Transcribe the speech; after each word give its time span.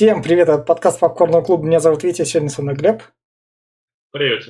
Всем 0.00 0.22
привет, 0.22 0.48
это 0.48 0.62
подкаст 0.62 0.98
Попкорного 0.98 1.42
клуба. 1.42 1.66
Меня 1.66 1.78
зовут 1.78 2.04
Витя, 2.04 2.24
сегодня 2.24 2.48
со 2.48 2.62
мной 2.62 2.74
Глеб. 2.74 3.02
Привет. 4.10 4.48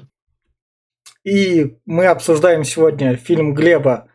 И 1.24 1.76
мы 1.86 2.06
обсуждаем 2.06 2.62
сегодня 2.62 3.16
фильм 3.16 3.52
Глеба 3.52 4.06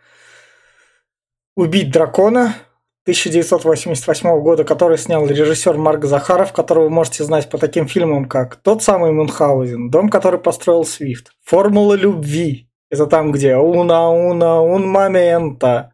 «Убить 1.58 1.92
дракона» 1.92 2.56
1988 3.04 4.40
года, 4.40 4.64
который 4.64 4.98
снял 4.98 5.28
режиссер 5.28 5.76
Марк 5.76 6.06
Захаров, 6.06 6.54
которого 6.54 6.86
вы 6.86 6.90
можете 6.90 7.26
знать 7.26 7.50
по 7.50 7.58
таким 7.58 7.90
фильмам, 7.90 8.30
как 8.30 8.56
«Тот 8.56 8.82
самый 8.82 9.12
Мюнхгаузен», 9.12 9.90
«Дом, 9.90 10.08
который 10.08 10.40
построил 10.40 10.86
Свифт», 10.86 11.34
«Формула 11.44 11.96
любви», 11.96 12.70
это 12.90 13.08
там, 13.08 13.34
где 13.34 13.58
«Уна, 13.58 14.10
уна, 14.10 14.62
ун 14.62 14.88
момента», 14.88 15.94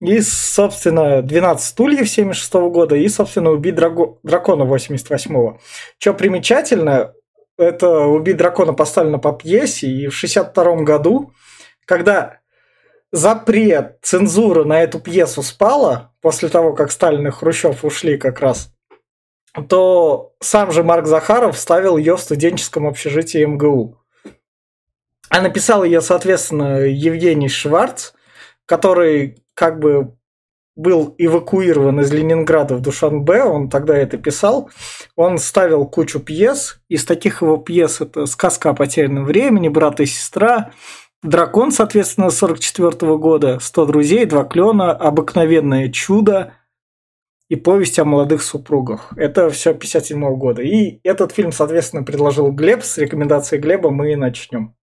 и, 0.00 0.20
собственно, 0.20 1.22
12 1.22 1.66
стульев 1.66 2.08
76 2.08 2.52
года 2.70 2.94
и, 2.94 3.08
собственно, 3.08 3.50
«Убить 3.50 3.74
драго... 3.74 4.18
дракона» 4.22 4.62
88-го. 4.62 5.58
Что 5.98 6.14
примечательно, 6.14 7.14
это 7.56 8.06
«Убить 8.06 8.36
дракона» 8.36 8.74
поставлено 8.74 9.18
по 9.18 9.32
пьесе, 9.32 9.88
и 9.88 10.06
в 10.06 10.14
62 10.14 10.76
году, 10.82 11.32
когда 11.84 12.38
запрет, 13.10 13.98
цензура 14.02 14.64
на 14.64 14.82
эту 14.82 15.00
пьесу 15.00 15.42
спала, 15.42 16.12
после 16.20 16.48
того, 16.48 16.74
как 16.74 16.92
Сталин 16.92 17.26
и 17.26 17.30
Хрущев 17.30 17.84
ушли 17.84 18.18
как 18.18 18.40
раз, 18.40 18.72
то 19.68 20.34
сам 20.40 20.70
же 20.70 20.84
Марк 20.84 21.06
Захаров 21.06 21.58
ставил 21.58 21.96
ее 21.96 22.16
в 22.16 22.20
студенческом 22.20 22.86
общежитии 22.86 23.44
МГУ. 23.44 23.98
А 25.30 25.40
написал 25.40 25.84
ее, 25.84 26.00
соответственно, 26.00 26.80
Евгений 26.80 27.48
Шварц, 27.48 28.12
который 28.66 29.42
как 29.58 29.80
бы 29.80 30.14
был 30.76 31.16
эвакуирован 31.18 32.00
из 32.00 32.12
Ленинграда 32.12 32.76
в 32.76 32.80
Душанбе, 32.80 33.42
он 33.42 33.68
тогда 33.68 33.96
это 33.96 34.16
писал, 34.16 34.70
он 35.16 35.38
ставил 35.38 35.84
кучу 35.84 36.20
пьес, 36.20 36.80
из 36.88 37.04
таких 37.04 37.42
его 37.42 37.56
пьес 37.56 38.00
это 38.00 38.26
«Сказка 38.26 38.70
о 38.70 38.74
потерянном 38.74 39.24
времени», 39.24 39.68
«Брат 39.68 39.98
и 39.98 40.06
сестра», 40.06 40.70
«Дракон», 41.24 41.72
соответственно, 41.72 42.30
44 42.30 43.16
года, 43.16 43.58
«Сто 43.60 43.84
друзей», 43.84 44.26
«Два 44.26 44.44
клена», 44.44 44.92
«Обыкновенное 44.92 45.90
чудо», 45.90 46.52
и 47.48 47.56
повесть 47.56 47.98
о 47.98 48.04
молодых 48.04 48.42
супругах. 48.42 49.12
Это 49.16 49.50
все 49.50 49.74
57 49.74 50.36
года. 50.36 50.62
И 50.62 51.00
этот 51.02 51.32
фильм, 51.32 51.50
соответственно, 51.50 52.04
предложил 52.04 52.52
Глеб. 52.52 52.84
С 52.84 52.98
рекомендацией 52.98 53.60
Глеба 53.60 53.90
мы 53.90 54.12
и 54.12 54.16
начнем. 54.16 54.76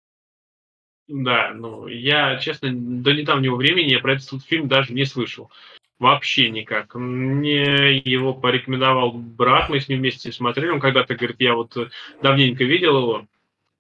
Да, 1.08 1.52
ну, 1.54 1.88
я, 1.88 2.38
честно, 2.38 2.72
до 2.74 3.14
недавнего 3.14 3.56
времени 3.56 3.92
я 3.92 4.00
про 4.00 4.14
этот 4.14 4.44
фильм 4.44 4.68
даже 4.68 4.94
не 4.94 5.06
слышал. 5.06 5.52
Вообще 6.00 6.50
никак. 6.50 6.96
Мне 6.96 7.98
его 7.98 8.34
порекомендовал 8.34 9.12
брат, 9.14 9.70
мы 9.70 9.80
с 9.80 9.88
ним 9.88 10.00
вместе 10.00 10.32
смотрели. 10.32 10.70
Он 10.70 10.80
когда-то 10.80 11.16
говорит, 11.16 11.38
я 11.40 11.56
вот 11.56 11.78
давненько 12.22 12.64
видел 12.64 12.98
его. 12.98 13.28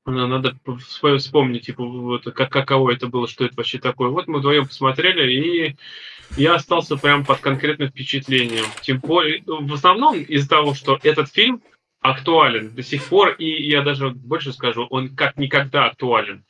Надо 0.05 0.55
вспомнить, 1.17 1.65
типа, 1.65 1.83
вот, 1.83 2.25
как, 2.25 2.51
каково 2.51 2.91
это 2.91 3.07
было, 3.07 3.27
что 3.27 3.43
это 3.43 3.55
вообще 3.55 3.79
такое. 3.79 4.09
Вот 4.09 4.27
мы 4.27 4.37
вдвоем 4.37 4.67
посмотрели, 4.67 5.31
и 5.31 5.75
я 6.37 6.55
остался 6.55 6.95
прям 6.95 7.25
под 7.25 7.39
конкретным 7.39 7.89
впечатлением. 7.89 8.65
Тем 8.81 8.99
более, 8.99 9.41
в 9.45 9.73
основном 9.73 10.15
из-за 10.15 10.47
того, 10.47 10.75
что 10.75 10.99
этот 11.01 11.33
фильм 11.33 11.61
актуален 12.01 12.73
до 12.75 12.83
сих 12.83 13.03
пор, 13.05 13.31
и 13.31 13.67
я 13.67 13.81
даже 13.81 14.11
больше 14.11 14.53
скажу, 14.53 14.85
он 14.91 15.15
как 15.15 15.37
никогда 15.37 15.87
актуален. 15.87 16.45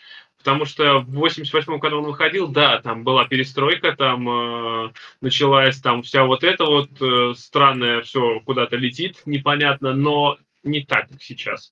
Потому 0.45 0.65
что 0.65 0.99
в 0.99 1.09
88 1.09 1.79
году 1.79 1.97
он 1.97 2.05
выходил, 2.05 2.47
да, 2.47 2.79
там 2.79 3.03
была 3.03 3.25
перестройка, 3.25 3.95
там 3.95 4.29
э, 4.29 4.91
началась 5.19 5.81
там 5.81 6.03
вся 6.03 6.23
вот 6.23 6.43
эта 6.43 6.65
вот 6.65 6.91
э, 7.01 7.33
странная 7.35 8.03
все 8.03 8.41
куда-то 8.41 8.75
летит, 8.75 9.23
непонятно, 9.25 9.95
но 9.95 10.37
не 10.61 10.83
так, 10.83 11.09
как 11.09 11.23
сейчас. 11.23 11.71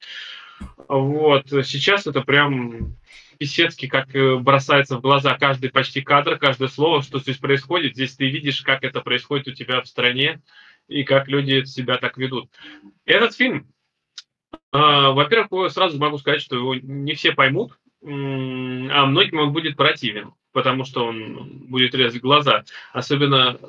Вот, 0.88 1.50
сейчас 1.50 2.08
это 2.08 2.22
прям 2.22 2.98
писецки, 3.38 3.86
как 3.86 4.16
э, 4.16 4.38
бросается 4.38 4.98
в 4.98 5.02
глаза 5.02 5.38
каждый 5.38 5.70
почти 5.70 6.02
кадр, 6.02 6.40
каждое 6.40 6.68
слово, 6.68 7.04
что 7.04 7.20
здесь 7.20 7.38
происходит. 7.38 7.94
Здесь 7.94 8.16
ты 8.16 8.28
видишь, 8.28 8.64
как 8.64 8.84
это 8.84 9.02
происходит 9.02 9.50
у 9.50 9.52
тебя 9.52 9.82
в 9.82 9.88
стране 9.88 10.42
и 10.88 11.04
как 11.04 11.28
люди 11.28 11.64
себя 11.66 11.98
так 11.98 12.18
ведут. 12.18 12.50
Этот 13.06 13.36
фильм, 13.36 13.72
э, 14.52 14.58
во-первых, 14.72 15.72
сразу 15.72 16.00
могу 16.00 16.18
сказать, 16.18 16.42
что 16.42 16.56
его 16.56 16.74
не 16.74 17.14
все 17.14 17.34
поймут, 17.34 17.74
а 18.06 19.06
многим 19.06 19.40
он 19.40 19.54
будет 19.54 19.78
противен, 19.78 20.34
потому 20.52 20.86
что 20.86 21.06
он 21.06 21.68
будет 21.68 21.96
резать 21.96 22.22
глаза, 22.22 22.64
особенно 22.92 23.60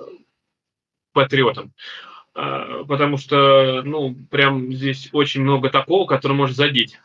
патриотам. 1.13 1.73
А, 2.35 2.85
потому 2.85 3.17
что, 3.17 3.83
ну, 3.85 4.15
прям 4.31 4.73
здесь 4.73 5.09
очень 5.13 5.43
много 5.43 5.71
такого, 5.71 6.07
которое 6.07 6.35
может 6.35 6.57
задеть. 6.57 6.99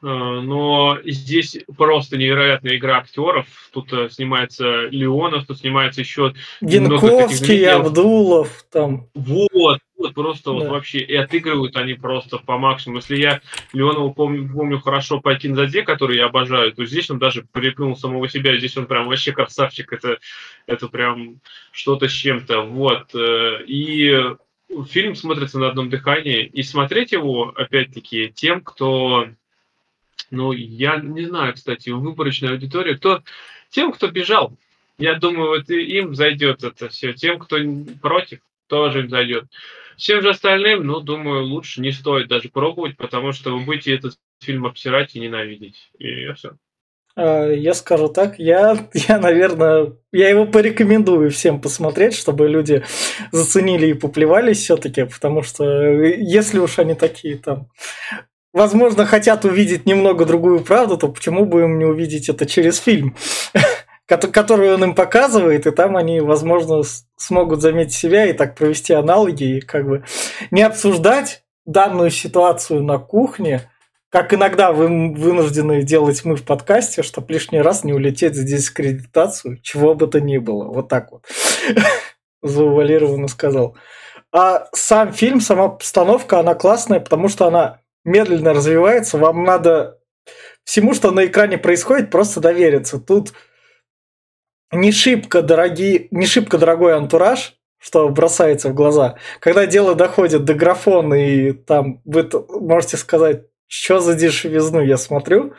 А, 0.00 0.06
но 0.40 0.98
здесь 1.04 1.58
просто 1.76 2.16
невероятная 2.16 2.76
игра 2.76 2.98
актеров. 2.98 3.46
Тут 3.72 3.92
э, 3.92 4.08
снимается 4.10 4.86
Леонов, 4.86 5.46
тут 5.46 5.58
снимается 5.58 6.00
еще 6.00 6.34
Янковский, 6.60 7.68
Абдулов, 7.68 8.64
там. 8.70 9.08
Вот, 9.14 9.47
вот 9.98 10.14
просто 10.14 10.50
да. 10.50 10.52
вот 10.52 10.68
вообще. 10.68 11.00
И 11.00 11.14
отыгрывают 11.14 11.76
они 11.76 11.94
просто 11.94 12.38
по 12.38 12.56
максимуму. 12.56 13.00
Если 13.00 13.16
я 13.16 13.42
Леонова 13.72 14.12
помню, 14.12 14.48
помню 14.50 14.78
хорошо 14.78 15.20
по 15.20 15.34
Кинзаде, 15.34 15.82
который 15.82 16.16
я 16.16 16.26
обожаю, 16.26 16.72
то 16.72 16.86
здесь 16.86 17.10
он 17.10 17.18
даже 17.18 17.42
переплюнул 17.42 17.96
самого 17.96 18.28
себя. 18.28 18.56
Здесь 18.56 18.76
он 18.76 18.86
прям 18.86 19.08
вообще 19.08 19.32
красавчик. 19.32 19.92
Это, 19.92 20.18
это 20.66 20.88
прям 20.88 21.40
что-то 21.72 22.08
с 22.08 22.12
чем-то. 22.12 22.62
Вот. 22.62 23.14
Э, 23.14 23.62
и 23.66 24.36
фильм 24.88 25.16
смотрится 25.16 25.58
на 25.58 25.68
одном 25.68 25.90
дыхании. 25.90 26.44
И 26.44 26.62
смотреть 26.62 27.12
его, 27.12 27.52
опять-таки, 27.56 28.32
тем, 28.34 28.60
кто 28.60 29.28
ну, 30.30 30.52
я 30.52 30.96
не 30.98 31.24
знаю, 31.24 31.54
кстати, 31.54 31.90
выборочная 31.90 32.50
аудитория, 32.50 32.96
кто 32.96 33.22
тем, 33.70 33.92
кто 33.92 34.08
бежал. 34.08 34.52
Я 34.98 35.14
думаю, 35.14 35.48
вот 35.50 35.70
им 35.70 36.14
зайдет 36.14 36.64
это 36.64 36.88
все. 36.88 37.12
Тем, 37.12 37.38
кто 37.38 37.56
против, 38.02 38.40
тоже 38.66 39.00
им 39.00 39.10
зайдет. 39.10 39.44
Всем 39.98 40.22
же 40.22 40.30
остальным, 40.30 40.86
ну, 40.86 41.00
думаю, 41.00 41.44
лучше 41.44 41.80
не 41.80 41.90
стоит 41.90 42.28
даже 42.28 42.48
пробовать, 42.48 42.96
потому 42.96 43.32
что 43.32 43.50
вы 43.50 43.64
будете 43.64 43.94
этот 43.94 44.14
фильм 44.40 44.64
обсирать 44.64 45.16
и 45.16 45.20
ненавидеть. 45.20 45.90
И 45.98 46.32
все. 46.34 46.52
А, 47.16 47.50
я 47.50 47.74
скажу 47.74 48.08
так, 48.08 48.38
я, 48.38 48.88
я, 48.94 49.18
наверное, 49.18 49.94
я 50.12 50.28
его 50.28 50.46
порекомендую 50.46 51.32
всем 51.32 51.60
посмотреть, 51.60 52.14
чтобы 52.14 52.48
люди 52.48 52.84
заценили 53.32 53.88
и 53.88 53.94
поплевались 53.94 54.58
все-таки, 54.58 55.04
потому 55.04 55.42
что 55.42 55.64
э, 55.64 56.16
если 56.20 56.60
уж 56.60 56.78
они 56.78 56.94
такие 56.94 57.36
там 57.36 57.68
возможно, 58.52 59.04
хотят 59.04 59.44
увидеть 59.44 59.84
немного 59.84 60.24
другую 60.26 60.60
правду, 60.60 60.96
то 60.96 61.08
почему 61.08 61.44
бы 61.44 61.62
им 61.62 61.78
не 61.78 61.84
увидеть 61.84 62.28
это 62.28 62.46
через 62.46 62.78
фильм, 62.78 63.16
который 64.08 64.72
он 64.72 64.82
им 64.82 64.94
показывает, 64.94 65.66
и 65.66 65.70
там 65.70 65.96
они, 65.96 66.20
возможно, 66.20 66.82
смогут 67.16 67.60
заметить 67.60 67.92
себя 67.92 68.26
и 68.26 68.32
так 68.32 68.56
провести 68.56 68.94
аналоги, 68.94 69.58
и 69.58 69.60
как 69.60 69.86
бы 69.86 70.04
не 70.50 70.62
обсуждать 70.62 71.44
данную 71.66 72.10
ситуацию 72.10 72.82
на 72.82 72.98
кухне, 72.98 73.70
как 74.10 74.32
иногда 74.32 74.72
вы 74.72 75.12
вынуждены 75.12 75.82
делать 75.82 76.24
мы 76.24 76.36
в 76.36 76.44
подкасте, 76.44 77.02
чтобы 77.02 77.34
лишний 77.34 77.60
раз 77.60 77.84
не 77.84 77.92
улететь 77.92 78.34
за 78.34 78.44
дискредитацию, 78.44 79.60
чего 79.60 79.94
бы 79.94 80.06
то 80.06 80.20
ни 80.20 80.38
было. 80.38 80.64
Вот 80.64 80.88
так 80.88 81.12
вот. 81.12 81.26
Заувалированно 82.42 83.28
сказал. 83.28 83.76
А 84.32 84.68
сам 84.72 85.12
фильм, 85.12 85.42
сама 85.42 85.68
постановка, 85.68 86.40
она 86.40 86.54
классная, 86.54 87.00
потому 87.00 87.28
что 87.28 87.46
она 87.46 87.80
медленно 88.04 88.54
развивается, 88.54 89.18
вам 89.18 89.44
надо 89.44 89.98
всему, 90.64 90.94
что 90.94 91.10
на 91.10 91.26
экране 91.26 91.58
происходит, 91.58 92.10
просто 92.10 92.40
довериться. 92.40 92.98
Тут 92.98 93.32
не 94.72 94.92
шибко, 94.92 95.42
дорогие, 95.42 96.08
не 96.10 96.26
шибко 96.26 96.58
дорогой 96.58 96.94
антураж, 96.94 97.54
что 97.78 98.08
бросается 98.08 98.70
в 98.70 98.74
глаза. 98.74 99.16
Когда 99.40 99.66
дело 99.66 99.94
доходит 99.94 100.44
до 100.44 100.54
графона, 100.54 101.14
и 101.14 101.52
там 101.52 102.02
вы 102.04 102.28
можете 102.48 102.96
сказать, 102.96 103.46
что 103.66 104.00
за 104.00 104.14
дешевизну 104.14 104.80
я 104.80 104.96
смотрю, 104.96 105.54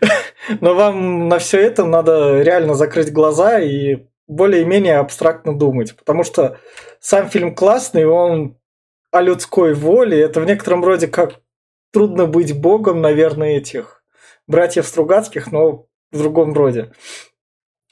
но 0.60 0.74
вам 0.74 1.28
на 1.28 1.38
все 1.38 1.60
это 1.60 1.84
надо 1.84 2.42
реально 2.42 2.74
закрыть 2.74 3.12
глаза 3.12 3.60
и 3.60 4.06
более-менее 4.28 4.98
абстрактно 4.98 5.56
думать, 5.56 5.96
потому 5.96 6.24
что 6.24 6.58
сам 7.00 7.28
фильм 7.28 7.54
классный, 7.54 8.06
он 8.06 8.56
о 9.10 9.20
людской 9.20 9.74
воле, 9.74 10.20
это 10.20 10.40
в 10.40 10.46
некотором 10.46 10.84
роде 10.84 11.06
как 11.06 11.40
трудно 11.92 12.26
быть 12.26 12.58
богом, 12.58 13.00
наверное, 13.00 13.58
этих 13.58 14.02
братьев 14.46 14.86
Стругацких, 14.86 15.52
но 15.52 15.86
в 16.10 16.18
другом 16.18 16.54
роде. 16.54 16.92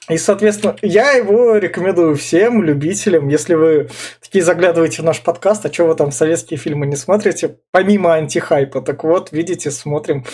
И, 0.09 0.17
соответственно, 0.17 0.75
я 0.81 1.11
его 1.11 1.57
рекомендую 1.57 2.15
всем 2.15 2.63
любителям. 2.63 3.27
Если 3.27 3.53
вы 3.53 3.89
такие 4.19 4.43
заглядываете 4.43 5.01
в 5.01 5.05
наш 5.05 5.21
подкаст, 5.21 5.65
а 5.65 5.71
что 5.71 5.85
вы 5.85 5.95
там 5.95 6.11
советские 6.11 6.57
фильмы 6.57 6.87
не 6.87 6.95
смотрите, 6.95 7.59
помимо 7.71 8.15
антихайпа, 8.15 8.81
так 8.81 9.03
вот, 9.03 9.31
видите, 9.31 9.69
смотрим. 9.69 10.25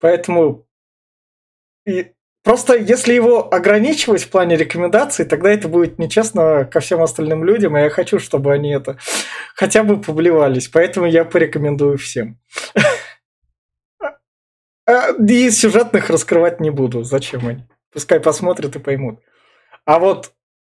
Поэтому 0.00 0.66
и 1.86 2.12
Просто 2.44 2.76
если 2.76 3.12
его 3.12 3.54
ограничивать 3.54 4.24
в 4.24 4.30
плане 4.30 4.56
рекомендаций, 4.56 5.24
тогда 5.24 5.50
это 5.50 5.68
будет 5.68 6.00
нечестно 6.00 6.64
ко 6.64 6.80
всем 6.80 7.00
остальным 7.00 7.44
людям, 7.44 7.76
и 7.76 7.82
я 7.82 7.88
хочу, 7.88 8.18
чтобы 8.18 8.52
они 8.52 8.72
это 8.72 8.98
хотя 9.54 9.84
бы 9.84 10.00
поблевались. 10.00 10.66
Поэтому 10.66 11.06
я 11.06 11.24
порекомендую 11.24 11.98
всем. 11.98 12.38
А, 14.84 15.12
и 15.12 15.48
сюжетных 15.50 16.10
раскрывать 16.10 16.58
не 16.58 16.70
буду. 16.70 17.04
Зачем 17.04 17.46
они? 17.46 17.64
Пускай 17.92 18.20
посмотрят 18.20 18.76
и 18.76 18.78
поймут. 18.78 19.20
А 19.84 19.98
вот 19.98 20.32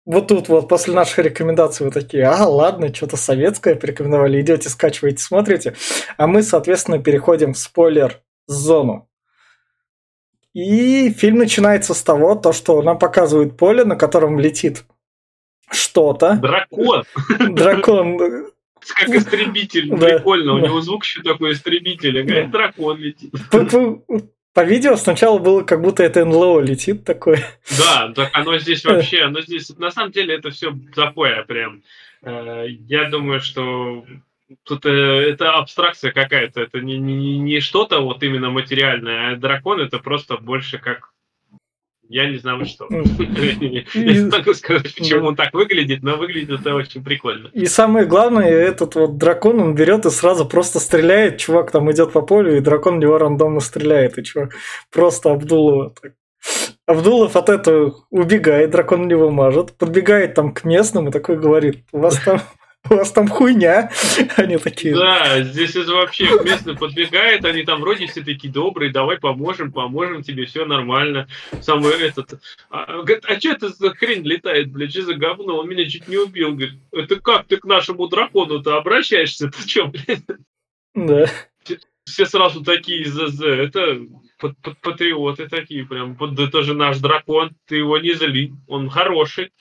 вот 0.05 0.27
тут 0.29 0.49
вот 0.49 0.69
после 0.69 0.95
наших 0.95 1.19
рекомендаций 1.19 1.87
вы 1.87 1.93
такие, 1.93 2.25
а, 2.25 2.45
ладно, 2.45 2.93
что-то 2.93 3.17
советское 3.17 3.77
порекомендовали, 3.77 4.41
идете, 4.41 4.69
скачиваете, 4.69 5.23
смотрите. 5.23 5.75
А 6.17 6.27
мы, 6.27 6.43
соответственно, 6.43 7.01
переходим 7.01 7.55
в 7.55 7.59
спойлер-зону. 7.59 9.09
И 10.55 11.11
фильм 11.11 11.39
начинается 11.39 11.95
с 11.95 12.03
того, 12.03 12.35
то, 12.35 12.53
что 12.53 12.83
нам 12.83 12.99
показывают 12.99 13.57
поле, 13.57 13.85
на 13.85 13.97
котором 13.97 14.41
летит 14.41 14.85
что-то. 15.71 16.37
Дракон. 16.37 17.05
Дракон. 17.55 18.19
Как 18.97 19.09
истребитель. 19.11 19.97
Прикольно. 19.97 20.55
У 20.55 20.59
него 20.59 20.81
звук 20.81 21.05
еще 21.05 21.23
такой 21.23 21.53
истребитель. 21.53 22.23
Говорит, 22.23 22.51
дракон 22.51 22.99
летит. 22.99 23.33
По 24.55 24.65
видео 24.65 24.97
сначала 24.97 25.39
было, 25.39 25.63
как 25.63 25.81
будто 25.81 26.03
это 26.03 26.25
НЛО 26.25 26.61
летит 26.61 27.05
такое. 27.05 27.43
Да, 27.79 28.13
так 28.15 28.31
оно 28.35 28.59
здесь 28.59 28.85
вообще, 28.85 29.23
оно 29.23 29.41
здесь, 29.41 29.71
на 29.79 29.91
самом 29.91 30.13
деле 30.13 30.35
это 30.35 30.51
все 30.51 30.77
такое 30.95 31.43
прям. 31.45 31.83
Э, 32.23 32.67
я 32.69 33.09
думаю, 33.09 33.41
что 33.41 34.05
тут 34.65 34.85
э, 34.85 34.91
это 34.91 35.53
абстракция 35.53 36.13
какая-то, 36.13 36.61
это 36.61 36.81
не, 36.81 36.99
не, 36.99 37.39
не 37.39 37.61
что-то 37.61 38.01
вот 38.01 38.23
именно 38.23 38.51
материальное, 38.51 39.33
а 39.33 39.37
дракон 39.37 39.81
это 39.81 39.99
просто 39.99 40.37
больше 40.37 40.79
как 40.79 41.12
я 42.13 42.29
не 42.29 42.37
знаю 42.37 42.65
что. 42.67 42.87
Я 42.91 43.85
не 43.95 44.31
могу 44.31 44.53
сказать, 44.53 44.95
почему 44.95 45.29
он 45.29 45.37
так 45.37 45.53
выглядит, 45.55 46.03
но 46.03 46.17
выглядит 46.17 46.61
это 46.61 46.75
очень 46.75 47.03
прикольно. 47.03 47.49
И 47.55 47.67
самое 47.67 48.05
главное, 48.07 48.51
этот 48.51 48.95
вот 48.97 49.17
дракон, 49.17 49.61
он 49.61 49.75
берет 49.75 50.05
и 50.05 50.11
сразу 50.11 50.45
просто 50.45 50.79
стреляет. 50.79 51.39
Чувак 51.39 51.71
там 51.71 51.91
идет 51.91 52.13
по 52.13 52.21
полю, 52.21 52.57
и 52.57 52.61
дракон 52.61 52.97
в 52.97 52.99
него 52.99 53.17
рандомно 53.17 53.61
стреляет. 53.61 54.19
И 54.19 54.25
чувак 54.25 54.55
просто 54.91 55.33
Абдулова 55.33 55.95
так 56.01 56.13
Абдулов 56.87 57.37
от 57.37 57.49
этого 57.49 57.95
убегает, 58.11 58.71
дракон 58.71 59.05
в 59.05 59.07
него 59.07 59.31
мажет, 59.31 59.73
подбегает 59.79 60.35
там 60.35 60.53
к 60.53 60.65
местным 60.65 61.09
и 61.09 61.13
такой 61.13 61.39
говорит, 61.39 61.85
у 61.93 62.01
вас 62.01 62.19
там 62.19 62.41
у 62.91 62.95
вас 62.95 63.13
там 63.13 63.29
хуйня. 63.29 63.91
Они 64.37 64.57
такие. 64.57 64.95
Да, 64.95 65.43
здесь 65.43 65.77
это 65.77 65.93
вообще 65.93 66.29
местно 66.43 66.75
подбегает, 66.75 67.45
они 67.45 67.63
там 67.63 67.81
вроде 67.81 68.07
все 68.07 68.23
такие 68.23 68.53
добрые, 68.53 68.93
давай 68.93 69.19
поможем, 69.19 69.73
поможем 69.73 70.23
тебе, 70.23 70.47
все 70.47 70.65
нормально. 70.65 71.29
Самый 71.61 71.93
этот. 71.93 72.41
А, 72.71 73.03
говорит, 73.03 73.25
а 73.27 73.39
что 73.39 73.51
это 73.51 73.69
за 73.69 73.91
хрень 73.95 74.25
летает, 74.25 74.73
блядь, 74.73 74.91
что 74.91 75.03
за 75.03 75.15
говно? 75.15 75.59
Он 75.59 75.69
меня 75.69 75.89
чуть 75.89 76.09
не 76.09 76.17
убил. 76.17 76.53
Говорит, 76.53 76.75
это 76.93 77.21
как 77.21 77.47
ты 77.47 77.57
к 77.57 77.65
нашему 77.65 78.09
дракону-то 78.09 78.77
обращаешься? 78.77 79.49
Ты 79.49 79.69
что, 79.69 79.87
блядь? 79.87 80.25
Да. 80.95 81.27
Все 82.05 82.27
сразу 82.27 82.65
такие. 82.65 83.05
Это 83.05 84.01
патриоты 84.81 85.49
такие 85.49 85.87
прям. 85.87 86.17
Это 86.21 86.63
же 86.63 86.75
наш 86.75 86.99
дракон, 86.99 87.53
ты 87.67 87.77
его 87.77 87.99
не 87.99 88.13
зли, 88.15 88.53
он 88.67 88.91
хороший. 88.91 89.53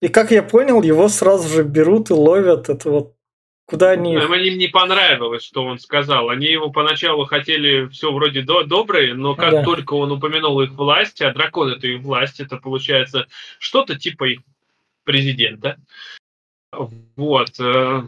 И 0.00 0.08
как 0.08 0.30
я 0.30 0.42
понял, 0.42 0.82
его 0.82 1.08
сразу 1.08 1.48
же 1.48 1.62
берут 1.64 2.10
и 2.10 2.12
ловят. 2.12 2.68
Это 2.68 2.90
вот 2.90 3.14
куда 3.66 3.90
они... 3.90 4.14
Им 4.14 4.58
не 4.58 4.68
понравилось, 4.68 5.44
что 5.44 5.64
он 5.64 5.78
сказал. 5.78 6.30
Они 6.30 6.46
его 6.46 6.70
поначалу 6.70 7.24
хотели 7.26 7.88
все 7.88 8.12
вроде 8.12 8.42
до 8.42 8.62
добрые, 8.62 9.14
но 9.14 9.34
как 9.34 9.52
да. 9.52 9.64
только 9.64 9.94
он 9.94 10.12
упомянул 10.12 10.60
их 10.60 10.70
власть, 10.72 11.20
а 11.20 11.32
дракон 11.32 11.72
это 11.72 11.86
их 11.86 12.00
власть, 12.00 12.40
это 12.40 12.56
получается 12.56 13.26
что-то 13.58 13.98
типа 13.98 14.24
их 14.24 14.40
президента. 15.04 15.76
Вот. 17.16 17.48
Э, 17.58 18.02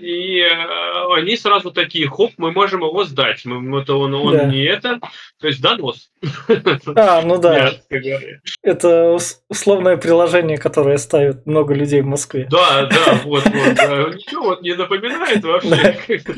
и 0.00 0.40
э, 0.40 1.14
они 1.14 1.36
сразу 1.36 1.70
такие, 1.70 2.08
хоп, 2.08 2.32
мы 2.38 2.52
можем 2.52 2.80
его 2.80 3.04
сдать. 3.04 3.44
Мы, 3.44 3.82
это 3.82 3.94
он, 3.94 4.14
он 4.14 4.36
да. 4.36 4.44
не 4.46 4.64
это. 4.64 4.98
То 5.38 5.46
есть 5.46 5.60
донос. 5.60 6.10
А, 6.96 7.22
ну 7.22 7.38
да. 7.38 7.72
Это 8.62 9.18
условное 9.48 9.98
приложение, 9.98 10.56
которое 10.56 10.96
ставит 10.96 11.44
много 11.46 11.74
людей 11.74 12.00
в 12.00 12.06
Москве. 12.06 12.48
Да, 12.50 12.86
да, 12.86 13.20
вот, 13.24 13.44
вот. 13.44 14.14
Ничего 14.14 14.44
вот 14.44 14.62
не 14.62 14.74
напоминает 14.74 15.44
вообще. 15.44 16.28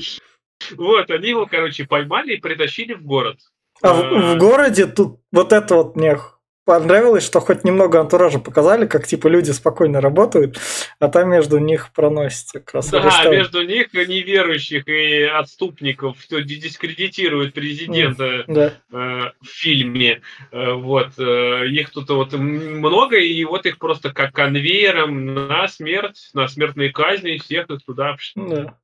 Вот, 0.76 1.10
они 1.10 1.28
его, 1.28 1.46
короче, 1.46 1.84
поймали 1.84 2.34
и 2.34 2.40
притащили 2.40 2.94
в 2.94 3.04
город. 3.04 3.38
А 3.80 3.94
в, 3.94 4.34
в 4.34 4.38
городе 4.38 4.86
тут 4.86 5.20
вот 5.32 5.52
это 5.52 5.76
вот 5.76 5.96
мне 5.96 6.18
понравилось, 6.64 7.24
что 7.24 7.40
хоть 7.40 7.64
немного 7.64 8.00
антуража 8.00 8.38
показали, 8.38 8.86
как 8.86 9.06
типа 9.06 9.28
люди 9.28 9.50
спокойно 9.50 10.00
работают, 10.00 10.58
а 10.98 11.08
там 11.08 11.30
между 11.30 11.58
них 11.58 11.90
проносится 11.94 12.60
как 12.60 12.74
раз. 12.74 12.90
Да, 12.90 13.24
между 13.28 13.62
них 13.62 13.92
неверующих 13.92 14.86
и 14.88 15.22
отступников, 15.22 16.16
кто 16.24 16.40
дискредитирует 16.40 17.54
президента 17.54 18.44
да. 18.46 18.72
э, 18.92 19.32
в 19.40 19.46
фильме. 19.46 20.22
Э, 20.52 20.72
вот 20.72 21.18
э, 21.18 21.68
их 21.68 21.90
тут 21.90 22.10
вот 22.10 22.32
много, 22.32 23.16
и 23.18 23.44
вот 23.44 23.66
их 23.66 23.78
просто 23.78 24.12
как 24.12 24.32
конвейером 24.32 25.34
на 25.34 25.66
смерть, 25.68 26.30
на 26.34 26.48
смертные 26.48 26.90
казни, 26.90 27.38
всех 27.38 27.70
их 27.70 27.84
туда. 27.84 28.16
Да. 28.36 28.76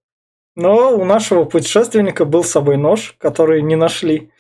Но 0.57 0.97
у 0.97 1.05
нашего 1.05 1.45
путешественника 1.45 2.25
был 2.25 2.43
с 2.43 2.51
собой 2.51 2.79
нож, 2.79 3.15
который 3.19 3.61
не 3.63 3.77
нашли. 3.77 4.31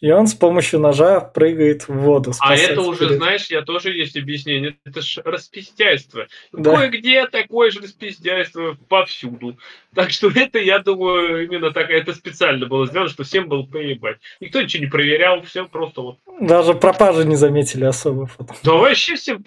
И 0.00 0.12
он 0.12 0.28
с 0.28 0.34
помощью 0.34 0.78
ножа 0.78 1.18
прыгает 1.20 1.88
в 1.88 1.92
воду. 1.92 2.32
А 2.38 2.54
это 2.54 2.80
уже, 2.82 3.06
вперед. 3.06 3.16
знаешь, 3.16 3.46
я 3.46 3.62
тоже 3.62 3.92
есть 3.92 4.16
объяснение. 4.16 4.76
Это 4.84 5.02
ж 5.02 5.18
распиздяйство. 5.24 6.28
Да. 6.52 6.76
Кое-где 6.76 7.26
такое 7.26 7.72
же 7.72 7.80
распиздяйство 7.80 8.76
повсюду. 8.88 9.58
Так 9.94 10.10
что 10.10 10.28
это, 10.28 10.60
я 10.60 10.78
думаю, 10.78 11.44
именно 11.44 11.72
так, 11.72 11.90
это 11.90 12.14
специально 12.14 12.66
было 12.66 12.86
сделано, 12.86 13.10
что 13.10 13.24
всем 13.24 13.48
было 13.48 13.64
поебать. 13.64 14.18
Никто 14.38 14.62
ничего 14.62 14.84
не 14.84 14.90
проверял, 14.90 15.42
все 15.42 15.66
просто 15.66 16.00
вот. 16.00 16.18
Даже 16.40 16.74
пропажи 16.74 17.24
не 17.24 17.34
заметили 17.34 17.84
особо. 17.84 18.30
Да 18.62 18.74
вообще 18.74 19.16
всем. 19.16 19.42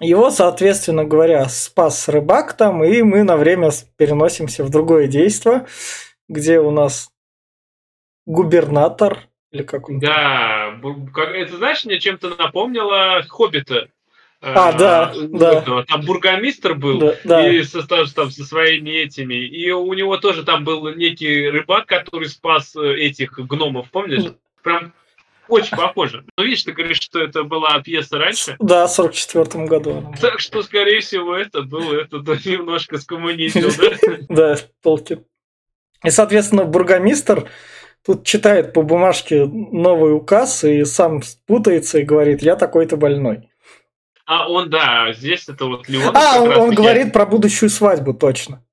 Его, 0.00 0.30
соответственно 0.30 1.04
говоря, 1.04 1.48
спас 1.48 2.08
рыбак 2.08 2.54
там, 2.56 2.82
и 2.82 3.02
мы 3.02 3.22
на 3.22 3.36
время 3.36 3.70
переносимся 3.96 4.64
в 4.64 4.70
другое 4.70 5.06
действие, 5.06 5.66
где 6.26 6.58
у 6.58 6.70
нас 6.70 7.10
губернатор 8.30 9.18
или 9.50 9.62
как 9.62 9.88
он? 9.88 9.98
Да, 9.98 10.78
это 11.34 11.56
знаешь, 11.56 11.84
мне 11.84 11.98
чем-то 11.98 12.30
напомнило 12.36 13.22
Хоббита. 13.28 13.88
А, 14.42 14.72
да, 14.72 15.12
да. 15.14 15.84
Там 15.86 16.00
бургомистр 16.06 16.74
был, 16.74 16.98
да, 16.98 17.14
да. 17.24 17.52
и 17.52 17.62
со, 17.62 17.86
там, 17.86 18.06
со 18.06 18.44
своими 18.44 18.90
этими. 18.90 19.34
И 19.34 19.70
у 19.70 19.92
него 19.92 20.16
тоже 20.16 20.44
там 20.44 20.64
был 20.64 20.94
некий 20.94 21.50
рыбак, 21.50 21.84
который 21.84 22.26
спас 22.28 22.74
э, 22.74 22.94
этих 23.00 23.38
гномов, 23.38 23.90
помнишь? 23.90 24.32
Прям 24.62 24.94
очень 25.46 25.76
похоже. 25.76 26.24
Ну, 26.38 26.44
видишь, 26.44 26.62
ты 26.62 26.72
говоришь, 26.72 27.00
что 27.02 27.20
это 27.20 27.42
была 27.42 27.78
пьеса 27.80 28.16
раньше. 28.16 28.56
Да, 28.60 28.86
в 28.86 28.92
44 28.92 29.66
году. 29.66 30.14
Так 30.18 30.40
что, 30.40 30.62
скорее 30.62 31.00
всего, 31.00 31.36
это 31.36 31.60
был, 31.60 31.92
это 31.92 32.16
немножко 32.16 32.96
скоммунистил, 32.96 33.70
да? 33.76 34.16
Да, 34.54 34.56
Толкин. 34.82 35.22
И, 36.02 36.08
соответственно, 36.08 36.64
бургомистр 36.64 37.50
тут 38.04 38.24
читает 38.24 38.72
по 38.72 38.82
бумажке 38.82 39.44
новый 39.46 40.14
указ 40.14 40.64
и 40.64 40.84
сам 40.84 41.20
путается 41.46 41.98
и 41.98 42.04
говорит, 42.04 42.42
я 42.42 42.56
такой-то 42.56 42.96
больной. 42.96 43.50
А 44.26 44.48
он, 44.48 44.70
да, 44.70 45.12
здесь 45.12 45.48
это 45.48 45.66
вот 45.66 45.88
Леон. 45.88 46.16
А, 46.16 46.40
он, 46.40 46.52
он 46.52 46.74
говорит 46.74 47.12
про 47.12 47.26
будущую 47.26 47.68
свадьбу, 47.68 48.14
точно. 48.14 48.64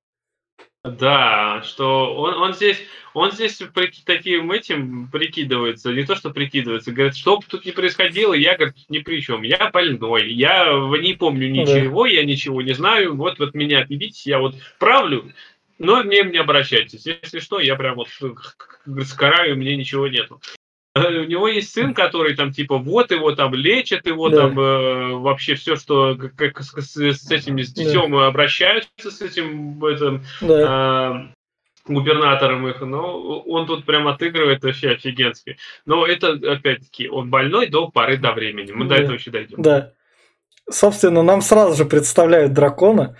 Да, 0.84 1.64
что 1.64 2.16
он, 2.16 2.36
он 2.36 2.54
здесь, 2.54 2.78
он 3.14 3.32
здесь 3.32 3.62
при, 3.74 3.92
таким 4.06 4.52
этим 4.52 5.10
прикидывается, 5.10 5.92
не 5.92 6.06
то 6.06 6.16
что 6.16 6.30
прикидывается, 6.30 6.92
говорит, 6.92 7.16
что 7.16 7.38
бы 7.38 7.44
тут 7.48 7.66
ни 7.66 7.72
происходило, 7.72 8.34
я, 8.34 8.56
говорит, 8.56 8.76
ни 8.88 9.00
при 9.00 9.22
чем, 9.22 9.42
я 9.42 9.70
больной, 9.72 10.32
я 10.32 10.68
не 11.02 11.14
помню 11.14 11.50
ничего, 11.50 12.04
да. 12.04 12.10
я 12.10 12.24
ничего 12.24 12.62
не 12.62 12.74
знаю, 12.74 13.16
вот, 13.16 13.40
вот 13.40 13.54
меня 13.54 13.84
видите, 13.84 14.30
я 14.30 14.40
вот 14.40 14.56
правлю, 14.80 15.32
но 15.80 16.04
мне 16.04 16.24
не 16.24 16.38
обращайтесь. 16.38 17.06
Если 17.06 17.40
что, 17.40 17.60
я 17.60 17.76
прям 17.76 17.96
вот 17.96 18.10
скараю, 19.06 19.58
мне 19.58 19.76
ничего 19.76 20.08
нету. 20.08 20.42
Э, 20.98 21.20
у 21.20 21.26
него 21.26 21.48
есть 21.48 21.72
сын, 21.72 21.94
который 21.94 22.36
там 22.36 22.52
типа 22.52 22.78
вот 22.78 23.12
его 23.12 23.34
там 23.34 23.54
лечат, 23.54 24.08
его 24.08 24.30
да. 24.30 24.38
там 24.38 24.60
э, 24.60 25.14
вообще 25.16 25.56
все, 25.56 25.76
что 25.76 26.18
как 26.36 26.62
с, 26.62 26.98
с 26.98 27.32
этим 27.32 27.60
с 27.60 27.72
детем 27.72 28.12
да. 28.12 28.28
обращаются 28.28 29.12
с 29.12 29.22
этим 29.22 29.84
этим, 29.86 30.24
да. 30.42 31.32
э, 31.88 31.92
губернатором 31.92 32.68
их, 32.68 32.82
но 32.82 33.42
он 33.42 33.68
тут 33.68 33.86
прям 33.86 34.08
отыгрывает 34.08 34.64
вообще 34.64 34.92
офигенски. 34.92 35.58
Но 35.86 36.06
это 36.06 36.32
опять-таки 36.32 37.08
он 37.08 37.30
больной 37.30 37.68
до 37.68 37.90
поры 37.90 38.18
до 38.18 38.34
времени. 38.34 38.72
Мы 38.72 38.86
да. 38.86 38.96
до 38.96 39.02
этого 39.02 39.16
еще 39.16 39.32
дойдем. 39.32 39.62
Да. 39.62 39.92
Собственно, 40.70 41.24
нам 41.24 41.42
сразу 41.42 41.78
же 41.78 41.86
представляют 41.86 42.54
дракона 42.54 43.16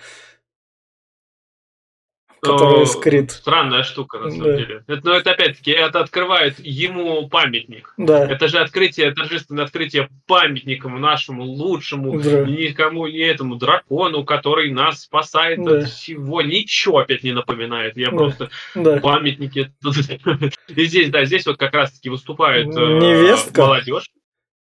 который 2.42 2.86
скрит. 2.86 3.32
Странная 3.32 3.84
штука, 3.84 4.20
на 4.20 4.30
самом 4.30 4.46
да. 4.46 4.58
деле. 4.58 4.84
Это, 4.88 5.02
но 5.04 5.14
это 5.16 5.32
опять-таки, 5.32 5.72
это 5.72 6.00
открывает 6.00 6.60
ему 6.60 7.28
памятник. 7.30 7.94
Да. 7.98 8.26
Это 8.30 8.48
же 8.48 8.60
открытие, 8.60 9.14
торжественное 9.14 9.66
открытие 9.66 10.10
памятником 10.26 11.00
нашему 11.00 11.44
лучшему, 11.44 12.20
да. 12.20 12.44
никому 12.44 13.08
не 13.08 13.20
этому 13.20 13.56
дракону, 13.56 14.24
который 14.24 14.72
нас 14.72 15.02
спасает 15.02 15.64
да. 15.64 15.80
от 15.80 15.90
всего. 15.90 16.42
Ничего 16.42 17.00
опять 17.00 17.24
не 17.24 17.32
напоминает. 17.32 17.98
Я 17.98 18.12
да. 18.12 18.18
просто 18.18 18.50
да. 18.76 18.98
памятники. 19.00 19.72
И 20.68 20.86
здесь, 20.86 21.10
да, 21.10 21.26
здесь 21.26 21.46
вот 21.46 21.58
как 21.58 21.74
раз-таки 21.74 22.10
выступает 22.10 22.68
Невестка. 22.68 23.62
молодежь. 23.62 24.10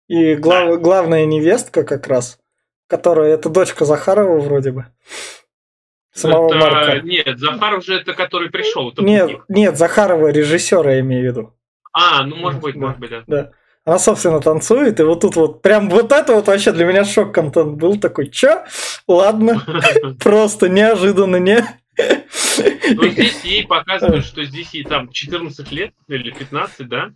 И 0.08 0.36
глав, 0.36 0.70
да. 0.70 0.78
главная 0.78 1.26
невестка 1.26 1.84
как 1.84 2.08
раз, 2.08 2.40
которая 2.88 3.34
это 3.34 3.50
дочка 3.50 3.84
Захарова 3.84 4.40
вроде 4.40 4.72
бы. 4.72 4.86
Самого 6.18 6.48
это, 6.48 6.58
Марка. 6.58 7.02
Нет, 7.02 7.40
Захаров 7.40 7.86
же 7.86 7.96
это 7.96 8.14
который 8.14 8.50
пришел. 8.50 8.90
Это 8.90 9.04
нет, 9.04 9.42
нет, 9.48 9.78
Захарова 9.78 10.30
режиссера 10.30 10.94
я 10.94 11.02
имею 11.02 11.22
в 11.22 11.26
виду. 11.26 11.54
А, 11.94 12.24
ну 12.24 12.36
может 12.36 12.60
быть, 12.62 12.74
да, 12.74 12.80
может 12.80 13.00
быть, 13.00 13.10
да. 13.12 13.24
да. 13.28 13.52
Она, 13.86 14.00
собственно, 14.00 14.42
танцует, 14.42 15.00
и 15.00 15.04
вот 15.04 15.22
тут 15.22 15.36
вот 15.36 15.62
прям 15.62 15.90
вот 15.90 16.12
это 16.12 16.34
вот 16.34 16.48
вообще 16.48 16.72
для 16.72 16.86
меня 16.86 17.06
шок-контент 17.06 17.78
был 17.78 17.98
такой, 18.00 18.30
чё? 18.30 18.66
Ладно, 19.08 19.64
просто 20.24 20.68
неожиданно, 20.68 21.38
не? 21.38 21.66
Ну, 21.98 23.08
здесь 23.08 23.44
ей 23.44 23.66
показывают, 23.66 24.26
что 24.26 24.44
здесь 24.44 24.74
ей 24.74 24.84
там 24.84 25.12
14 25.12 25.72
лет 25.72 25.94
или 26.08 26.32
15, 26.32 26.88
да? 26.88 27.12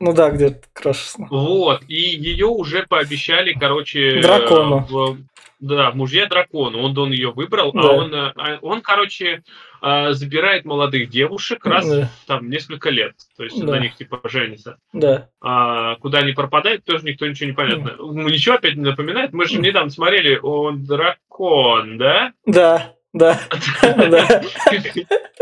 Ну 0.00 0.12
да, 0.12 0.30
где-то 0.30 0.60
как 0.72 0.94
Вот, 1.30 1.82
и 1.88 1.94
ее 1.94 2.46
уже 2.46 2.84
пообещали, 2.88 3.52
короче... 3.52 4.20
Дракону. 4.20 4.86
В, 4.88 5.18
да, 5.60 5.92
мужья 5.92 6.26
дракону. 6.26 6.82
Он, 6.82 6.96
он 6.96 7.12
ее 7.12 7.30
выбрал, 7.30 7.70
а 7.74 7.82
да. 8.08 8.32
а 8.36 8.58
он, 8.58 8.58
он, 8.62 8.80
короче, 8.82 9.42
а, 9.80 10.12
забирает 10.12 10.64
молодых 10.64 11.08
девушек 11.08 11.64
раз 11.64 11.88
да. 11.88 12.10
там 12.26 12.50
несколько 12.50 12.90
лет. 12.90 13.14
То 13.36 13.44
есть 13.44 13.58
да. 13.60 13.72
на 13.72 13.78
них 13.80 13.96
типа 13.96 14.20
женится. 14.24 14.78
Да. 14.92 15.28
А, 15.40 15.96
куда 15.96 16.18
они 16.18 16.32
пропадают, 16.32 16.84
тоже 16.84 17.04
никто 17.04 17.26
ничего 17.26 17.48
не 17.48 17.54
понятно. 17.54 17.94
Да. 17.98 18.22
Ничего 18.22 18.56
опять 18.56 18.76
не 18.76 18.84
напоминает. 18.84 19.32
Мы 19.32 19.46
же 19.46 19.58
недавно 19.58 19.90
смотрели, 19.90 20.38
он 20.42 20.84
дракон, 20.84 21.98
да? 21.98 22.32
Да. 22.46 22.94
Да. 23.14 23.40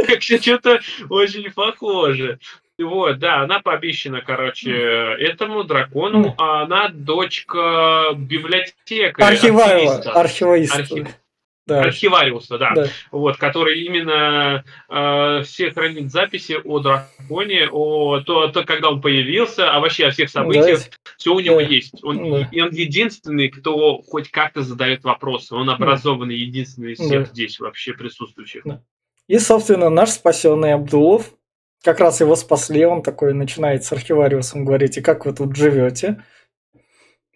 Как 0.07 0.23
что-то 0.23 0.81
очень 1.09 1.51
похоже. 1.53 2.39
Вот, 2.83 3.19
да, 3.19 3.41
она 3.43 3.61
пообещана, 3.61 4.21
короче, 4.21 4.73
этому 4.73 5.65
дракону, 5.65 6.35
а 6.39 6.63
она 6.63 6.89
дочка 6.89 8.13
библиотекаря. 8.17 9.27
Архивариуса. 9.27 10.13
Архивариста. 10.13 10.79
Архив... 10.79 11.09
Да. 11.65 11.83
Архивариуса, 11.83 12.59
да. 12.59 12.73
да. 12.75 12.87
Вот, 13.13 13.37
который 13.37 13.83
именно 13.83 14.65
э, 14.89 15.43
все 15.45 15.71
хранит 15.71 16.11
записи 16.11 16.59
о 16.63 16.81
драконе, 16.81 17.69
о 17.71 18.21
то, 18.21 18.49
то, 18.49 18.65
когда 18.65 18.91
он 18.91 19.01
появился, 19.01 19.71
а 19.71 19.79
вообще 19.79 20.07
о 20.07 20.11
всех 20.11 20.29
событиях. 20.29 20.81
Да. 20.81 21.13
Все 21.17 21.33
у 21.33 21.39
него 21.39 21.57
да. 21.57 21.63
есть. 21.63 22.03
Он, 22.03 22.31
да. 22.31 22.49
И 22.51 22.61
он 22.61 22.71
единственный, 22.71 23.49
кто 23.49 24.03
хоть 24.03 24.31
как-то 24.31 24.63
задает 24.63 25.05
вопросы. 25.05 25.55
Он 25.55 25.71
образованный, 25.71 26.37
да. 26.37 26.43
единственный 26.43 26.93
из 26.95 26.99
всех 26.99 27.27
да. 27.27 27.31
здесь 27.31 27.61
вообще 27.61 27.93
присутствующих. 27.93 28.63
Да. 28.65 28.83
И, 29.29 29.39
собственно, 29.39 29.89
наш 29.89 30.11
спасенный 30.11 30.75
Абдулов 30.75 31.33
как 31.83 32.01
раз 32.01 32.21
его 32.21 32.37
спасли, 32.37 32.85
он 32.85 33.03
такой 33.03 33.35
начинает 33.35 33.85
с 33.85 33.93
архивариусом 33.93 34.65
говорить, 34.65 34.97
и 34.97 35.03
как 35.03 35.27
вы 35.27 35.33
тут 35.33 35.57
живете? 35.57 36.23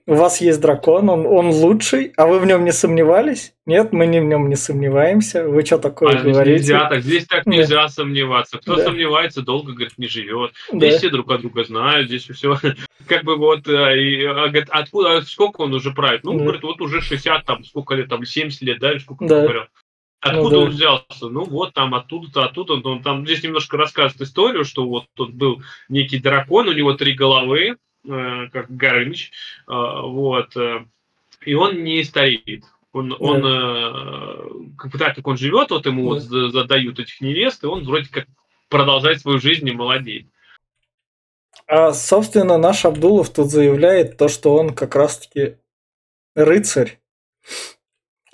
У 0.08 0.14
вас 0.14 0.40
есть 0.40 0.60
дракон, 0.60 1.08
он, 1.08 1.26
он 1.26 1.48
лучший, 1.48 2.12
а 2.16 2.28
вы 2.28 2.38
в 2.38 2.46
нем 2.46 2.64
не 2.64 2.72
сомневались? 2.72 3.54
Нет, 3.66 3.92
мы 3.92 4.06
не 4.06 4.20
в 4.20 4.24
нем 4.24 4.48
не 4.48 4.54
сомневаемся. 4.54 5.48
Вы 5.48 5.66
что 5.66 5.78
такое 5.78 6.20
а 6.20 6.22
говорите? 6.22 6.60
Нельзя 6.60 6.88
так, 6.88 7.02
здесь 7.02 7.26
так 7.26 7.44
нельзя 7.44 7.82
да. 7.82 7.88
сомневаться. 7.88 8.58
Кто 8.58 8.76
да. 8.76 8.84
сомневается, 8.84 9.42
долго, 9.42 9.72
говорит, 9.72 9.98
не 9.98 10.06
живет. 10.06 10.52
Да. 10.70 10.78
Здесь 10.78 10.98
все 10.98 11.10
друг 11.10 11.28
от 11.32 11.40
друга 11.40 11.64
знают, 11.64 12.06
здесь 12.06 12.28
все. 12.28 12.56
Как 13.08 13.24
бы 13.24 13.34
вот, 13.34 13.66
э, 13.66 13.98
и, 13.98 14.24
а, 14.26 14.46
говорит, 14.46 14.68
откуда, 14.70 15.22
сколько 15.22 15.62
он 15.62 15.74
уже 15.74 15.90
правит? 15.90 16.22
Ну, 16.22 16.34
да. 16.34 16.44
говорит, 16.44 16.62
вот 16.62 16.80
уже 16.80 17.00
60, 17.00 17.44
там, 17.44 17.64
сколько 17.64 17.96
лет, 17.96 18.08
там, 18.08 18.24
70 18.24 18.62
лет, 18.62 18.78
да, 18.78 18.92
или 18.92 18.98
сколько 19.00 19.26
да. 19.26 19.42
говорил. 19.42 19.62
Откуда 20.26 20.42
ну, 20.42 20.50
да. 20.50 20.58
он 20.58 20.68
взялся? 20.70 21.28
Ну 21.28 21.44
вот 21.44 21.74
там 21.74 21.94
оттуда-то, 21.94 22.44
оттуда. 22.44 22.74
Он 22.74 23.02
там 23.02 23.26
здесь 23.26 23.42
немножко 23.42 23.76
рассказывает 23.76 24.28
историю, 24.28 24.64
что 24.64 24.86
вот 24.86 25.06
тут 25.14 25.32
был 25.32 25.62
некий 25.88 26.18
дракон, 26.18 26.68
у 26.68 26.72
него 26.72 26.94
три 26.94 27.14
головы, 27.14 27.76
э, 28.04 28.48
как 28.52 28.70
Горыныч, 28.70 29.30
э, 29.30 29.72
вот, 29.72 30.56
э, 30.56 30.84
и 31.44 31.54
он 31.54 31.82
не 31.84 32.02
стареет. 32.04 32.64
Он, 32.92 33.10
да. 33.10 33.16
он 33.16 33.42
э, 33.44 34.76
как, 34.78 34.98
так 34.98 35.16
как 35.16 35.26
он 35.26 35.36
живет, 35.36 35.70
вот 35.70 35.86
ему 35.86 36.14
да. 36.14 36.20
вот 36.20 36.22
задают 36.52 36.98
этих 36.98 37.20
невест, 37.20 37.62
и 37.62 37.66
он 37.66 37.84
вроде 37.84 38.08
как 38.10 38.26
продолжает 38.68 39.20
свою 39.20 39.38
жизнь 39.38 39.68
и 39.68 39.72
молодеет. 39.72 40.26
А, 41.66 41.92
собственно, 41.92 42.58
наш 42.58 42.84
Абдулов 42.84 43.30
тут 43.30 43.50
заявляет 43.50 44.16
то, 44.16 44.28
что 44.28 44.54
он 44.54 44.74
как 44.74 44.94
раз-таки 44.94 45.56
рыцарь 46.34 47.00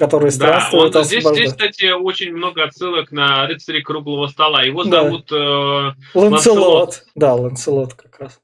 который 0.02 0.32
странствует. 0.32 0.92
Да, 0.92 0.98
он, 0.98 1.04
здесь, 1.04 1.24
здесь, 1.24 1.52
кстати, 1.52 1.92
очень 1.92 2.32
много 2.32 2.64
отсылок 2.64 3.12
на 3.12 3.46
рыцарей 3.46 3.82
круглого 3.82 4.26
стола. 4.26 4.64
Его 4.64 4.82
да. 4.82 5.04
зовут 5.04 5.30
э, 5.30 5.92
Ланселот. 6.14 7.04
Да, 7.14 7.34
Ланселот 7.36 7.94
как 7.94 8.18
раз. 8.18 8.40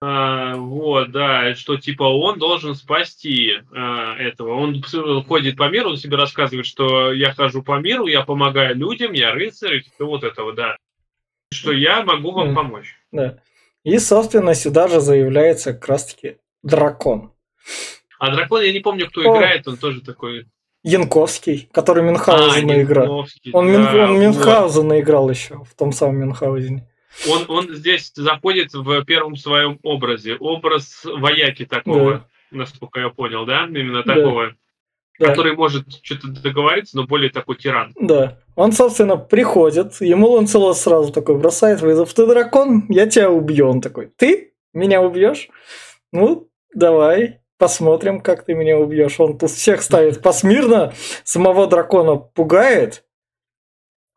А, 0.00 0.54
вот, 0.56 1.12
да, 1.12 1.54
что 1.54 1.76
типа 1.76 2.04
он 2.04 2.38
должен 2.38 2.74
спасти 2.74 3.56
а, 3.74 4.16
этого. 4.16 4.54
Он 4.54 4.82
ходит 5.28 5.58
по 5.58 5.68
миру, 5.68 5.90
он 5.90 5.96
себе 5.98 6.16
рассказывает, 6.16 6.64
что 6.64 7.12
я 7.12 7.34
хожу 7.34 7.62
по 7.62 7.78
миру, 7.78 8.06
я 8.06 8.22
помогаю 8.22 8.74
людям, 8.74 9.12
я 9.12 9.32
рыцарь, 9.32 9.82
типа 9.82 10.06
вот 10.06 10.24
этого, 10.24 10.54
да. 10.54 10.78
Что 11.52 11.72
я 11.72 12.04
могу 12.04 12.30
вам 12.30 12.54
да. 12.54 12.54
помочь. 12.54 12.96
Да. 13.12 13.38
И, 13.84 13.98
собственно, 13.98 14.54
сюда 14.54 14.88
же 14.88 15.00
заявляется 15.00 15.74
как 15.74 15.88
раз-таки 15.88 16.38
дракон. 16.62 17.32
А 18.18 18.34
дракон, 18.34 18.62
я 18.62 18.72
не 18.72 18.80
помню, 18.80 19.08
кто 19.08 19.20
О. 19.20 19.36
играет, 19.36 19.68
он 19.68 19.76
тоже 19.76 20.00
такой 20.00 20.46
Янковский, 20.86 21.68
который 21.72 22.04
Мюнхгаузена 22.04 22.74
а, 22.74 22.82
играл. 22.82 23.26
Он, 23.52 23.72
да, 23.72 24.08
он 24.08 24.20
Мюнхгаузена 24.20 24.94
вот. 24.94 25.00
играл 25.00 25.28
еще 25.28 25.64
в 25.64 25.74
том 25.74 25.90
самом 25.90 26.18
Мюнхгаузене. 26.20 26.88
Он, 27.28 27.44
он 27.48 27.74
здесь 27.74 28.12
заходит 28.14 28.72
в 28.72 29.04
первом 29.04 29.34
своем 29.34 29.80
образе. 29.82 30.36
Образ 30.36 31.04
вояки 31.04 31.64
такого, 31.64 32.12
да. 32.12 32.26
насколько 32.52 33.00
я 33.00 33.08
понял, 33.08 33.44
да? 33.44 33.64
Именно 33.64 34.04
да. 34.04 34.14
такого. 34.14 34.54
Да. 35.18 35.26
Который 35.26 35.56
может 35.56 35.86
что-то 36.02 36.28
договориться, 36.28 36.96
но 36.96 37.04
более 37.04 37.30
такой 37.30 37.56
тиран. 37.56 37.92
Да. 37.98 38.38
Он, 38.54 38.70
собственно, 38.70 39.16
приходит, 39.16 40.00
ему 40.00 40.30
Ланцелот 40.30 40.76
сразу 40.76 41.12
такой 41.12 41.36
бросает 41.36 41.80
вызов. 41.80 42.14
Ты 42.14 42.28
дракон, 42.28 42.84
я 42.90 43.08
тебя 43.08 43.28
убью. 43.28 43.68
Он 43.68 43.80
такой, 43.80 44.12
ты 44.16 44.52
меня 44.72 45.02
убьешь? 45.02 45.48
Ну, 46.12 46.48
давай 46.72 47.40
посмотрим, 47.58 48.20
как 48.20 48.44
ты 48.44 48.54
меня 48.54 48.78
убьешь. 48.78 49.18
Он 49.20 49.38
тут 49.38 49.50
всех 49.50 49.82
ставит 49.82 50.22
посмирно, 50.22 50.92
самого 51.24 51.66
дракона 51.66 52.16
пугает. 52.16 53.04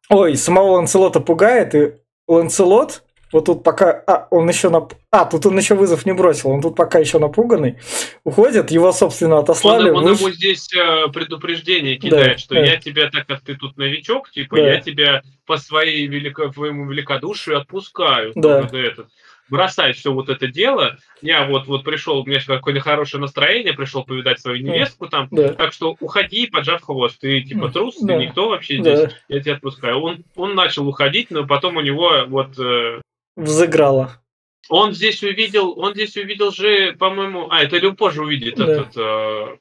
Ой, 0.09 0.35
самого 0.35 0.71
Ланселота 0.71 1.19
пугает, 1.19 1.75
и 1.75 1.93
Ланселот, 2.27 3.03
вот 3.31 3.45
тут 3.45 3.63
пока... 3.63 3.91
А, 4.07 4.27
он 4.31 4.49
еще 4.49 4.69
на... 4.69 4.87
А, 5.11 5.25
тут 5.25 5.45
он 5.45 5.57
еще 5.57 5.75
вызов 5.75 6.05
не 6.05 6.13
бросил, 6.13 6.49
он 6.49 6.61
тут 6.61 6.75
пока 6.75 6.97
еще 6.97 7.19
напуганный. 7.19 7.77
Уходит, 8.23 8.71
его, 8.71 8.91
собственно, 8.91 9.37
отослали. 9.37 9.91
Он, 9.91 9.97
он 9.97 10.05
выш... 10.05 10.19
ему 10.19 10.31
здесь 10.31 10.67
э, 10.73 11.07
предупреждение 11.13 11.97
кидает, 11.97 12.33
да, 12.33 12.37
что 12.37 12.55
да. 12.55 12.61
я 12.61 12.77
тебя, 12.77 13.09
так 13.11 13.27
как 13.27 13.41
ты 13.41 13.55
тут 13.55 13.77
новичок, 13.77 14.31
типа, 14.31 14.55
да. 14.55 14.73
я 14.73 14.81
тебя 14.81 15.21
по 15.45 15.57
своей 15.57 16.07
велико... 16.07 16.49
твоему 16.49 16.89
великодушию 16.89 17.59
отпускаю. 17.59 18.31
Да. 18.33 18.67
Этот 18.71 19.09
бросать 19.49 19.97
все 19.97 20.13
вот 20.13 20.29
это 20.29 20.47
дело. 20.47 20.97
Я 21.21 21.45
вот, 21.45 21.67
вот 21.67 21.83
пришел, 21.83 22.19
у 22.19 22.25
меня 22.25 22.39
какое-то 22.45 22.79
хорошее 22.79 23.21
настроение, 23.21 23.73
пришел 23.73 24.03
повидать 24.03 24.39
свою 24.39 24.63
невестку 24.63 25.07
там. 25.07 25.27
Да. 25.31 25.53
Так 25.53 25.73
что 25.73 25.95
уходи, 25.99 26.47
поджав 26.47 26.81
хвост. 26.81 27.19
Ты 27.19 27.41
типа 27.41 27.69
трус, 27.69 27.97
да. 27.99 28.17
ты 28.17 28.25
никто 28.25 28.49
вообще 28.49 28.79
здесь. 28.79 28.99
Да. 29.01 29.11
Я 29.27 29.39
тебя 29.41 29.55
отпускаю. 29.55 29.99
Он, 29.99 30.23
он 30.35 30.55
начал 30.55 30.87
уходить, 30.87 31.31
но 31.31 31.45
потом 31.45 31.77
у 31.77 31.81
него 31.81 32.25
вот... 32.27 32.57
Э, 32.59 33.01
Взыграло. 33.35 34.21
Он 34.69 34.93
здесь 34.93 35.23
увидел, 35.23 35.79
он 35.79 35.93
здесь 35.93 36.15
увидел 36.15 36.51
же, 36.51 36.93
по-моему, 36.93 37.47
а 37.49 37.63
это 37.63 37.77
или 37.77 37.89
позже 37.89 38.21
увидит 38.21 38.55
да. 38.55 38.71
этот, 38.71 38.97
э, 38.97 39.57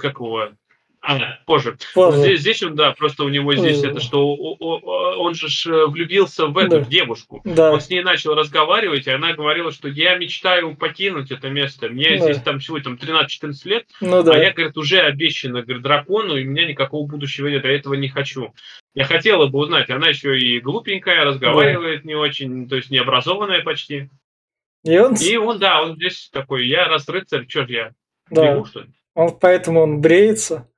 как 0.00 0.20
его, 0.20 0.50
а, 1.04 1.38
позже. 1.46 1.76
позже. 1.94 2.18
Здесь, 2.20 2.40
здесь 2.40 2.62
он, 2.62 2.76
да, 2.76 2.92
просто 2.92 3.24
у 3.24 3.28
него 3.28 3.54
здесь 3.56 3.78
позже. 3.80 3.90
это, 3.90 4.00
что 4.00 4.34
он 4.34 5.34
же 5.34 5.48
э, 5.68 5.86
влюбился 5.86 6.46
в 6.46 6.56
эту 6.56 6.78
да. 6.78 6.84
девушку. 6.84 7.40
Да. 7.44 7.72
Он 7.72 7.80
с 7.80 7.90
ней 7.90 8.04
начал 8.04 8.34
разговаривать, 8.34 9.08
и 9.08 9.10
она 9.10 9.32
говорила, 9.32 9.72
что 9.72 9.88
я 9.88 10.16
мечтаю 10.16 10.76
покинуть 10.76 11.32
это 11.32 11.50
место. 11.50 11.88
Мне 11.88 12.18
да. 12.18 12.24
здесь 12.24 12.40
там 12.42 12.60
всего 12.60 12.78
там 12.78 12.94
13-14 12.94 13.52
лет, 13.64 13.86
ну, 14.00 14.22
да. 14.22 14.34
а 14.34 14.38
я, 14.38 14.52
говорит, 14.52 14.76
уже 14.76 15.00
обещана, 15.00 15.62
говорит, 15.62 15.82
дракону, 15.82 16.36
и 16.36 16.46
у 16.46 16.48
меня 16.48 16.66
никакого 16.66 17.04
будущего 17.06 17.48
нет, 17.48 17.64
я 17.64 17.72
этого 17.72 17.94
не 17.94 18.08
хочу. 18.08 18.54
Я 18.94 19.04
хотела 19.04 19.46
бы 19.48 19.58
узнать, 19.58 19.90
она 19.90 20.08
еще 20.08 20.38
и 20.38 20.60
глупенькая, 20.60 21.24
разговаривает 21.24 22.02
да. 22.02 22.08
не 22.08 22.14
очень, 22.14 22.68
то 22.68 22.76
есть 22.76 22.90
необразованная 22.90 23.62
почти. 23.62 24.08
И 24.84 24.98
он... 24.98 25.14
и 25.14 25.36
он, 25.36 25.58
да, 25.58 25.82
он 25.82 25.96
здесь 25.96 26.30
такой, 26.32 26.68
я 26.68 26.86
раз 26.86 27.08
рыцарь, 27.08 27.48
что 27.48 27.66
ж 27.66 27.70
я, 27.70 27.92
да. 28.30 28.54
бегу, 28.54 28.66
что 28.66 28.80
ли? 28.82 28.88
Он, 29.14 29.36
поэтому 29.38 29.80
он 29.80 30.00
бреется, 30.00 30.68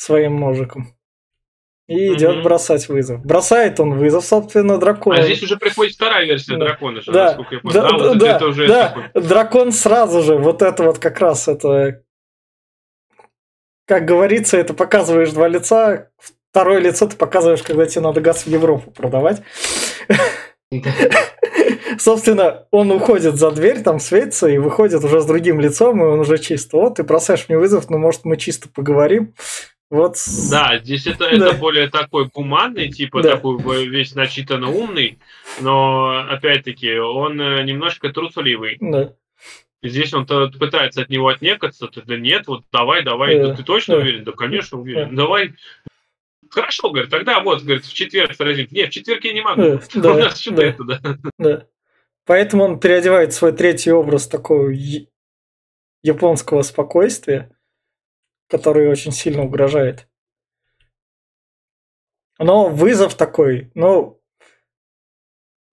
своим 0.00 0.36
ножиком. 0.40 0.94
и 1.88 2.14
идет 2.14 2.36
Мгм. 2.36 2.42
бросать 2.44 2.88
вызов. 2.88 3.20
Бросает 3.24 3.80
он 3.80 3.94
вызов, 3.98 4.24
собственно, 4.24 4.78
дракону. 4.78 5.18
А 5.18 5.22
здесь 5.24 5.42
уже 5.42 5.56
приходит 5.56 5.94
вторая 5.96 6.24
версия 6.24 6.52
Да. 6.56 6.66
дракона, 6.66 7.00
же, 7.00 7.10
Да, 7.10 7.24
насколько 7.24 7.54
я 7.56 7.60
понял. 7.60 7.74
да, 7.74 7.88
А, 7.88 7.98
вот 7.98 8.18
да, 8.18 8.36
это 8.36 8.46
уже 8.46 8.68
да. 8.68 8.88
такой- 8.90 9.22
Дракон 9.22 9.72
сразу 9.72 10.22
же, 10.22 10.36
вот 10.36 10.62
это 10.62 10.84
вот 10.84 11.00
как 11.00 11.18
раз 11.18 11.48
это, 11.48 12.02
как 13.86 14.04
говорится, 14.04 14.56
это 14.56 14.72
показываешь 14.72 15.32
два 15.32 15.48
лица, 15.48 16.10
второе 16.52 16.78
лицо 16.78 17.08
ты 17.08 17.16
показываешь, 17.16 17.62
когда 17.64 17.84
тебе 17.86 18.02
надо 18.02 18.20
газ 18.20 18.44
в 18.44 18.46
Европу 18.46 18.92
продавать. 18.92 19.42
Собственно, 21.98 22.66
он 22.70 22.90
уходит 22.92 23.34
за 23.34 23.50
дверь, 23.50 23.82
там 23.82 23.98
светится, 23.98 24.46
и 24.46 24.58
выходит 24.58 25.02
уже 25.02 25.20
с 25.20 25.26
другим 25.26 25.60
лицом, 25.60 26.00
и 26.02 26.06
он 26.06 26.20
уже 26.20 26.38
чисто. 26.38 26.76
Вот, 26.76 26.94
ты 26.96 27.02
бросаешь 27.02 27.46
мне 27.48 27.58
вызов, 27.58 27.90
ну, 27.90 27.98
может, 27.98 28.24
мы 28.24 28.36
чисто 28.36 28.68
поговорим. 28.68 29.34
Вот. 29.90 30.14
Да, 30.50 30.78
здесь 30.78 31.06
это, 31.08 31.28
Да. 31.36 31.48
это 31.48 31.54
более 31.56 31.88
такой 31.88 32.26
гуманный, 32.32 32.90
типа 32.90 33.22
Да. 33.22 33.32
такой 33.32 33.86
весь 33.88 34.14
начитанно 34.14 34.70
умный, 34.70 35.18
но 35.60 36.26
опять-таки 36.30 36.96
он 36.98 37.40
э, 37.40 37.64
немножко 37.64 38.10
трусливый. 38.10 38.78
Да. 38.80 39.12
Здесь 39.82 40.14
он 40.14 40.26
пытается 40.26 41.02
от 41.02 41.08
него 41.08 41.28
отнекаться, 41.28 41.88
ты, 41.88 42.02
да 42.02 42.16
нет, 42.16 42.46
вот 42.46 42.62
давай, 42.70 43.02
давай, 43.02 43.36
Да, 43.38 43.46
да 43.48 43.54
ты 43.56 43.64
точно 43.64 43.96
да. 43.96 44.02
уверен? 44.02 44.24
Да, 44.24 44.32
конечно, 44.32 44.78
уверен. 44.78 45.14
Давай. 45.16 45.54
Хорошо, 46.50 46.90
говорит, 46.90 47.10
тогда 47.10 47.40
вот, 47.40 47.62
говорит, 47.62 47.84
в 47.84 47.92
четверг 47.92 48.34
сразим. 48.34 48.66
Не, 48.70 48.86
в 48.86 48.90
четверг 48.90 49.24
я 49.24 49.32
не 49.32 49.40
могу. 49.40 49.62
Да, 49.62 49.80
да, 49.94 50.12
У 50.12 50.18
нас 50.18 50.38
что-то 50.40 50.56
да. 50.56 50.66
это, 50.66 50.84
да. 50.84 51.00
Да. 51.38 51.66
Поэтому 52.26 52.64
он 52.64 52.78
переодевает 52.78 53.32
свой 53.32 53.52
третий 53.52 53.90
образ 53.90 54.28
такого 54.28 54.72
японского 56.02 56.62
спокойствия, 56.62 57.50
который 58.50 58.88
очень 58.88 59.12
сильно 59.12 59.42
угрожает. 59.44 60.08
Но 62.38 62.68
вызов 62.68 63.14
такой, 63.14 63.70
ну, 63.74 64.20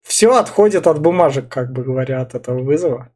все 0.04 0.36
отходит 0.36 0.88
от 0.88 1.02
бумажек, 1.02 1.50
как 1.50 1.72
бы 1.72 1.84
говоря, 1.84 2.22
от 2.22 2.36
этого 2.36 2.62
вызова. 2.62 3.12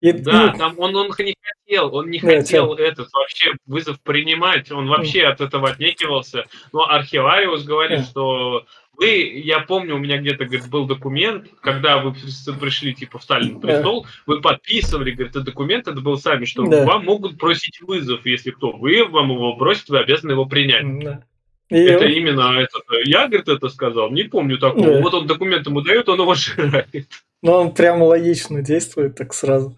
И, 0.00 0.12
Да, 0.12 0.52
ну, 0.52 0.58
там 0.58 0.78
он, 0.78 0.94
он 0.94 1.08
не 1.18 1.34
хотел, 1.40 1.94
он 1.94 2.10
не 2.10 2.20
Да, 2.20 2.28
хотел 2.28 2.74
этот 2.74 3.10
вообще 3.12 3.52
вызов 3.64 4.00
принимать, 4.02 4.70
он 4.70 4.88
вообще 4.88 5.24
от 5.24 5.40
этого 5.40 5.70
отнекивался. 5.70 6.44
Но 6.72 6.82
Архивариус 6.88 7.64
говорит, 7.64 8.00
Да. 8.00 8.04
что 8.04 8.66
вы, 8.96 9.40
я 9.44 9.60
помню, 9.60 9.94
у 9.96 9.98
меня 9.98 10.18
где-то 10.18 10.44
говорит, 10.44 10.68
был 10.68 10.86
документ, 10.86 11.46
когда 11.60 11.98
вы 11.98 12.14
пришли 12.60 12.94
типа 12.94 13.18
в 13.18 13.22
Сталин 13.22 13.60
Да. 13.60 13.66
престол, 13.68 14.06
вы 14.26 14.40
подписывали, 14.40 15.10
говорит, 15.12 15.30
этот 15.36 15.44
документ, 15.44 15.86
это 15.88 16.00
был 16.00 16.16
сами, 16.18 16.44
что 16.44 16.64
Да. 16.66 16.84
вам 16.84 17.04
могут 17.04 17.36
бросить 17.36 17.80
вызов, 17.80 18.24
если 18.24 18.50
кто, 18.50 18.72
вы 18.72 19.04
вам 19.04 19.30
его 19.30 19.54
бросит, 19.56 19.88
вы 19.88 19.98
обязаны 19.98 20.32
его 20.32 20.46
принять. 20.46 20.98
да. 21.00 21.22
И- 21.68 21.76
Это 21.78 22.04
именно 22.04 22.60
это. 22.60 22.78
Я, 23.06 23.26
говорит, 23.26 23.48
это 23.48 23.68
сказал, 23.68 24.10
не 24.12 24.22
помню 24.22 24.56
такого. 24.56 24.86
Да. 24.94 25.00
Вот 25.00 25.14
он 25.14 25.26
документ 25.26 25.66
ему 25.66 25.80
дает, 25.80 26.08
он 26.08 26.20
его 26.20 26.34
жирает. 26.34 27.08
Ну, 27.42 27.52
он 27.52 27.74
прям 27.74 28.02
логично 28.02 28.62
действует 28.62 29.16
так 29.16 29.34
сразу. 29.34 29.76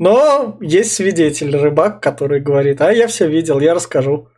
Но 0.00 0.58
есть 0.60 0.92
свидетель, 0.92 1.56
рыбак, 1.56 2.02
который 2.02 2.40
говорит, 2.40 2.80
а 2.80 2.92
я 2.92 3.06
все 3.06 3.28
видел, 3.28 3.60
я 3.60 3.74
расскажу. 3.74 4.28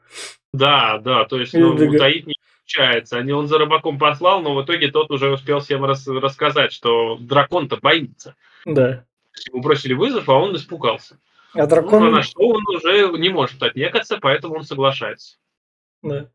Да, 0.52 0.98
да, 0.98 1.24
то 1.24 1.38
есть 1.40 1.54
ну, 1.54 1.70
утаить 1.74 2.26
не 2.26 2.34
получается. 2.70 3.18
Они 3.18 3.32
он 3.32 3.46
за 3.48 3.58
рыбаком 3.58 3.98
послал, 3.98 4.42
но 4.42 4.54
в 4.54 4.64
итоге 4.64 4.90
тот 4.90 5.10
уже 5.10 5.30
успел 5.32 5.60
всем 5.60 5.84
рас- 5.84 6.06
рассказать, 6.06 6.72
что 6.72 7.16
дракон-то 7.18 7.76
боится. 7.76 8.34
Да. 8.64 9.04
Ему 9.48 9.62
бросили 9.62 9.94
вызов, 9.94 10.28
а 10.28 10.34
он 10.34 10.54
испугался. 10.56 11.18
А 11.54 11.58
Ну, 11.58 11.66
дракон... 11.66 12.04
а 12.04 12.10
на 12.10 12.22
что 12.22 12.46
он 12.46 12.62
уже 12.68 13.08
не 13.18 13.28
может 13.28 13.62
отнекаться, 13.62 14.18
поэтому 14.20 14.56
он 14.56 14.62
соглашается. 14.64 15.36
Да. 16.02 16.28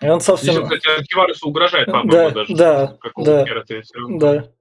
И 0.00 0.04
он, 0.06 0.12
он, 0.12 0.20
собственно... 0.20 0.62
кстати, 0.62 0.86
Архиварусу 0.88 1.48
угрожает, 1.48 1.86
по-моему, 1.86 2.10
Да, 2.12 2.30
даже. 2.30 2.54
да, 2.54 2.98
да. 3.16 3.44
хера 3.46 3.64
ты 3.64 3.82
равно- 3.94 4.18
Да, 4.18 4.52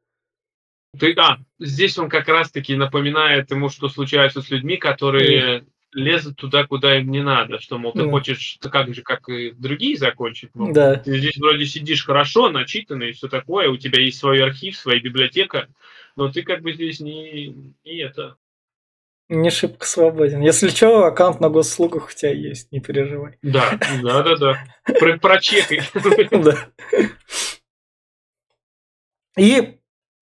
Ты, 1.00 1.14
а, 1.14 1.38
здесь 1.60 1.98
он 2.00 2.10
как 2.10 2.28
раз-таки 2.28 2.76
напоминает 2.76 3.52
ему, 3.52 3.70
что 3.70 3.88
случается 3.88 4.42
с 4.42 4.50
людьми, 4.50 4.78
которые 4.78 5.66
лезут 5.94 6.38
туда, 6.38 6.66
куда 6.66 6.98
им 6.98 7.10
не 7.12 7.22
надо. 7.22 7.60
Что, 7.60 7.78
мол, 7.78 7.94
ты 7.94 8.04
Мгм. 8.04 8.12
хочешь 8.12 8.58
так 8.62 8.94
же, 8.94 9.02
как 9.02 9.30
и 9.30 9.52
другие 9.52 9.98
закончить, 9.98 10.52
мол, 10.54 10.74
да. 10.74 10.96
Ты 10.96 11.18
здесь 11.18 11.38
вроде 11.38 11.66
сидишь 11.66 12.06
хорошо, 12.06 12.50
начитанный 12.50 13.10
и 13.10 13.14
все 13.14 13.28
такое, 13.28 13.70
у 13.70 13.78
тебя 13.78 14.02
есть 14.02 14.20
свой 14.20 14.44
архив, 14.44 14.78
своя 14.78 15.00
библиотека, 15.00 15.68
но 16.16 16.32
ты 16.32 16.44
как 16.44 16.62
бы 16.62 16.74
здесь 16.74 17.00
не, 17.00 17.74
не 17.86 17.98
это. 18.00 18.36
Не 19.30 19.50
шибко 19.50 19.86
свободен. 19.86 20.42
Если 20.42 20.70
что, 20.70 21.06
аккаунт 21.06 21.42
на 21.42 21.50
госслугах 21.50 22.10
у 22.10 22.14
тебя 22.14 22.32
есть, 22.32 22.72
не 22.72 22.80
переживай. 22.80 23.38
Да, 23.42 23.78
да, 24.02 24.24
да, 24.24 24.36
да. 24.38 24.64
Про, 25.00 25.18
прочекай. 25.18 25.82
Да. 26.32 26.70
И 29.38 29.77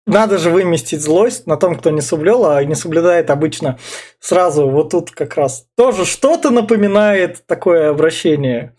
надо 0.07 0.39
же 0.39 0.51
выместить 0.51 1.01
злость 1.01 1.47
на 1.47 1.57
том, 1.57 1.77
кто 1.77 1.91
не 1.91 2.01
соблюл, 2.01 2.47
а 2.47 2.63
не 2.65 2.75
соблюдает 2.75 3.31
обычно 3.31 3.79
сразу 4.21 4.69
вот 4.69 4.91
тут 4.91 5.11
как 5.11 5.37
раз. 5.37 5.67
Тоже 5.77 6.05
что-то 6.05 6.51
напоминает 6.51 7.45
такое 7.47 7.91
обращение, 7.91 8.75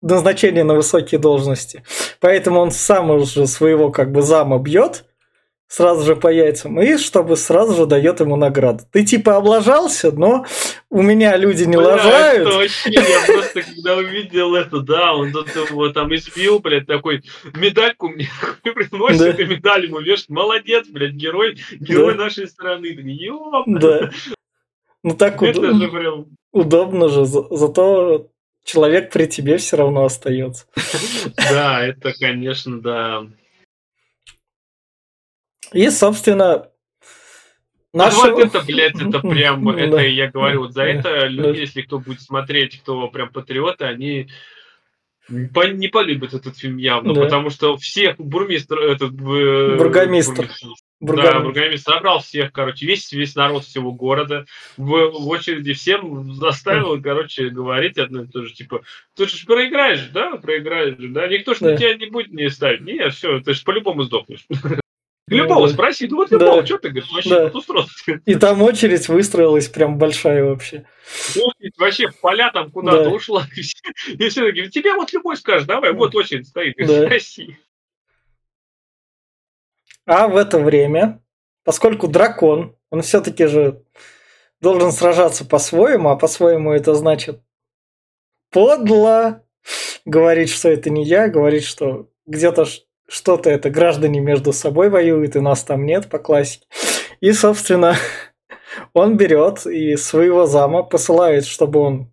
назначение 0.00 0.64
на 0.64 0.74
высокие 0.74 1.20
должности. 1.20 1.84
Поэтому 2.20 2.60
он 2.60 2.72
сам 2.72 3.10
уже 3.10 3.46
своего 3.46 3.90
как 3.90 4.10
бы 4.10 4.22
зама 4.22 4.58
бьет 4.58 5.04
сразу 5.72 6.04
же 6.04 6.16
по 6.16 6.28
яйцам, 6.28 6.78
и 6.82 6.98
чтобы 6.98 7.34
сразу 7.38 7.74
же 7.74 7.86
дает 7.86 8.20
ему 8.20 8.36
награду. 8.36 8.84
Ты 8.92 9.06
типа 9.06 9.36
облажался, 9.36 10.12
но 10.12 10.44
у 10.90 11.00
меня 11.00 11.34
люди 11.38 11.62
не 11.64 11.78
Бля, 11.78 11.86
лажают. 11.96 12.46
это 12.48 12.58
вообще, 12.58 12.90
я 12.90 13.02
просто 13.26 13.62
когда 13.62 13.96
увидел 13.96 14.54
это, 14.54 14.80
да, 14.80 15.14
он 15.14 15.32
тут 15.32 15.48
его 15.70 15.88
там 15.88 16.14
избил, 16.14 16.58
блядь, 16.58 16.86
такой, 16.86 17.22
медальку 17.54 18.08
мне 18.10 18.28
приносит, 18.62 19.18
Да. 19.36 19.42
и 19.42 19.46
медаль 19.46 19.86
ему 19.86 20.00
вешает, 20.00 20.28
молодец, 20.28 20.86
блядь, 20.88 21.12
герой, 21.14 21.56
герой 21.80 22.16
Да. 22.16 22.24
нашей 22.24 22.48
страны. 22.48 22.88
Ёп, 22.88 23.64
Да. 23.66 24.10
Ну 25.02 25.14
так 25.16 25.42
это 25.42 25.58
удобно. 25.58 25.80
же 25.80 25.88
прям, 25.90 26.26
Удобно 26.52 27.08
же, 27.08 27.24
за- 27.24 27.46
зато 27.50 28.26
человек 28.62 29.10
при 29.10 29.24
тебе 29.24 29.56
все 29.56 29.78
равно 29.78 30.04
остается. 30.04 30.66
да, 31.50 31.82
это, 31.82 32.12
конечно, 32.20 32.78
да. 32.78 33.24
И, 35.72 35.88
собственно, 35.90 36.54
А 36.54 36.68
наш... 37.92 38.14
вот 38.14 38.38
это, 38.38 38.60
блядь, 38.62 39.00
это 39.00 39.20
прям, 39.20 39.68
это 39.70 39.98
я 39.98 40.30
говорю, 40.30 40.60
вот 40.62 40.72
за 40.72 40.82
это 40.84 41.26
люди, 41.26 41.60
если 41.60 41.82
кто 41.82 41.98
будет 41.98 42.20
смотреть, 42.20 42.80
кто 42.80 43.08
прям 43.08 43.30
патриоты, 43.30 43.84
они 43.84 44.28
по- 45.54 45.68
не 45.68 45.88
полюбят 45.88 46.34
этот 46.34 46.58
фильм 46.58 46.76
явно, 46.78 47.14
Да. 47.14 47.22
потому 47.22 47.50
что 47.50 47.76
всех 47.76 48.16
бурмистр, 48.18 48.78
этот... 48.80 49.12
э, 49.12 49.76
Бургомистр. 49.76 50.34
бурмистр, 50.42 50.66
Да, 51.00 51.06
Бургомистр. 51.06 51.42
бургомистр 51.44 51.92
собрал 51.92 52.20
всех, 52.20 52.52
короче, 52.52 52.86
весь, 52.86 53.12
весь 53.12 53.34
народ 53.36 53.64
всего 53.64 53.92
города 53.92 54.46
в, 54.76 54.82
в 55.10 55.28
очереди 55.28 55.74
всем 55.74 56.34
заставил, 56.34 57.00
короче, 57.00 57.50
говорить 57.50 57.98
одно 57.98 58.24
и 58.24 58.26
то 58.26 58.42
же, 58.42 58.52
типа, 58.52 58.82
ты 59.14 59.26
же 59.28 59.46
проиграешь, 59.46 60.08
да, 60.12 60.36
проиграешь, 60.36 60.96
да, 60.98 61.28
никто 61.28 61.54
ж 61.54 61.58
Да. 61.60 61.70
на 61.70 61.76
тебя 61.76 61.94
не 61.94 62.06
будет 62.06 62.32
не 62.32 62.50
ставить, 62.50 62.80
не, 62.82 63.08
все, 63.10 63.40
ты 63.40 63.54
же 63.54 63.62
по-любому 63.64 64.02
сдохнешь. 64.02 64.44
Любого 65.28 65.68
да. 65.68 65.72
спроси, 65.74 66.08
ну 66.08 66.16
вот 66.16 66.30
Да. 66.30 66.36
любого, 66.38 66.66
что 66.66 66.78
ты 66.78 66.88
говоришь, 66.90 67.10
вообще, 67.12 67.30
Да. 67.30 67.46
устройство. 67.58 68.20
И 68.26 68.34
там 68.34 68.60
очередь 68.62 69.08
выстроилась 69.08 69.68
прям 69.68 69.96
большая 69.96 70.44
вообще. 70.44 70.84
Очередь 71.36 71.78
вообще 71.78 72.10
поля 72.20 72.50
там 72.50 72.70
куда-то 72.70 73.04
Да. 73.04 73.10
ушла. 73.10 73.46
И 74.08 74.28
все, 74.28 74.46
такие, 74.46 74.68
тебе 74.68 74.94
вот 74.94 75.12
любой 75.12 75.36
скажет, 75.36 75.68
давай, 75.68 75.92
вот 75.92 76.14
очередь 76.14 76.48
стоит, 76.48 76.74
Да. 76.76 77.06
спроси. 77.06 77.56
А 80.06 80.26
в 80.26 80.36
это 80.36 80.58
время, 80.58 81.22
поскольку 81.64 82.08
дракон, 82.08 82.76
он 82.90 83.02
все-таки 83.02 83.46
же 83.46 83.84
должен 84.60 84.90
сражаться 84.92 85.44
по-своему, 85.44 86.10
а 86.10 86.16
по-своему 86.16 86.72
это 86.72 86.94
значит 86.94 87.40
подло 88.50 89.44
говорить, 90.04 90.50
что 90.50 90.68
это 90.68 90.90
не 90.90 91.04
я, 91.04 91.28
говорить, 91.28 91.64
что 91.64 92.10
где-то 92.26 92.66
что-то 93.12 93.50
это 93.50 93.68
граждане 93.68 94.20
между 94.20 94.52
собой 94.54 94.88
воюют, 94.88 95.36
и 95.36 95.40
нас 95.40 95.62
там 95.64 95.84
нет 95.84 96.08
по 96.08 96.18
классике. 96.18 96.66
И, 97.20 97.32
собственно, 97.32 97.94
он 98.94 99.18
берет 99.18 99.66
и 99.66 99.96
своего 99.96 100.46
зама 100.46 100.82
посылает, 100.82 101.44
чтобы 101.44 101.80
он 101.80 102.12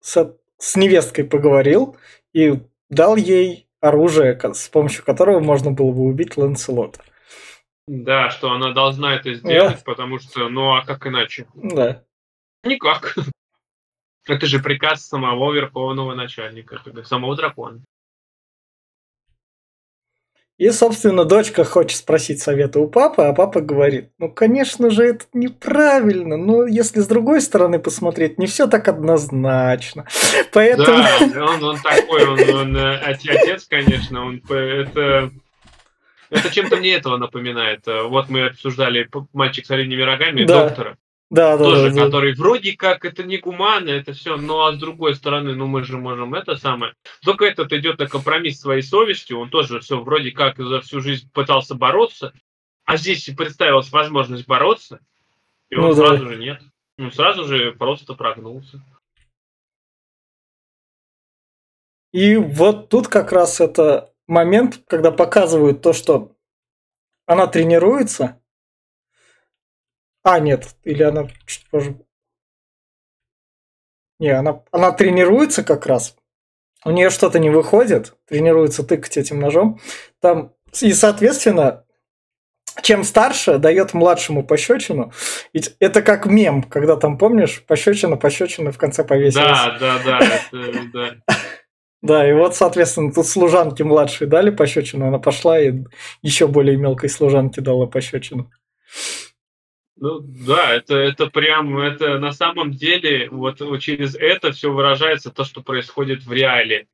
с, 0.00 0.36
с 0.58 0.76
невесткой 0.76 1.24
поговорил 1.24 1.96
и 2.34 2.60
дал 2.90 3.16
ей 3.16 3.66
оружие, 3.80 4.38
с 4.52 4.68
помощью 4.68 5.02
которого 5.04 5.40
можно 5.40 5.70
было 5.70 5.92
бы 5.92 6.02
убить 6.02 6.36
Ланселота. 6.36 7.00
Да, 7.86 8.28
что 8.28 8.50
она 8.52 8.72
должна 8.72 9.14
это 9.14 9.32
сделать, 9.34 9.82
потому 9.82 10.18
что, 10.18 10.48
ну 10.50 10.74
а 10.74 10.84
как 10.84 11.06
иначе? 11.06 11.46
Да. 11.54 12.02
Никак. 12.64 13.16
Это 14.26 14.46
же 14.46 14.58
приказ 14.58 15.06
самого 15.06 15.52
верховного 15.52 16.14
начальника, 16.14 16.82
самого 17.04 17.36
дракона. 17.36 17.82
И, 20.56 20.70
собственно, 20.70 21.24
дочка 21.24 21.64
хочет 21.64 21.98
спросить 21.98 22.40
совета 22.40 22.78
у 22.78 22.86
папы, 22.86 23.22
а 23.22 23.32
папа 23.32 23.60
говорит, 23.60 24.10
ну, 24.18 24.30
конечно 24.30 24.88
же, 24.90 25.04
это 25.04 25.24
неправильно, 25.32 26.36
но 26.36 26.64
если 26.64 27.00
с 27.00 27.08
другой 27.08 27.40
стороны 27.40 27.80
посмотреть, 27.80 28.38
не 28.38 28.46
все 28.46 28.68
так 28.68 28.86
однозначно. 28.86 30.06
Поэтому... 30.52 31.02
Да, 31.34 31.44
он, 31.44 31.64
он 31.64 31.78
такой, 31.80 32.24
он, 32.24 32.54
он 32.54 32.76
э, 32.76 32.96
отец, 32.98 33.66
конечно, 33.68 34.24
он 34.24 34.42
это... 34.48 35.30
Это 36.30 36.52
чем-то 36.52 36.76
мне 36.76 36.94
этого 36.94 37.16
напоминает. 37.16 37.84
Вот 37.86 38.28
мы 38.28 38.46
обсуждали 38.46 39.08
«Мальчик 39.32 39.66
с 39.66 39.70
оленями 39.70 40.02
рогами» 40.02 40.44
да. 40.44 40.64
доктора. 40.64 40.96
Да, 41.34 41.56
да, 41.56 41.64
тоже, 41.64 41.90
да, 41.90 42.04
который 42.04 42.34
да. 42.34 42.42
вроде 42.42 42.76
как 42.76 43.04
это 43.04 43.24
не 43.24 43.38
гуманно, 43.38 43.90
это 43.90 44.12
все, 44.12 44.36
но 44.36 44.66
а 44.66 44.72
с 44.72 44.78
другой 44.78 45.14
стороны, 45.14 45.54
ну 45.54 45.66
мы 45.66 45.82
же 45.82 45.98
можем 45.98 46.34
это 46.34 46.56
самое. 46.56 46.94
Только 47.24 47.44
этот 47.44 47.72
идет 47.72 47.98
на 47.98 48.06
компромисс 48.06 48.60
своей 48.60 48.82
совестью, 48.82 49.40
он 49.40 49.50
тоже 49.50 49.80
все 49.80 50.00
вроде 50.00 50.30
как 50.30 50.58
за 50.58 50.80
всю 50.80 51.00
жизнь 51.00 51.28
пытался 51.32 51.74
бороться, 51.74 52.32
а 52.84 52.96
здесь 52.96 53.24
представилась 53.36 53.90
возможность 53.90 54.46
бороться, 54.46 55.00
и 55.70 55.76
он 55.76 55.88
ну, 55.88 55.94
сразу 55.94 56.24
да. 56.24 56.30
же 56.30 56.36
нет. 56.36 56.62
Ну, 56.96 57.10
сразу 57.10 57.44
же 57.44 57.72
просто 57.72 58.14
прогнулся. 58.14 58.80
И 62.12 62.36
вот 62.36 62.90
тут 62.90 63.08
как 63.08 63.32
раз 63.32 63.60
это 63.60 64.12
момент, 64.28 64.80
когда 64.86 65.10
показывают 65.10 65.82
то, 65.82 65.92
что 65.92 66.36
она 67.26 67.48
тренируется, 67.48 68.40
а, 70.24 70.40
нет, 70.40 70.74
или 70.82 71.02
она 71.02 71.28
чуть 71.46 71.68
позже. 71.70 71.96
Не, 74.18 74.30
она, 74.30 74.62
она 74.72 74.90
тренируется 74.92 75.62
как 75.62 75.86
раз. 75.86 76.16
У 76.84 76.90
нее 76.90 77.10
что-то 77.10 77.38
не 77.38 77.50
выходит, 77.50 78.14
тренируется 78.26 78.82
тыкать 78.82 79.16
этим 79.18 79.38
ножом. 79.38 79.80
Там, 80.20 80.54
и, 80.80 80.92
соответственно, 80.92 81.84
чем 82.82 83.04
старше, 83.04 83.58
дает 83.58 83.92
младшему 83.92 84.44
пощечину. 84.44 85.12
Ведь 85.52 85.76
это 85.78 86.00
как 86.00 86.26
мем, 86.26 86.62
когда 86.62 86.96
там, 86.96 87.18
помнишь, 87.18 87.62
пощечина, 87.66 88.16
пощечина 88.16 88.72
в 88.72 88.78
конце 88.78 89.04
повесилась. 89.04 89.58
Да, 89.78 89.78
да, 89.78 89.98
да, 90.04 90.18
это, 90.20 90.90
да. 90.92 91.16
Да, 92.02 92.28
и 92.28 92.34
вот, 92.34 92.54
соответственно, 92.54 93.10
тут 93.10 93.26
служанке 93.26 93.82
младшей 93.82 94.26
дали 94.26 94.50
пощечину, 94.50 95.08
она 95.08 95.18
пошла 95.18 95.58
и 95.58 95.84
еще 96.20 96.46
более 96.46 96.76
мелкой 96.76 97.08
служанке 97.08 97.62
дала 97.62 97.86
пощечину. 97.86 98.50
Ну 99.96 100.20
да, 100.20 100.74
это, 100.74 100.96
это 100.96 101.28
прям, 101.28 101.78
это 101.78 102.18
на 102.18 102.32
самом 102.32 102.72
деле, 102.72 103.28
вот, 103.30 103.58
через 103.80 104.16
это 104.16 104.52
все 104.52 104.72
выражается 104.72 105.30
то, 105.30 105.44
что 105.44 105.62
происходит 105.62 106.24
в 106.24 106.32
реале. 106.32 106.88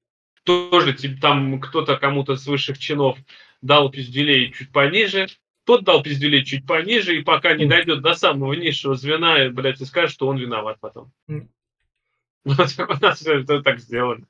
Тоже 0.45 0.93
типа, 0.93 1.21
там 1.21 1.61
кто-то 1.61 1.97
кому-то 1.97 2.37
с 2.37 2.47
высших 2.47 2.79
чинов 2.79 3.19
дал 3.63 3.91
пиздюлей 3.91 4.53
чуть 4.53 4.73
пониже, 4.73 5.29
тот 5.65 5.85
дал 5.85 6.03
пиздюлей 6.03 6.45
чуть 6.45 6.67
пониже, 6.67 7.17
и 7.17 7.23
пока 7.23 7.55
не 7.55 7.67
дойдет 7.67 8.03
до 8.03 8.15
самого 8.15 8.53
низшего 8.55 8.95
звена, 8.97 9.49
блядь, 9.51 9.81
и 9.81 9.85
скажет, 9.85 10.13
что 10.13 10.27
он 10.29 10.39
виноват 10.39 10.79
потом. 10.81 11.13
Вот 12.45 12.75
у 12.79 13.05
нас 13.05 13.27
это 13.27 13.63
так 13.63 13.81
сделано. 13.81 14.27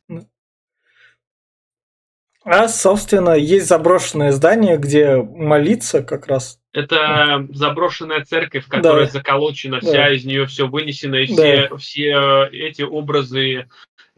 А, 2.44 2.68
собственно, 2.68 3.35
есть 3.35 3.68
заброшенное 3.68 4.33
здание, 4.33 4.79
где 4.79 5.16
молиться 5.16 6.03
как 6.03 6.26
раз. 6.26 6.59
Это 6.72 7.46
заброшенная 7.50 8.24
церковь, 8.24 8.66
которая 8.66 9.07
да. 9.07 9.11
заколочена, 9.11 9.81
вся 9.81 9.92
да. 9.92 10.14
из 10.14 10.24
нее 10.24 10.46
все 10.46 10.66
вынесено, 10.68 11.16
и 11.16 11.26
все, 11.26 11.68
да. 11.68 11.76
все 11.76 12.48
эти 12.53 12.83
образы 12.83 13.68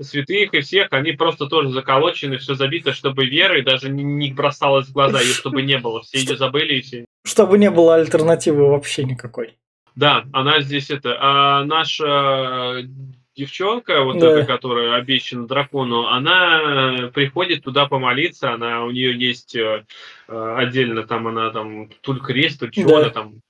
святых 0.00 0.54
и 0.54 0.60
всех, 0.60 0.88
они 0.92 1.12
просто 1.12 1.46
тоже 1.46 1.70
заколочены, 1.70 2.38
все 2.38 2.54
забито, 2.54 2.92
чтобы 2.92 3.26
веры 3.26 3.62
даже 3.62 3.88
не 3.88 4.32
бросалось 4.32 4.88
в 4.88 4.92
глаза, 4.92 5.20
и 5.20 5.26
чтобы 5.26 5.62
не 5.62 5.78
было. 5.78 6.02
Все 6.02 6.18
ее 6.20 6.36
забыли 6.36 6.74
и 6.74 6.80
все. 6.82 7.04
Чтобы 7.24 7.58
не 7.58 7.70
было 7.70 7.96
альтернативы 7.96 8.68
вообще 8.68 9.04
никакой. 9.04 9.56
Да, 9.94 10.24
она 10.32 10.60
здесь 10.60 10.90
это. 10.90 11.16
А 11.20 11.64
наша 11.64 12.86
девчонка, 13.34 14.02
вот 14.02 14.18
да. 14.18 14.30
эта, 14.30 14.46
которая 14.46 14.94
обещана 14.94 15.46
дракону, 15.46 16.06
она 16.06 17.10
приходит 17.14 17.64
туда 17.64 17.86
помолиться, 17.86 18.52
она 18.52 18.84
у 18.84 18.90
нее 18.90 19.18
есть 19.18 19.54
э, 19.56 19.84
э 20.28 20.54
отдельно 20.58 21.06
там 21.06 21.28
она 21.28 21.50
там 21.50 21.88
тут 22.00 22.22
крест, 22.22 22.60
тут 22.60 22.72
чего 22.72 23.00
да. 23.00 23.10
там. 23.10 23.40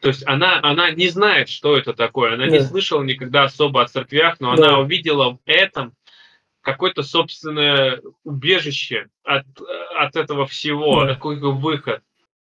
То 0.00 0.08
есть 0.08 0.26
она, 0.26 0.60
она 0.62 0.90
не 0.90 1.08
знает, 1.08 1.48
что 1.48 1.76
это 1.76 1.92
такое, 1.92 2.34
она 2.34 2.46
да. 2.46 2.50
не 2.50 2.60
слышала 2.60 3.02
никогда 3.02 3.44
особо 3.44 3.82
о 3.82 3.88
церквях, 3.88 4.40
но 4.40 4.56
да. 4.56 4.68
она 4.68 4.78
увидела 4.78 5.32
в 5.32 5.38
этом 5.46 5.94
какое-то 6.62 7.02
собственное 7.02 8.00
убежище 8.24 9.08
от, 9.24 9.46
от 9.96 10.16
этого 10.16 10.46
всего, 10.46 11.04
да. 11.04 11.14
какой-то 11.14 11.52
выход. 11.52 12.02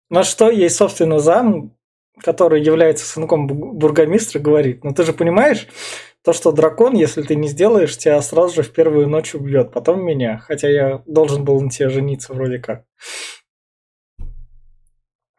На 0.09 0.23
что 0.23 0.49
ей, 0.49 0.69
собственно, 0.69 1.19
зам 1.19 1.76
который 2.21 2.61
является 2.61 3.05
сынком 3.05 3.47
бургомистра, 3.47 4.39
говорит, 4.39 4.83
ну 4.83 4.93
ты 4.93 5.03
же 5.03 5.13
понимаешь, 5.13 5.67
то, 6.23 6.33
что 6.33 6.51
дракон, 6.51 6.93
если 6.95 7.21
ты 7.21 7.35
не 7.35 7.47
сделаешь, 7.47 7.97
тебя 7.97 8.21
сразу 8.21 8.55
же 8.55 8.63
в 8.63 8.73
первую 8.73 9.07
ночь 9.07 9.33
убьет, 9.33 9.71
потом 9.71 10.03
меня, 10.03 10.39
хотя 10.39 10.69
я 10.69 11.03
должен 11.05 11.45
был 11.45 11.61
на 11.61 11.69
тебя 11.69 11.89
жениться 11.89 12.33
вроде 12.33 12.59
как. 12.59 12.83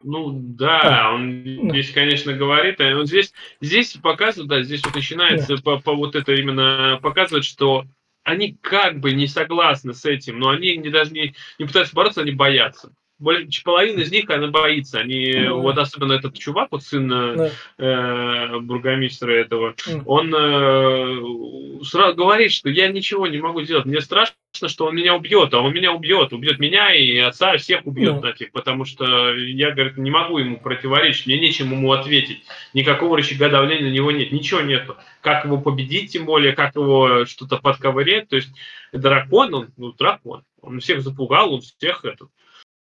Ну 0.03 0.31
да, 0.31 1.09
а. 1.09 1.15
он 1.15 1.43
да. 1.43 1.71
здесь, 1.71 1.91
конечно, 1.91 2.33
говорит, 2.33 2.81
а 2.81 2.97
он 2.97 3.07
здесь, 3.07 3.35
здесь 3.61 3.95
показывает, 3.95 4.49
да, 4.49 4.63
здесь 4.63 4.85
вот 4.85 4.95
начинается 4.95 5.57
да. 5.57 5.63
по, 5.63 5.79
по 5.79 5.95
вот 5.95 6.15
это 6.15 6.33
именно 6.33 7.01
показывать, 7.03 7.45
что 7.45 7.85
они 8.23 8.57
как 8.61 9.01
бы 9.01 9.13
не 9.13 9.27
согласны 9.27 9.93
с 9.95 10.05
этим, 10.05 10.39
но 10.39 10.51
они 10.51 10.77
не 10.77 10.89
даже 10.91 11.13
не, 11.13 11.35
не 11.59 11.67
пытаются 11.67 11.95
бороться, 11.95 12.21
они 12.21 12.31
боятся 12.31 12.93
половина 13.65 14.01
из 14.01 14.11
них, 14.11 14.31
она 14.31 14.49
боится. 14.49 15.01
Они, 15.01 15.31
mm. 15.31 15.53
вот 15.53 15.79
особенно 15.79 16.13
этот 16.13 16.39
чувак, 16.39 16.69
вот 16.71 16.83
сын 16.83 17.11
mm. 17.11 17.53
э, 17.79 18.59
бургомистра 18.61 19.33
этого, 19.33 19.73
mm. 19.73 20.03
он 20.07 20.35
э, 20.35 21.85
сразу 21.85 22.17
говорит, 22.17 22.53
что 22.53 22.69
я 22.69 22.89
ничего 22.89 23.27
не 23.27 23.39
могу 23.39 23.63
сделать. 23.63 23.87
Мне 23.87 24.01
страшно, 24.01 24.35
что 24.67 24.87
он 24.87 24.97
меня 24.97 25.15
убьет, 25.15 25.53
а 25.55 25.61
он 25.61 25.73
меня 25.73 25.93
убьет, 25.93 26.33
убьет 26.33 26.59
меня 26.59 26.95
и 26.95 27.19
отца, 27.19 27.57
всех 27.57 27.87
убьет 27.87 28.17
mm. 28.17 28.23
нафиг, 28.23 28.53
потому 28.53 28.85
что 28.85 29.35
я, 29.35 29.73
говорит, 29.73 29.99
не 29.99 30.11
могу 30.11 30.39
ему 30.39 30.59
противоречить, 30.59 31.27
мне 31.27 31.39
нечем 31.39 31.73
ему 31.73 31.93
ответить. 31.93 32.45
Никакого 32.75 33.17
рычага 33.17 33.49
давления 33.49 33.89
на 33.89 33.93
него 33.93 34.11
нет, 34.13 34.33
ничего 34.33 34.61
нету. 34.61 34.97
Как 35.21 35.45
его 35.45 35.61
победить, 35.61 36.13
тем 36.13 36.25
более, 36.25 36.53
как 36.53 36.77
его 36.77 37.25
что-то 37.25 37.57
подковырять. 37.59 38.29
То 38.29 38.37
есть 38.37 38.51
дракон, 38.93 39.55
он, 39.55 39.69
ну, 39.77 39.93
дракон. 39.93 40.45
Он 40.61 40.81
всех 40.81 41.03
запугал, 41.03 41.55
он 41.55 41.61
всех 41.61 42.05
этот, 42.05 42.31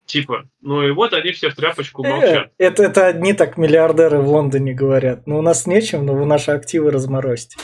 Типа, 0.07 0.49
ну 0.63 0.83
и 0.83 0.93
вот 0.93 1.13
они 1.13 1.33
все 1.33 1.51
в 1.51 1.57
тряпочку 1.57 2.05
э, 2.05 2.09
молчат. 2.09 2.53
Это, 2.59 2.85
это 2.85 3.07
одни 3.07 3.33
так 3.33 3.57
миллиардеры 3.57 4.19
в 4.19 4.29
Лондоне 4.29 4.73
говорят. 4.73 5.27
Ну, 5.27 5.39
у 5.39 5.43
нас 5.43 5.67
нечем, 5.67 6.07
но 6.07 6.15
вы 6.15 6.27
наши 6.27 6.53
активы 6.53 6.93
разморозьте. 6.93 7.57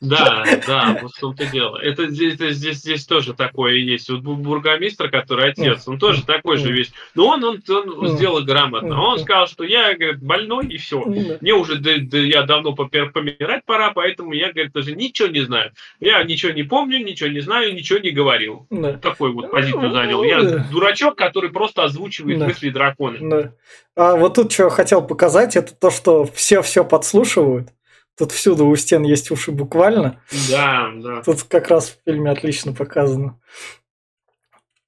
Да, 0.00 0.44
да, 0.66 0.98
вот 1.02 1.12
в 1.12 1.20
том-то 1.20 1.46
дело. 1.46 1.76
Это 1.76 2.08
здесь, 2.08 2.34
это 2.34 2.52
здесь, 2.52 2.78
здесь 2.78 3.04
тоже 3.04 3.34
такое 3.34 3.74
есть. 3.74 4.08
Вот 4.08 4.20
бургомистр, 4.20 5.10
который 5.10 5.50
отец, 5.50 5.86
он 5.86 5.98
тоже 5.98 6.24
такой 6.24 6.56
же 6.56 6.72
весь. 6.72 6.90
Но 7.14 7.28
он, 7.28 7.44
он, 7.44 7.62
он 7.68 8.08
сделал 8.08 8.42
грамотно. 8.42 9.02
Он 9.02 9.18
сказал, 9.18 9.46
что 9.46 9.64
я, 9.64 9.94
говорит, 9.94 10.22
больной 10.22 10.68
и 10.68 10.78
все. 10.78 11.04
Мне 11.04 11.52
уже, 11.52 11.76
да, 11.76 11.92
да, 11.98 12.18
я 12.18 12.42
давно 12.42 12.72
помирать 12.72 13.64
пора, 13.66 13.92
поэтому 13.92 14.32
я, 14.32 14.52
говорит, 14.52 14.72
даже 14.72 14.96
ничего 14.96 15.28
не 15.28 15.40
знаю. 15.40 15.72
Я 16.00 16.22
ничего 16.24 16.52
не 16.52 16.62
помню, 16.62 16.98
ничего 17.04 17.28
не 17.28 17.40
знаю, 17.40 17.74
ничего 17.74 17.98
не 17.98 18.10
говорил. 18.10 18.66
Да. 18.70 18.94
Такой 18.94 19.32
вот 19.32 19.50
позицию 19.50 19.92
занял. 19.92 20.22
Я 20.24 20.64
дурачок, 20.70 21.16
который 21.16 21.50
просто 21.50 21.84
озвучивает 21.84 22.38
да. 22.38 22.46
мысли 22.46 22.70
дракона. 22.70 23.18
Да. 23.20 23.52
А 23.96 24.16
вот 24.16 24.34
тут 24.34 24.52
что 24.52 24.64
я 24.64 24.70
хотел 24.70 25.02
показать, 25.02 25.56
это 25.56 25.74
то, 25.74 25.90
что 25.90 26.24
все 26.24 26.62
все 26.62 26.84
подслушивают. 26.84 27.68
Тут 28.16 28.32
всюду 28.32 28.66
у 28.66 28.76
стен 28.76 29.02
есть 29.02 29.30
уши 29.30 29.50
буквально. 29.50 30.22
Да, 30.50 30.90
да. 30.96 31.22
Тут 31.22 31.44
как 31.44 31.68
раз 31.68 31.90
в 31.90 32.04
фильме 32.04 32.30
отлично 32.30 32.72
показано. 32.72 33.40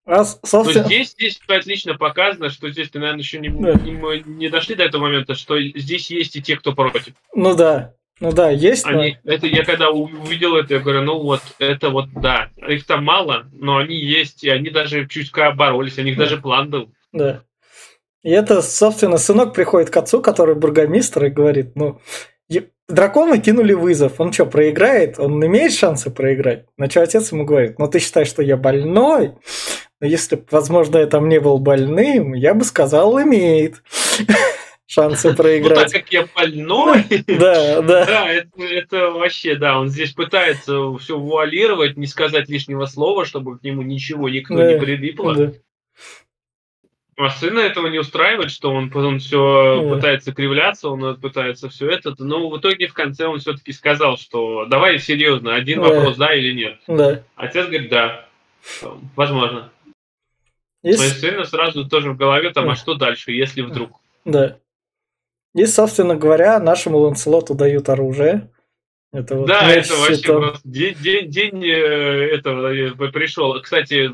А, 0.04 0.24
собственно... 0.24 0.84
здесь, 0.84 1.12
здесь 1.12 1.40
отлично 1.46 1.94
показано, 1.94 2.50
что 2.50 2.68
здесь, 2.70 2.90
ты, 2.90 2.98
наверное, 2.98 3.22
еще 3.22 3.38
не, 3.38 3.48
да. 3.48 3.74
не, 3.74 4.22
не 4.28 4.48
дошли 4.48 4.74
до 4.74 4.82
этого 4.82 5.02
момента, 5.02 5.34
что 5.34 5.60
здесь 5.60 6.10
есть 6.10 6.34
и 6.34 6.42
те, 6.42 6.56
кто 6.56 6.72
против. 6.72 7.14
Ну 7.34 7.54
да, 7.54 7.94
ну 8.18 8.32
да, 8.32 8.50
есть. 8.50 8.84
Они, 8.84 9.18
но... 9.22 9.32
это, 9.32 9.46
я 9.46 9.64
когда 9.64 9.90
увидел 9.90 10.56
это, 10.56 10.74
я 10.74 10.80
говорю, 10.80 11.02
ну 11.02 11.22
вот, 11.22 11.40
это 11.58 11.90
вот, 11.90 12.06
да. 12.14 12.50
Их 12.68 12.84
там 12.84 13.04
мало, 13.04 13.46
но 13.52 13.78
они 13.78 13.96
есть, 13.96 14.42
и 14.44 14.48
они 14.48 14.70
даже 14.70 15.06
чуть 15.08 15.32
боролись, 15.32 15.98
у 15.98 16.02
них 16.02 16.16
да. 16.16 16.24
даже 16.24 16.40
план 16.40 16.70
был. 16.70 16.92
Да. 17.12 17.44
И 18.22 18.30
это, 18.30 18.62
собственно, 18.62 19.18
сынок 19.18 19.54
приходит 19.54 19.90
к 19.90 19.96
отцу, 19.96 20.20
который 20.20 20.54
бургомистр, 20.54 21.24
и 21.24 21.30
говорит, 21.30 21.74
ну, 21.74 22.00
дракону 22.88 23.40
кинули 23.40 23.72
вызов. 23.72 24.20
Он 24.20 24.32
что, 24.32 24.46
проиграет? 24.46 25.18
Он 25.18 25.44
имеет 25.44 25.72
шансы 25.72 26.10
проиграть? 26.10 26.66
На 26.76 26.88
что 26.90 27.02
отец 27.02 27.32
ему 27.32 27.44
говорит, 27.44 27.78
ну 27.78 27.88
ты 27.88 27.98
считаешь, 27.98 28.28
что 28.28 28.42
я 28.42 28.56
больной? 28.56 29.34
Но 30.00 30.06
если 30.06 30.36
бы, 30.36 30.44
возможно, 30.50 30.98
я 30.98 31.06
там 31.06 31.28
не 31.28 31.40
был 31.40 31.58
больным, 31.58 32.34
я 32.34 32.54
бы 32.54 32.64
сказал, 32.64 33.20
имеет. 33.22 33.82
шансы 34.92 35.34
проиграть. 35.34 35.78
Ну, 35.78 35.84
так 35.84 35.92
как 35.92 36.12
я 36.12 36.26
больной. 36.34 37.04
Да, 37.26 37.82
да. 37.82 38.06
Да, 38.06 38.28
это, 38.28 38.62
это 38.62 39.10
вообще, 39.10 39.54
да, 39.54 39.78
он 39.78 39.88
здесь 39.88 40.12
пытается 40.12 40.92
все 40.98 41.18
вуалировать, 41.18 41.96
не 41.96 42.06
сказать 42.06 42.48
лишнего 42.48 42.86
слова, 42.86 43.24
чтобы 43.24 43.58
к 43.58 43.62
нему 43.62 43.82
ничего 43.82 44.28
никто 44.28 44.56
да, 44.56 44.72
не 44.72 44.78
прилипло. 44.78 45.34
Да. 45.34 45.52
А 47.16 47.28
сына 47.30 47.60
этого 47.60 47.88
не 47.88 47.98
устраивает, 47.98 48.50
что 48.50 48.72
он 48.72 48.88
потом 48.88 49.18
все 49.18 49.82
да. 49.82 49.94
пытается 49.94 50.32
кривляться, 50.32 50.88
он 50.88 51.20
пытается 51.20 51.68
все 51.68 51.90
это, 51.90 52.14
но 52.18 52.48
в 52.48 52.58
итоге 52.58 52.86
в 52.86 52.94
конце 52.94 53.26
он 53.26 53.38
все-таки 53.38 53.72
сказал, 53.72 54.16
что 54.16 54.64
давай 54.64 54.98
серьезно, 54.98 55.54
один 55.54 55.82
да. 55.82 55.88
вопрос, 55.88 56.16
да 56.16 56.34
или 56.34 56.54
нет. 56.54 56.78
Да. 56.86 57.22
Отец 57.36 57.66
говорит, 57.66 57.90
да, 57.90 58.26
возможно. 59.14 59.70
И... 60.82 60.96
Моему 60.96 61.14
сыну 61.14 61.44
сразу 61.44 61.86
тоже 61.86 62.12
в 62.12 62.16
голове 62.16 62.50
там, 62.50 62.70
а 62.70 62.76
что 62.76 62.94
дальше, 62.94 63.32
если 63.32 63.60
вдруг? 63.60 64.00
Да. 64.24 64.56
И, 65.54 65.66
собственно 65.66 66.16
говоря, 66.16 66.58
нашему 66.58 66.98
Ланселоту 66.98 67.54
дают 67.54 67.88
оружие. 67.90 68.48
Это 69.12 69.36
вот 69.36 69.46
да, 69.46 69.70
это 69.70 69.94
вообще 69.94 70.22
там... 70.26 70.40
просто 70.40 70.60
день, 70.68 70.94
день, 70.94 71.30
день 71.30 71.64
э, 71.66 72.34
этого 72.34 72.74
э, 72.74 72.90
пришел. 73.12 73.60
Кстати, 73.60 74.10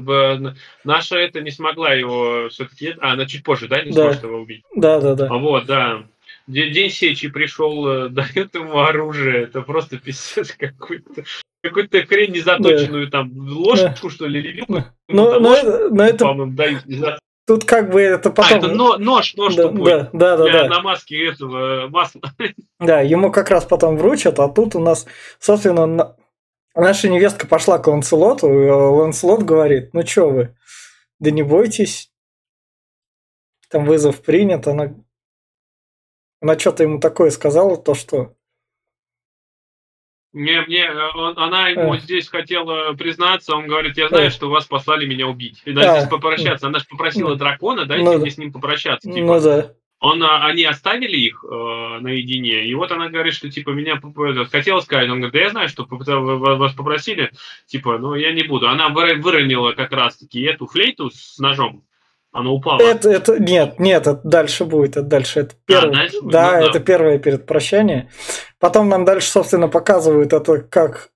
наша 0.83 1.17
это 1.19 1.41
не 1.41 1.53
смогла 1.53 1.95
его 1.95 2.49
все-таки... 2.49 2.97
А, 3.01 3.13
она 3.13 3.25
чуть 3.27 3.45
позже, 3.45 3.69
да, 3.69 3.83
не 3.85 3.93
да. 3.93 4.03
сможет 4.03 4.23
его 4.25 4.39
убить? 4.39 4.65
Да, 4.75 5.01
да, 5.01 5.15
да. 5.15 5.29
А 5.31 5.39
вот, 5.39 5.67
да. 5.67 6.03
День, 6.49 6.73
день 6.73 6.91
сечи 6.91 7.29
пришел, 7.29 7.87
э, 7.87 8.09
дают 8.09 8.55
ему 8.57 8.81
оружие. 8.81 9.45
Это 9.45 9.63
просто 9.63 9.99
пиздец 9.99 10.53
какой-то. 10.59 11.23
Какую-то 11.63 12.05
хрень 12.05 12.33
незаточенную, 12.33 13.07
да. 13.07 13.19
там, 13.19 13.33
ложку, 13.37 14.09
да. 14.09 14.11
что 14.11 14.27
ли, 14.27 14.41
или 14.41 14.65
но, 14.69 14.85
но, 15.09 15.41
но, 15.41 15.89
но 15.91 16.05
это, 16.05 16.35
дают 16.47 16.85
Тут 17.49 17.65
как 17.65 17.89
бы 17.91 18.03
это 18.03 18.29
потом... 18.31 18.57
А, 18.57 18.59
это 18.59 18.69
нож, 18.99 19.35
нож 19.35 19.55
да, 19.55 19.63
тупой. 19.69 19.91
Да, 19.91 20.11
да, 20.13 20.37
да, 20.37 20.45
для 20.45 20.63
да. 20.65 20.69
намазки 20.69 21.15
этого 21.15 21.87
э, 21.87 21.89
масла. 21.89 22.21
Да, 22.79 23.01
ему 23.01 23.33
как 23.33 23.49
раз 23.49 23.65
потом 23.65 23.97
вручат, 23.97 24.39
а 24.39 24.49
тут 24.49 24.77
у 24.77 24.81
нас, 24.81 25.07
собственно, 25.41 26.15
наша 26.75 27.09
невестка 27.09 27.47
пошла 27.47 27.79
к 27.79 27.87
Ланселоту, 27.87 28.49
и 28.53 28.69
Ланселот 28.69 29.45
говорит, 29.45 29.95
ну 29.95 30.07
что 30.07 30.29
вы, 30.29 30.57
да 31.21 31.31
не 31.31 31.43
бойтесь, 31.43 32.13
там 33.71 33.87
вызов 33.87 34.21
принят, 34.21 34.67
она, 34.69 34.95
она 36.43 36.59
что-то 36.59 36.83
ему 36.83 37.01
такое 37.01 37.31
сказала, 37.31 37.79
то 37.79 37.95
что 37.95 38.35
мне, 40.33 40.61
мне, 40.62 40.85
э, 40.85 41.11
он, 41.14 41.38
она 41.38 41.69
ему 41.69 41.93
а. 41.93 41.99
здесь 41.99 42.29
хотела 42.29 42.93
признаться, 42.93 43.57
он 43.57 43.67
говорит, 43.67 43.97
я 43.97 44.09
знаю, 44.09 44.29
а. 44.29 44.31
что 44.31 44.51
вас 44.51 44.67
послали 44.67 45.07
меня 45.07 45.27
убить. 45.27 45.62
И 45.64 45.73
даже 45.73 45.88
а. 45.88 45.99
здесь 45.99 46.11
попрощаться. 46.11 46.67
Она 46.67 46.79
же 46.79 46.85
попросила 46.88 47.35
дракона, 47.37 47.87
дайте 47.87 48.05
ну, 48.05 48.19
мне 48.19 48.31
с 48.31 48.38
ним 48.38 48.53
попрощаться. 48.53 49.11
Типа. 49.11 49.27
Ну 49.27 49.41
да. 49.41 49.73
Он, 50.01 50.23
а, 50.23 50.47
они 50.47 50.64
оставили 50.64 51.17
их 51.17 51.45
э, 51.45 51.99
наедине, 52.01 52.67
и 52.67 52.75
вот 52.75 52.93
она 52.93 53.09
говорит, 53.09 53.35
что 53.35 53.51
типа 53.51 53.71
меня 53.71 54.01
хотела 54.49 54.79
сказать, 54.81 55.11
он 55.11 55.17
говорит, 55.17 55.33
да 55.33 55.41
я 55.41 55.51
знаю, 55.51 55.69
что 55.69 55.87
вас 55.88 56.73
попросили, 56.75 57.33
типа, 57.67 57.99
но 57.99 58.14
я 58.14 58.33
не 58.33 58.45
буду. 58.45 58.69
Она 58.69 58.91
выронила 58.91 59.73
как 59.73 59.91
раз-таки 59.91 60.43
эту 60.43 60.67
флейту 60.67 61.11
с 61.11 61.38
ножом, 61.38 61.83
оно 62.33 62.55
упало. 62.55 62.81
Это, 62.81 63.11
это, 63.11 63.38
нет, 63.38 63.79
нет, 63.79 64.07
это 64.07 64.21
дальше 64.23 64.64
будет, 64.64 64.97
это 64.97 65.03
дальше. 65.03 65.41
Это 65.41 65.57
первое, 65.67 65.91
а, 65.91 65.95
дальше 65.95 66.21
будет? 66.21 66.33
Да, 66.33 66.53
ну, 66.53 66.61
да, 66.61 66.69
это 66.69 66.81
первое 66.81 67.19
перед 67.19 67.47
прощанием. 67.47 68.09
Потом 68.59 68.88
нам 68.88 69.05
дальше, 69.05 69.29
собственно, 69.29 69.69
показывают 69.69 70.33
это, 70.33 70.61
как 70.61 71.11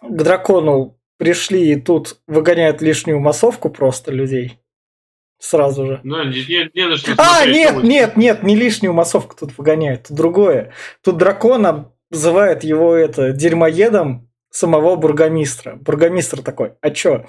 к 0.00 0.22
дракону 0.22 0.98
пришли 1.18 1.72
и 1.72 1.80
тут 1.80 2.18
выгоняют 2.26 2.82
лишнюю 2.82 3.20
массовку 3.20 3.70
просто 3.70 4.12
людей. 4.12 4.60
Сразу 5.38 5.86
же. 5.86 6.00
Ну, 6.04 6.24
не, 6.24 6.70
не, 6.74 6.88
на 6.88 6.96
что 6.96 7.12
а, 7.18 7.44
нет, 7.44 7.82
нет, 7.82 8.16
нет, 8.16 8.42
не 8.42 8.56
лишнюю 8.56 8.94
массовку 8.94 9.36
тут 9.38 9.56
выгоняют, 9.58 10.08
тут 10.08 10.16
другое. 10.16 10.72
Тут 11.02 11.18
дракона 11.18 11.92
называет 12.10 12.64
его 12.64 12.94
это 12.94 13.32
дерьмоедом 13.32 14.30
самого 14.50 14.96
бургомистра. 14.96 15.76
Бургомистр 15.76 16.40
такой, 16.40 16.74
а 16.80 16.90
чё? 16.90 17.26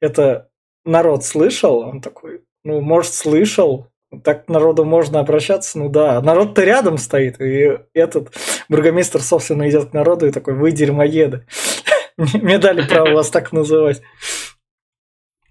Это 0.00 0.50
народ 0.84 1.24
слышал? 1.24 1.78
Он 1.78 2.00
такой, 2.00 2.42
ну, 2.64 2.80
может, 2.80 3.14
слышал, 3.14 3.88
так 4.22 4.46
к 4.46 4.48
народу 4.48 4.84
можно 4.84 5.20
обращаться, 5.20 5.78
ну 5.78 5.88
да. 5.88 6.20
Народ-то 6.20 6.62
рядом 6.62 6.98
стоит, 6.98 7.40
и 7.40 7.78
этот 7.92 8.32
бургомистр, 8.68 9.20
собственно, 9.20 9.68
идет 9.68 9.90
к 9.90 9.92
народу 9.92 10.26
и 10.26 10.32
такой, 10.32 10.54
вы 10.54 10.72
дерьмоеды. 10.72 11.46
Мне 12.16 12.58
дали 12.58 12.86
право 12.86 13.10
вас 13.10 13.30
так 13.30 13.52
называть. 13.52 14.02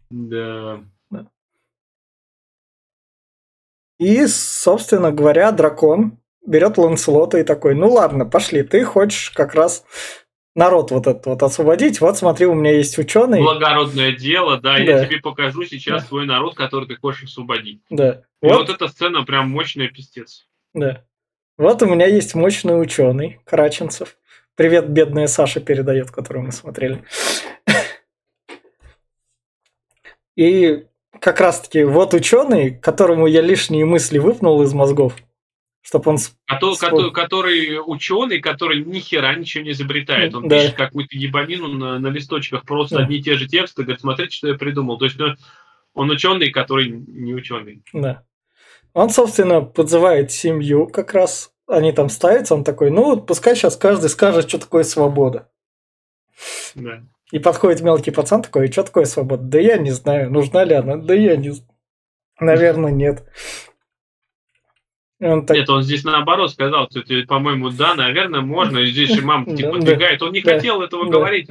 Да. 0.10 0.82
И, 4.00 4.26
собственно 4.28 5.12
говоря, 5.12 5.52
дракон 5.52 6.19
берет 6.46 6.78
Ланселота 6.78 7.38
и 7.38 7.43
такой, 7.43 7.74
ну 7.76 7.89
ладно, 7.89 8.26
пошли, 8.26 8.63
ты 8.63 8.84
хочешь 8.84 9.30
как 9.32 9.54
раз 9.54 9.86
народ 10.56 10.92
вот 10.92 11.08
этот 11.08 11.26
вот 11.26 11.44
освободить. 11.44 12.02
Вот 12.02 12.18
смотри, 12.18 12.46
у 12.46 12.54
меня 12.54 12.72
есть 12.72 12.98
ученый. 12.98 13.42
Благородное 13.42 14.12
дело, 14.12 14.58
да, 14.58 14.74
да. 14.74 14.80
я 14.80 15.06
тебе 15.06 15.20
покажу 15.20 15.63
сейчас 15.66 16.04
да. 16.04 16.08
твой 16.08 16.26
народ, 16.26 16.56
который 16.56 16.88
ты 16.88 16.96
хочешь 16.96 17.24
освободить. 17.24 17.82
Да. 17.89 18.24
И 18.42 18.48
вот, 18.48 18.68
вот 18.68 18.70
эта 18.70 18.88
сцена 18.88 19.24
прям 19.24 19.50
мощная 19.50 19.88
пиздец. 19.88 20.48
Да. 20.74 21.04
Вот 21.58 21.82
у 21.82 21.86
меня 21.86 22.08
есть 22.08 22.36
мощный 22.36 22.80
ученый 22.82 23.39
Караченцев. 23.46 24.18
Привет, 24.56 24.89
бедная 24.89 25.28
Саша 25.28 25.60
передает, 25.60 26.12
которую 26.12 26.46
мы 26.46 26.52
смотрели. 26.52 27.04
И 30.36 30.86
как 31.20 31.39
раз-таки 31.39 31.84
вот 31.84 32.13
ученый, 32.13 32.72
которому 32.72 33.28
я 33.28 33.42
лишние 33.42 33.86
мысли 33.86 34.18
выпнул 34.18 34.62
из 34.63 34.74
мозгов 34.74 35.16
чтобы 35.84 36.12
он... 36.12 36.17
Который, 36.48 36.78
который, 36.78 37.12
который 37.12 37.80
ученый, 37.86 38.39
который 38.39 38.84
ни 38.84 39.00
хера 39.00 39.36
ничего 39.36 39.65
не 39.65 39.72
изобретает. 39.72 40.34
Он 40.34 40.48
да. 40.48 40.58
пишет 40.58 40.76
какую-то 40.76 41.17
ебанину 41.17 41.67
на, 41.67 42.00
на 42.00 42.08
листочках, 42.08 42.63
просто 42.65 42.98
да. 42.98 43.04
одни 43.04 43.17
и 43.17 43.22
те 43.22 43.36
же 43.36 43.48
тексты, 43.48 43.84
говорит, 43.84 44.02
смотрите, 44.02 44.36
что 44.36 44.48
я 44.48 44.56
придумал. 44.56 44.98
То 44.98 45.06
есть 45.06 45.19
ну, 45.19 45.36
он 45.93 46.10
ученый, 46.10 46.52
который 46.52 46.88
не 46.89 47.34
ученый. 47.34 47.84
Да. 47.91 48.24
Он, 48.93 49.10
собственно, 49.10 49.62
подзывает 49.62 50.32
семью 50.32 50.88
как 50.88 51.13
раз. 51.13 51.52
Они 51.67 51.91
там 51.91 52.10
ставятся, 52.10 52.56
он 52.56 52.63
такой, 52.63 52.89
ну, 52.89 53.19
пускай 53.22 53.56
сейчас 53.56 53.76
каждый 53.76 54.10
скажет, 54.10 54.48
что 54.48 54.60
такое 54.60 54.84
свобода. 54.84 55.50
Да. 56.76 57.04
И 57.32 57.39
подходит 57.39 57.82
мелкий 57.82 58.12
пацан 58.12 58.41
такой, 58.41 58.72
что 58.72 58.84
такое 58.84 59.06
свобода? 59.06 59.43
Да 59.43 59.60
я 59.60 59.78
не 59.78 59.91
знаю, 59.91 60.32
нужна 60.32 60.63
ли 60.63 60.76
она? 60.76 60.96
Да 60.96 61.13
я 61.13 61.36
не 61.36 61.50
знаю. 61.50 61.69
Наверное, 62.39 62.91
нет. 62.91 63.24
Он 65.23 65.45
так... 65.45 65.55
Нет, 65.55 65.69
он 65.69 65.83
здесь 65.83 66.03
наоборот 66.03 66.51
сказал, 66.51 66.89
что, 66.89 67.01
по-моему, 67.27 67.69
да, 67.69 67.95
наверное, 67.95 68.41
можно. 68.41 68.79
И 68.79 68.88
здесь 68.88 69.13
же 69.13 69.21
мама 69.25 69.55
типа 69.55 69.71
подвигает. 69.71 70.21
Он 70.21 70.31
не 70.31 70.41
хотел 70.41 70.81
этого 70.81 71.05
говорить. 71.05 71.47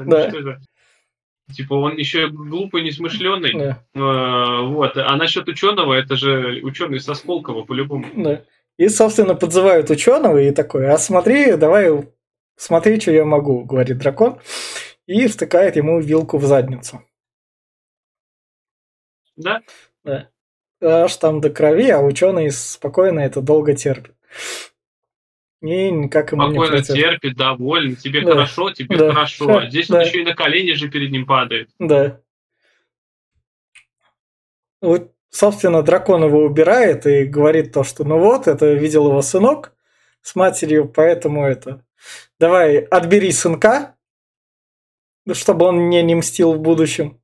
Типа 1.54 1.74
он 1.74 1.96
еще 1.96 2.28
глупый, 2.28 2.82
несмышленый. 2.82 3.52
Да. 3.52 3.84
А, 3.94 4.62
вот. 4.62 4.96
А 4.96 5.16
насчет 5.16 5.48
ученого, 5.48 5.94
это 5.94 6.16
же 6.16 6.60
ученый 6.62 7.00
со 7.00 7.14
Сколково 7.14 7.64
по-любому. 7.64 8.06
Да. 8.16 8.44
И, 8.78 8.88
собственно, 8.88 9.34
подзывают 9.34 9.90
ученого 9.90 10.38
и 10.38 10.50
такой, 10.50 10.88
а 10.88 10.96
смотри, 10.96 11.56
давай, 11.56 12.08
смотри, 12.56 13.00
что 13.00 13.10
я 13.10 13.24
могу, 13.24 13.64
говорит 13.64 13.98
дракон. 13.98 14.38
И 15.06 15.26
втыкает 15.26 15.76
ему 15.76 16.00
вилку 16.00 16.38
в 16.38 16.44
задницу. 16.44 17.02
Да? 19.36 19.60
Да 20.04 20.28
аж 20.82 21.16
там 21.16 21.40
до 21.40 21.50
крови, 21.50 21.90
а 21.90 22.00
ученый 22.00 22.50
спокойно 22.50 23.20
это 23.20 23.40
долго 23.40 23.74
терпит. 23.74 24.14
И 25.62 25.90
никак 25.90 26.32
ему 26.32 26.42
Спокойно 26.42 26.76
не 26.76 26.82
терпит, 26.82 27.36
доволен, 27.36 27.94
тебе 27.94 28.22
да. 28.22 28.32
хорошо, 28.32 28.72
тебе 28.72 28.96
да. 28.96 29.12
хорошо. 29.12 29.58
А 29.58 29.68
здесь 29.68 29.86
да. 29.86 29.98
он 29.98 30.04
еще 30.04 30.22
и 30.22 30.24
на 30.24 30.34
колени 30.34 30.72
же 30.72 30.88
перед 30.88 31.12
ним 31.12 31.24
падает. 31.24 31.70
Да. 31.78 32.20
Вот, 34.80 35.12
собственно, 35.30 35.82
дракон 35.84 36.24
его 36.24 36.44
убирает 36.44 37.06
и 37.06 37.24
говорит 37.24 37.72
то, 37.72 37.84
что 37.84 38.02
ну 38.02 38.18
вот, 38.18 38.48
это 38.48 38.72
видел 38.72 39.06
его 39.06 39.22
сынок 39.22 39.72
с 40.20 40.34
матерью, 40.34 40.88
поэтому 40.88 41.46
это... 41.46 41.84
Давай, 42.40 42.78
отбери 42.78 43.30
сынка, 43.30 43.94
чтобы 45.32 45.66
он 45.66 45.76
мне 45.76 46.02
не 46.02 46.16
мстил 46.16 46.54
в 46.54 46.58
будущем 46.58 47.21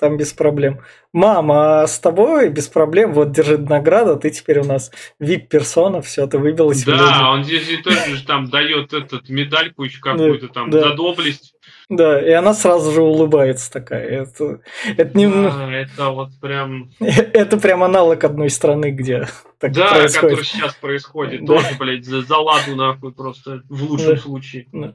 там 0.00 0.16
без 0.16 0.32
проблем. 0.32 0.80
Мама, 1.12 1.82
а 1.82 1.86
с 1.86 1.98
тобой 1.98 2.48
без 2.48 2.68
проблем, 2.68 3.12
вот 3.12 3.32
держи 3.32 3.58
награду, 3.58 4.18
ты 4.18 4.30
теперь 4.30 4.60
у 4.60 4.64
нас 4.64 4.90
вип-персона, 5.18 6.00
все, 6.00 6.26
ты 6.26 6.38
выбилась. 6.38 6.84
Да, 6.84 7.30
он 7.30 7.44
здесь 7.44 7.68
и 7.68 7.76
тоже 7.76 8.24
там 8.26 8.48
дает 8.48 8.92
этот 8.92 9.28
медальку 9.28 9.84
еще 9.84 10.00
какую-то 10.00 10.48
там 10.48 10.70
да. 10.70 10.80
за 10.80 10.94
доблесть. 10.94 11.54
Да, 11.90 12.20
и 12.20 12.30
она 12.30 12.54
сразу 12.54 12.92
же 12.92 13.02
улыбается 13.02 13.70
такая. 13.70 14.22
Это, 14.22 14.60
это 14.96 15.18
не... 15.18 15.28
Да, 15.28 15.72
это 15.72 16.10
вот 16.10 16.30
прям... 16.40 16.90
Это 17.00 17.56
прям 17.56 17.82
аналог 17.82 18.22
одной 18.22 18.48
страны, 18.48 18.92
где 18.92 19.26
так 19.58 19.72
Да, 19.72 19.90
происходит. 19.90 20.38
который 20.38 20.44
сейчас 20.44 20.74
происходит. 20.74 21.44
Да. 21.44 21.54
Тоже, 21.54 21.74
блядь, 21.78 22.04
за, 22.04 22.22
за 22.22 22.36
ладу 22.36 22.76
нахуй 22.76 23.12
просто 23.12 23.62
в 23.68 23.82
лучшем 23.82 24.14
да. 24.14 24.16
случае. 24.16 24.66
Да. 24.72 24.94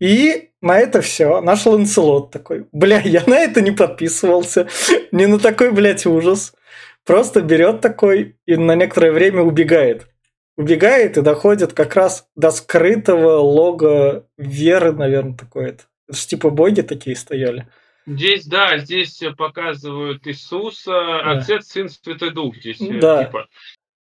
И 0.00 0.50
на 0.60 0.78
это 0.78 1.00
все 1.00 1.40
наш 1.40 1.66
Ланселот 1.66 2.30
такой, 2.30 2.66
бля, 2.72 3.00
я 3.00 3.24
на 3.26 3.38
это 3.38 3.60
не 3.60 3.72
подписывался, 3.72 4.68
не 5.12 5.26
на 5.26 5.38
такой, 5.38 5.72
блядь, 5.72 6.06
ужас. 6.06 6.54
Просто 7.04 7.40
берет 7.40 7.80
такой 7.80 8.36
и 8.46 8.56
на 8.56 8.74
некоторое 8.74 9.12
время 9.12 9.42
убегает. 9.42 10.08
Убегает 10.56 11.16
и 11.16 11.22
доходит 11.22 11.72
как 11.72 11.94
раз 11.94 12.28
до 12.36 12.50
скрытого 12.50 13.38
лога 13.38 14.26
веры, 14.36 14.92
наверное, 14.92 15.36
такое-то. 15.36 15.84
Это 16.08 16.18
ж 16.18 16.26
типа 16.26 16.50
боги 16.50 16.82
такие 16.82 17.16
стояли. 17.16 17.68
Здесь, 18.06 18.46
да, 18.46 18.78
здесь 18.78 19.22
показывают 19.36 20.26
Иисуса, 20.26 20.90
да. 20.90 21.30
Отец, 21.32 21.66
Сын, 21.66 21.88
Святой 21.88 22.30
Дух 22.30 22.56
здесь. 22.56 22.80
Э, 22.80 22.98
да. 22.98 23.24
Типа. 23.24 23.48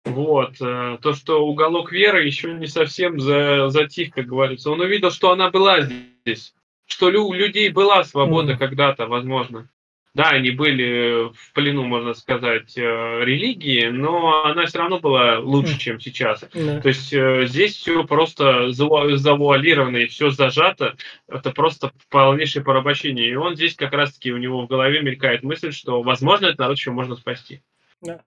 Вот. 0.05 0.61
Э, 0.61 0.97
то, 1.01 1.13
что 1.13 1.45
уголок 1.45 1.91
веры 1.91 2.25
еще 2.25 2.53
не 2.53 2.67
совсем 2.67 3.19
за, 3.19 3.69
затих, 3.69 4.13
как 4.13 4.27
говорится. 4.27 4.71
Он 4.71 4.79
увидел, 4.79 5.11
что 5.11 5.31
она 5.31 5.49
была 5.49 5.81
здесь. 5.81 6.53
Что 6.85 7.07
у 7.07 7.33
людей 7.33 7.69
была 7.69 8.03
свобода 8.03 8.53
mm. 8.53 8.57
когда-то, 8.57 9.07
возможно. 9.07 9.69
Да, 10.13 10.29
они 10.29 10.51
были 10.51 11.29
в 11.33 11.51
плену, 11.53 11.83
можно 11.83 12.13
сказать, 12.13 12.77
э, 12.77 12.81
религии, 12.81 13.87
но 13.87 14.45
она 14.45 14.65
все 14.65 14.77
равно 14.77 14.99
была 14.99 15.39
лучше, 15.39 15.77
чем 15.77 15.99
сейчас. 15.99 16.45
Да. 16.53 16.79
То 16.79 16.87
есть 16.87 17.11
э, 17.11 17.47
здесь 17.47 17.75
все 17.75 18.05
просто 18.05 18.69
завуалировано 18.69 19.97
и 19.97 20.05
все 20.05 20.29
зажато. 20.29 20.95
Это 21.27 21.51
просто 21.51 21.91
полнейшее 22.09 22.63
порабощение. 22.63 23.29
И 23.29 23.35
он 23.35 23.55
здесь 23.55 23.75
как 23.75 23.91
раз-таки 23.91 24.31
у 24.31 24.37
него 24.37 24.61
в 24.61 24.67
голове 24.67 25.01
мелькает 25.01 25.43
мысль, 25.43 25.73
что, 25.73 26.01
возможно, 26.01 26.45
этот 26.45 26.59
народ 26.59 26.77
еще 26.77 26.91
можно 26.91 27.17
спасти. 27.17 27.61
Да. 28.01 28.21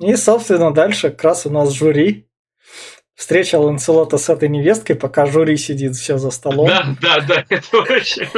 И, 0.00 0.16
собственно, 0.16 0.72
дальше 0.72 1.10
как 1.10 1.24
раз 1.24 1.46
у 1.46 1.50
нас 1.50 1.72
жюри 1.72 2.28
встреча 3.14 3.58
Ланселота 3.58 4.18
с 4.18 4.28
этой 4.28 4.48
невесткой, 4.48 4.96
пока 4.96 5.26
жюри 5.26 5.56
сидит 5.56 5.94
все 5.94 6.18
за 6.18 6.30
столом. 6.30 6.66
Да, 6.66 6.96
да, 7.00 7.20
да, 7.20 7.44
это 7.48 7.76
вообще 7.76 8.28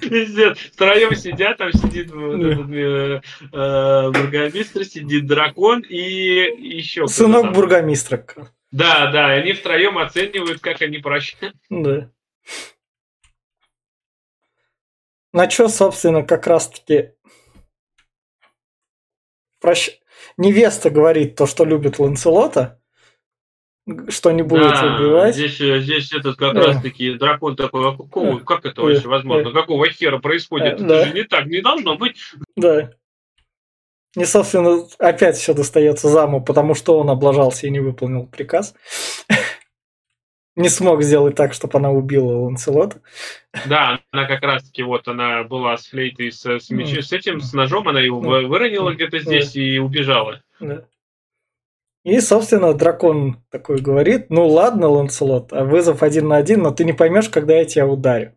пиздец. 0.00 0.58
Втроем 0.58 1.14
сидят, 1.14 1.58
там 1.58 1.72
сидит 1.72 2.10
э, 2.12 3.20
э, 3.52 4.10
бургомистр, 4.10 4.84
сидит 4.84 5.26
дракон 5.26 5.80
и 5.80 5.98
еще 5.98 7.06
Сынок 7.06 7.52
бургомистра. 7.52 8.26
Да, 8.70 9.10
да, 9.10 9.28
они 9.28 9.52
втроем 9.52 9.96
оценивают, 9.96 10.60
как 10.60 10.82
они 10.82 10.98
прощают. 10.98 11.56
Да. 11.70 12.10
На 15.32 15.48
что, 15.50 15.68
собственно, 15.68 16.22
как 16.22 16.46
раз-таки 16.46 17.12
прощ... 19.60 19.90
невеста 20.36 20.90
говорит 20.90 21.36
то, 21.36 21.46
что 21.46 21.64
любит 21.64 21.98
Ланселота, 21.98 22.80
что 24.08 24.32
не 24.32 24.42
будет 24.42 24.70
да, 24.70 24.96
убивать. 24.96 25.34
Здесь, 25.34 25.60
э, 25.60 25.80
здесь 25.80 26.12
этот 26.12 26.36
как 26.36 26.54
да. 26.54 26.66
раз 26.66 26.82
таки 26.82 27.14
дракон 27.14 27.56
такой, 27.56 27.88
а 27.88 27.96
какого, 27.96 28.40
как 28.40 28.66
это 28.66 28.82
вообще 28.82 29.06
возможно? 29.06 29.52
Какого 29.52 29.88
хера 29.88 30.18
происходит? 30.18 30.74
Это 30.74 30.84
да. 30.84 31.04
же 31.06 31.12
не 31.12 31.22
так, 31.22 31.46
не 31.46 31.60
должно 31.60 31.96
быть. 31.96 32.16
Да. 32.56 32.90
И, 34.16 34.24
собственно, 34.24 34.86
опять 34.98 35.36
все 35.36 35.52
достается 35.52 36.08
заму, 36.08 36.42
потому 36.42 36.74
что 36.74 36.98
он 36.98 37.10
облажался 37.10 37.66
и 37.66 37.70
не 37.70 37.80
выполнил 37.80 38.26
приказ. 38.26 38.74
Не 40.56 40.68
смог 40.70 41.02
сделать 41.02 41.36
так, 41.36 41.52
чтобы 41.52 41.78
она 41.78 41.90
убила 41.90 42.32
Ланселота. 42.32 43.00
Да, 43.66 44.00
она 44.10 44.26
как 44.26 44.42
раз-таки 44.42 44.82
вот 44.82 45.06
она 45.06 45.44
была 45.44 45.76
с 45.76 45.86
флейтой, 45.86 46.32
с, 46.32 46.44
с, 46.44 46.70
меч... 46.70 46.98
с 46.98 47.12
этим, 47.12 47.40
с 47.40 47.52
ножом, 47.52 47.86
она 47.88 48.00
его 48.00 48.20
выронила 48.20 48.94
где-то 48.94 49.18
здесь 49.18 49.54
и 49.54 49.78
убежала. 49.78 50.42
Да. 50.58 50.84
И, 52.04 52.20
собственно, 52.20 52.72
дракон 52.72 53.42
такой 53.50 53.80
говорит, 53.80 54.30
ну 54.30 54.46
ладно, 54.46 54.88
Ланселот, 54.88 55.52
а 55.52 55.64
вызов 55.64 56.02
один 56.02 56.28
на 56.28 56.36
один, 56.36 56.62
но 56.62 56.70
ты 56.70 56.84
не 56.84 56.92
поймешь, 56.92 57.28
когда 57.28 57.56
я 57.56 57.64
тебя 57.64 57.86
ударю. 57.86 58.32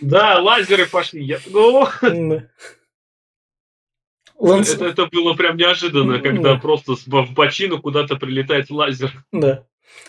Да, 0.00 0.40
лазеры 0.40 0.86
пошли. 0.86 1.24
Я... 1.24 1.38
Ну... 1.46 1.86
Ланс... 4.38 4.74
Это, 4.74 4.84
это 4.86 5.06
было 5.06 5.34
прям 5.34 5.56
неожиданно, 5.56 6.20
когда 6.20 6.54
да. 6.54 6.60
просто 6.60 6.94
в 6.94 7.32
бочину 7.32 7.80
куда-то 7.80 8.16
прилетает 8.16 8.70
лазер. 8.70 9.12
Да. 9.32 9.64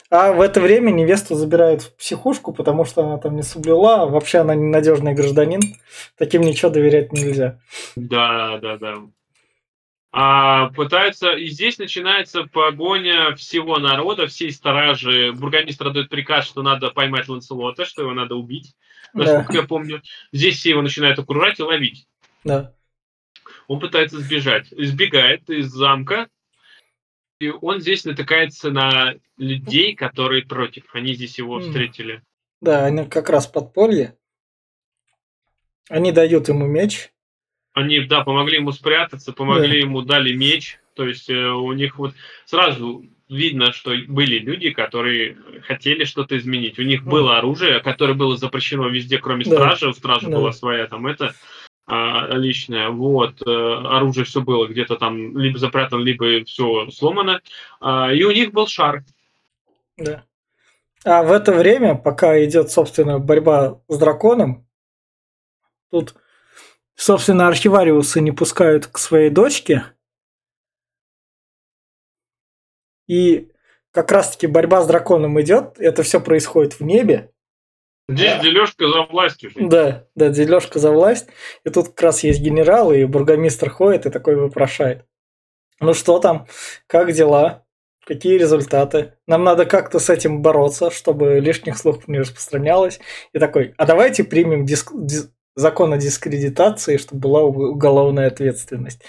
А 0.10 0.32
в 0.32 0.42
это 0.42 0.62
время 0.62 0.92
невесту 0.92 1.36
забирают 1.36 1.82
в 1.82 1.96
психушку, 1.98 2.54
потому 2.54 2.86
что 2.86 3.04
она 3.04 3.18
там 3.18 3.36
не 3.36 3.44
соблюла, 3.44 4.04
а 4.04 4.06
вообще 4.06 4.40
она 4.40 4.56
ненадежный 4.56 5.14
гражданин. 5.14 5.62
Таким 6.18 6.42
ничего 6.42 6.72
доверять 6.72 7.12
нельзя. 7.12 7.60
Да, 7.96 8.58
да, 8.60 8.78
да 8.78 8.96
а, 10.20 10.70
пытаются, 10.70 11.34
и 11.34 11.46
здесь 11.46 11.78
начинается 11.78 12.44
погоня 12.46 13.36
всего 13.36 13.78
народа, 13.78 14.26
всей 14.26 14.52
стражи. 14.52 15.32
Бургомистр 15.32 15.92
дает 15.92 16.10
приказ, 16.10 16.48
что 16.48 16.64
надо 16.64 16.90
поймать 16.90 17.28
Ланселота, 17.28 17.86
что 17.86 18.02
его 18.02 18.14
надо 18.14 18.36
убить, 18.36 18.76
насколько 19.14 19.54
да. 19.54 19.60
я 19.60 19.68
помню. 19.68 20.02
Здесь 20.32 20.58
все 20.58 20.72
его 20.72 20.82
начинают 20.82 21.20
окружать 21.20 21.60
и 21.60 21.64
ловить. 21.64 22.08
Да. 22.44 22.74
Он 23.68 23.80
пытается 23.80 24.20
сбежать. 24.20 24.68
Избегает 24.72 25.50
из 25.52 25.68
замка, 25.68 26.30
и 27.40 27.50
он 27.50 27.80
здесь 27.80 28.06
натыкается 28.06 28.72
на 28.72 29.16
людей, 29.38 29.96
которые 29.96 30.46
против. 30.46 30.84
Они 30.94 31.14
здесь 31.14 31.38
его 31.38 31.60
встретили. 31.60 32.22
Да, 32.62 32.86
они 32.86 33.06
как 33.06 33.30
раз 33.30 33.48
подполье. 33.48 34.18
Они 35.90 36.12
дают 36.12 36.50
ему 36.50 36.66
меч, 36.66 37.12
они, 37.78 38.00
да, 38.00 38.24
помогли 38.24 38.56
ему 38.56 38.72
спрятаться, 38.72 39.34
помогли 39.34 39.82
да. 39.82 39.88
ему, 39.88 40.02
дали 40.02 40.34
меч. 40.34 40.80
То 40.96 41.08
есть 41.08 41.30
э, 41.30 41.36
у 41.36 41.72
них 41.74 42.00
вот 42.00 42.16
сразу 42.46 43.06
видно, 43.30 43.72
что 43.72 43.94
были 44.08 44.40
люди, 44.40 44.72
которые 44.72 45.38
хотели 45.62 46.04
что-то 46.04 46.36
изменить. 46.40 46.80
У 46.80 46.82
них 46.82 47.04
было 47.04 47.38
оружие, 47.38 47.80
которое 47.82 48.16
было 48.16 48.36
запрещено 48.36 48.88
везде, 48.88 49.20
кроме 49.20 49.46
да. 49.46 49.52
стражи. 49.52 49.90
У 49.90 49.94
стражи 49.94 50.28
да. 50.28 50.38
была 50.38 50.52
своя 50.54 50.88
там 50.88 51.06
это 51.06 51.36
личное. 51.90 52.90
Вот. 52.90 53.42
Э, 53.42 53.50
оружие 53.50 54.26
все 54.26 54.42
было 54.42 54.68
где-то 54.68 54.98
там 54.98 55.38
либо 55.38 55.58
запрятано, 55.58 56.02
либо 56.02 56.44
все 56.46 56.90
сломано. 56.92 57.42
А, 57.80 58.12
и 58.12 58.24
у 58.24 58.32
них 58.32 58.52
был 58.52 58.68
шар. 58.68 59.04
Да. 59.98 60.24
А 61.06 61.24
в 61.24 61.32
это 61.32 61.54
время, 61.54 61.96
пока 61.96 62.44
идет, 62.44 62.72
собственно, 62.72 63.20
борьба 63.20 63.80
с 63.88 63.98
драконом, 63.98 64.68
тут 65.90 66.16
Собственно, 66.98 67.48
архивариусы 67.48 68.22
не 68.22 68.32
пускают 68.32 68.88
к 68.88 68.98
своей 68.98 69.30
дочке. 69.30 69.84
И 73.06 73.52
как 73.92 74.12
раз-таки 74.12 74.48
борьба 74.48 74.82
с 74.82 74.88
драконом 74.88 75.40
идет, 75.40 75.80
это 75.80 76.02
все 76.02 76.20
происходит 76.20 76.80
в 76.80 76.84
небе. 76.84 77.32
Здесь 78.10 78.42
дележка 78.42 78.88
за 78.88 79.04
власть 79.04 79.44
уже. 79.44 79.56
Да, 79.60 80.06
да, 80.16 80.30
дележка 80.30 80.80
за 80.80 80.92
власть. 80.92 81.28
И 81.66 81.70
тут 81.70 81.90
как 81.90 82.02
раз 82.02 82.24
есть 82.24 82.40
генерал, 82.40 82.94
и 82.94 83.04
бургомистр 83.04 83.70
ходит 83.70 84.06
и 84.06 84.10
такой 84.10 84.36
вопрошает. 84.36 85.06
Ну 85.80 85.94
что 85.94 86.20
там? 86.20 86.48
Как 86.88 87.12
дела? 87.12 87.66
Какие 88.06 88.38
результаты? 88.38 89.16
Нам 89.28 89.44
надо 89.44 89.66
как-то 89.66 90.00
с 90.00 90.10
этим 90.10 90.42
бороться, 90.42 90.90
чтобы 90.90 91.40
лишних 91.40 91.78
слухов 91.78 92.08
не 92.08 92.20
распространялось. 92.20 93.02
И 93.34 93.40
такой, 93.40 93.74
а 93.78 93.86
давайте 93.86 94.24
примем 94.24 94.66
диск, 94.66 94.92
дис, 94.94 95.30
закон 95.58 95.92
о 95.92 95.98
дискредитации, 95.98 96.98
чтобы 96.98 97.22
была 97.22 97.42
уголовная 97.42 98.28
ответственность. 98.28 99.02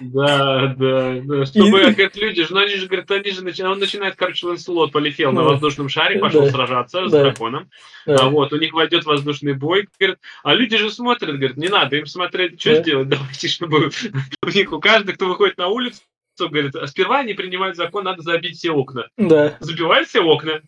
Да, 0.00 0.74
да, 0.78 1.20
да. 1.22 1.46
Чтобы, 1.46 1.80
и... 1.80 1.90
говорят, 1.90 2.16
люди, 2.16 2.46
ну 2.48 2.58
они 2.58 2.76
же, 2.76 2.86
говорят, 2.86 3.10
они 3.10 3.30
же 3.30 3.44
начинают, 3.44 3.74
он 3.74 3.80
начинает, 3.80 4.16
короче, 4.16 4.46
Ланселот 4.46 4.92
полетел 4.92 5.32
да. 5.32 5.42
на 5.42 5.44
воздушном 5.44 5.88
шаре, 5.90 6.18
пошел 6.18 6.44
да. 6.44 6.50
сражаться 6.50 7.02
да. 7.02 7.08
с 7.08 7.12
драконом. 7.12 7.68
Да. 8.06 8.16
А 8.16 8.28
вот, 8.30 8.52
у 8.52 8.56
них 8.56 8.72
войдет 8.72 9.04
воздушный 9.04 9.52
бой, 9.52 9.86
говорят, 9.98 10.18
а 10.42 10.54
люди 10.54 10.76
же 10.78 10.90
смотрят, 10.90 11.36
говорят, 11.36 11.58
не 11.58 11.68
надо 11.68 11.96
им 11.96 12.06
смотреть, 12.06 12.58
что 12.58 12.74
да. 12.74 12.82
сделать, 12.82 13.08
давайте, 13.08 13.48
чтобы 13.48 13.90
у 14.42 14.48
них, 14.48 14.72
у 14.72 14.80
каждого, 14.80 15.14
кто 15.14 15.26
выходит 15.26 15.58
на 15.58 15.68
улицу, 15.68 16.00
говорит, 16.38 16.76
а 16.76 16.86
сперва 16.86 17.18
они 17.18 17.34
принимают 17.34 17.76
закон, 17.76 18.04
надо 18.04 18.22
забить 18.22 18.56
все 18.56 18.70
окна. 18.70 19.08
Да. 19.18 19.58
Забивают 19.60 20.08
все 20.08 20.22
окна, 20.22 20.62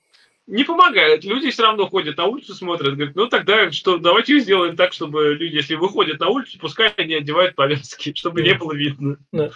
не 0.51 0.65
помогает. 0.65 1.25
Люди 1.25 1.51
все 1.51 1.63
равно 1.63 1.89
ходят 1.89 2.17
на 2.17 2.27
улицу, 2.27 2.55
смотрят, 2.55 2.95
говорят, 2.95 3.15
ну 3.15 3.29
тогда 3.29 3.71
что, 3.71 3.99
давайте 3.99 4.41
сделаем 4.41 4.77
так, 4.77 4.93
чтобы 4.93 5.35
люди, 5.35 5.55
если 5.55 5.77
выходят 5.77 6.19
на 6.21 6.29
улицу, 6.29 6.59
пускай 6.61 6.93
они 6.97 7.15
одевают 7.15 7.55
повязки, 7.55 8.13
чтобы 8.17 8.43
да. 8.43 8.49
не 8.49 8.55
было 8.55 8.73
видно. 8.73 9.17
Да. 9.33 9.51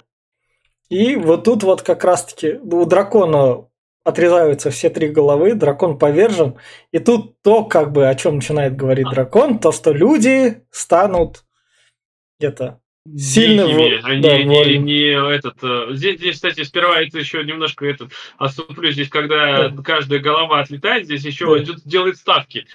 И 0.89 1.17
вот 1.17 1.45
тут 1.45 1.65
вот 1.65 1.83
как 1.83 2.05
раз-таки 2.05 2.55
у 2.55 2.85
дракона 2.87 3.67
отрезаются 4.05 4.71
все 4.71 4.91
три 4.91 5.09
головы, 5.09 5.55
дракон 5.55 5.99
повержен. 5.99 6.57
И 6.93 6.99
тут 6.99 7.41
то, 7.43 7.65
как 7.65 7.91
бы, 7.91 8.07
о 8.07 8.15
чем 8.15 8.37
начинает 8.37 8.77
говорить 8.77 9.09
дракон, 9.11 9.59
то, 9.59 9.73
что 9.73 9.93
люди 9.93 10.63
станут 10.71 11.45
где-то 12.39 12.81
сильно 13.17 13.67
дикими, 13.67 14.01
в... 14.01 14.21
да, 14.21 14.39
не, 14.39 14.45
не, 14.45 14.79
не 14.79 15.35
этот. 15.35 15.57
Э, 15.63 15.89
здесь, 15.91 16.19
здесь, 16.19 16.37
кстати, 16.37 16.63
сперва 16.63 17.03
это 17.03 17.19
еще 17.19 17.45
немножко 17.45 17.87
этот 17.87 18.13
отступлю. 18.39 18.91
Здесь, 18.91 19.09
когда 19.09 19.69
да. 19.69 19.83
каждая 19.83 20.21
голова 20.21 20.61
отлетает, 20.61 21.05
здесь 21.05 21.25
еще 21.25 21.47
да. 21.47 21.63
идет, 21.63 21.85
делает 21.85 22.17
ставки. 22.17 22.67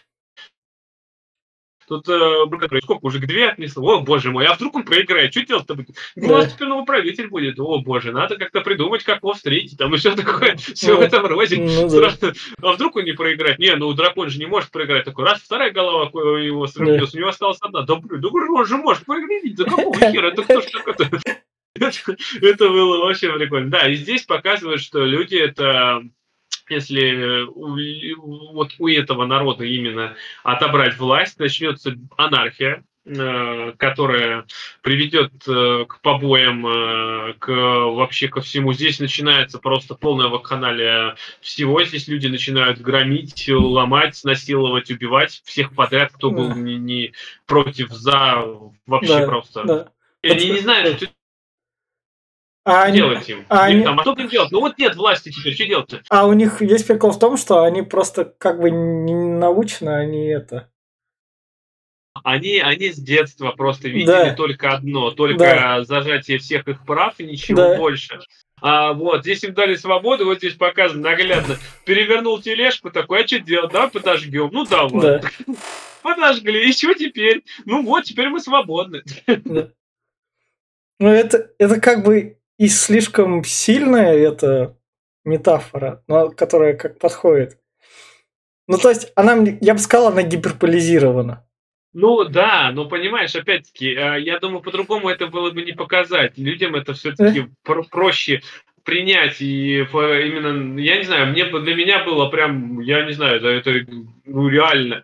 Тут 1.89 2.07
э, 2.07 2.45
сколько 2.83 3.05
уже 3.05 3.19
к 3.19 3.25
две 3.25 3.49
отнесло? 3.49 3.97
О, 3.97 4.01
боже 4.01 4.31
мой, 4.31 4.45
а 4.45 4.53
вдруг 4.53 4.75
он 4.75 4.83
проиграет? 4.83 5.31
Что 5.31 5.43
делать-то 5.43 5.73
будет? 5.73 5.95
Да. 6.15 6.45
теперь 6.45 6.69
правитель 6.85 7.29
будет. 7.29 7.59
О, 7.59 7.79
боже, 7.79 8.11
надо 8.11 8.37
как-то 8.37 8.61
придумать, 8.61 9.03
как 9.03 9.17
его 9.17 9.33
встретить. 9.33 9.77
Там 9.79 9.95
и 9.95 9.97
все 9.97 10.15
такое, 10.15 10.55
все 10.55 10.95
в 10.95 11.01
этом 11.01 11.25
роде. 11.25 11.57
Ну, 11.57 11.89
да. 11.89 12.11
А 12.61 12.73
вдруг 12.73 12.95
он 12.97 13.05
не 13.05 13.13
проиграет? 13.13 13.57
Не, 13.57 13.75
ну 13.75 13.91
дракон 13.93 14.29
же 14.29 14.37
не 14.37 14.45
может 14.45 14.69
проиграть. 14.69 15.05
Такой, 15.05 15.25
раз, 15.25 15.39
вторая 15.39 15.71
голова 15.71 16.11
его 16.39 16.67
да. 16.67 16.83
у 16.83 17.17
него 17.17 17.27
осталась 17.27 17.57
одна. 17.61 17.81
Да, 17.81 17.95
блин, 17.95 18.21
да 18.21 18.29
он 18.29 18.65
же 18.67 18.77
может 18.77 19.05
проиграть. 19.05 19.55
Да 19.55 19.63
какого 19.63 19.99
хера? 19.99 20.27
Это 20.27 20.43
кто 20.43 20.61
ж 20.61 20.65
такой 20.65 20.93
это 22.41 22.69
было 22.69 23.05
вообще 23.05 23.31
прикольно. 23.33 23.71
Да, 23.71 23.89
и 23.89 23.95
здесь 23.95 24.23
показывают, 24.23 24.81
что 24.81 25.03
люди 25.05 25.35
это 25.35 26.03
если 26.69 27.45
вот 28.17 28.71
у 28.77 28.87
этого 28.87 29.25
народа 29.25 29.65
именно 29.65 30.15
отобрать 30.43 30.97
власть, 30.97 31.39
начнется 31.39 31.95
анархия, 32.17 32.83
э, 33.05 33.73
которая 33.77 34.45
приведет 34.81 35.31
э, 35.47 35.85
к 35.87 36.01
побоям, 36.01 36.65
э, 36.67 37.33
к 37.39 37.49
вообще 37.49 38.27
ко 38.27 38.41
всему. 38.41 38.73
Здесь 38.73 38.99
начинается 38.99 39.59
просто 39.59 39.95
полная 39.95 40.27
вакханалия 40.27 41.15
всего. 41.41 41.83
Здесь 41.83 42.07
люди 42.07 42.27
начинают 42.27 42.79
громить, 42.79 43.49
ломать, 43.49 44.19
насиловать, 44.23 44.91
убивать 44.91 45.41
всех 45.45 45.73
подряд, 45.73 46.11
кто 46.13 46.31
был 46.31 46.55
не, 46.55 46.77
не 46.77 47.13
против, 47.45 47.89
за, 47.89 48.45
вообще 48.85 49.19
да, 49.19 49.25
просто. 49.25 49.63
Да. 49.63 49.91
Они 50.21 50.49
не 50.49 50.59
знают, 50.59 50.97
что 50.97 51.07
а 52.65 52.83
они, 52.83 52.97
делать 52.97 53.29
им? 53.29 53.45
А, 53.49 53.65
они... 53.65 53.83
там, 53.83 53.99
а 53.99 54.03
что 54.03 54.13
им 54.13 54.27
делать? 54.27 54.51
Ну 54.51 54.59
вот 54.59 54.77
нет 54.77 54.95
власти 54.95 55.31
теперь, 55.31 55.53
что 55.55 55.65
делать-то? 55.65 56.01
А 56.09 56.27
у 56.27 56.33
них 56.33 56.61
есть 56.61 56.87
прикол 56.87 57.11
в 57.11 57.19
том, 57.19 57.37
что 57.37 57.63
они 57.63 57.81
просто 57.81 58.25
как 58.37 58.59
бы 58.59 58.69
не 58.69 59.13
научно, 59.13 59.97
они 59.97 60.27
это... 60.27 60.69
Они, 62.23 62.57
они 62.59 62.91
с 62.91 62.97
детства 62.97 63.51
просто 63.51 63.87
видели 63.87 64.07
да. 64.07 64.33
только 64.33 64.71
одно, 64.71 65.11
только 65.11 65.39
да. 65.39 65.83
зажатие 65.83 66.37
всех 66.39 66.67
их 66.67 66.83
прав 66.85 67.17
и 67.19 67.23
ничего 67.23 67.61
да. 67.61 67.77
больше. 67.77 68.19
А 68.61 68.93
вот 68.93 69.21
здесь 69.21 69.43
им 69.43 69.53
дали 69.53 69.75
свободу, 69.75 70.25
вот 70.25 70.39
здесь 70.39 70.55
показано 70.55 71.11
наглядно. 71.11 71.55
Перевернул 71.85 72.41
тележку, 72.41 72.91
такой, 72.91 73.23
а 73.23 73.27
что 73.27 73.39
делать? 73.39 73.71
Давай 73.71 73.89
подожгем. 73.89 74.49
Ну 74.51 74.65
давай. 74.65 75.21
Да. 75.21 75.21
Подожгли, 76.01 76.69
и 76.69 76.71
что 76.71 76.93
теперь? 76.93 77.43
Ну 77.65 77.83
вот, 77.83 78.05
теперь 78.05 78.29
мы 78.29 78.39
свободны. 78.39 79.03
Да. 79.27 79.69
Ну 80.99 81.07
это, 81.07 81.51
это 81.57 81.79
как 81.79 82.03
бы 82.03 82.38
и 82.59 82.67
слишком 82.67 83.43
сильная 83.43 84.13
эта 84.13 84.77
метафора, 85.23 86.03
но 86.07 86.29
которая 86.29 86.75
как 86.75 86.99
подходит. 86.99 87.57
Ну, 88.67 88.77
то 88.77 88.89
есть, 88.89 89.11
она, 89.15 89.37
я 89.61 89.73
бы 89.73 89.79
сказал, 89.79 90.09
она 90.09 90.21
гиперполизирована. 90.21 91.47
Ну 91.93 92.25
да, 92.25 92.71
но 92.71 92.87
понимаешь, 92.87 93.35
опять-таки, 93.35 93.95
э, 93.95 94.21
я 94.21 94.37
думаю, 94.39 94.61
по-другому 94.61 95.09
это 95.09 95.25
было 95.25 95.49
бы 95.49 95.63
не 95.63 95.71
показать. 95.71 96.37
Людям 96.37 96.75
это 96.75 96.93
все-таки 96.93 97.47
про 97.63 97.81
проще 97.83 98.43
принять 98.83 99.41
и 99.41 99.79
именно, 99.79 100.79
я 100.79 100.97
не 100.97 101.03
знаю, 101.03 101.27
мне 101.27 101.45
для 101.45 101.75
меня 101.75 102.03
было 102.03 102.29
прям, 102.29 102.79
я 102.81 103.05
не 103.05 103.13
знаю, 103.13 103.37
это, 103.37 103.47
это 103.47 103.91
ну, 104.25 104.49
реально. 104.49 105.03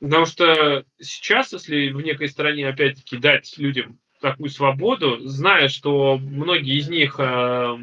Потому 0.00 0.26
что 0.26 0.84
сейчас, 1.00 1.52
если 1.52 1.90
в 1.90 2.00
некой 2.02 2.28
стране 2.28 2.68
опять-таки 2.68 3.16
дать 3.16 3.54
людям 3.58 3.98
такую 4.24 4.48
свободу, 4.48 5.18
зная, 5.20 5.68
что 5.68 6.16
многие 6.16 6.78
из 6.78 6.88
них 6.88 7.16
э, 7.18 7.76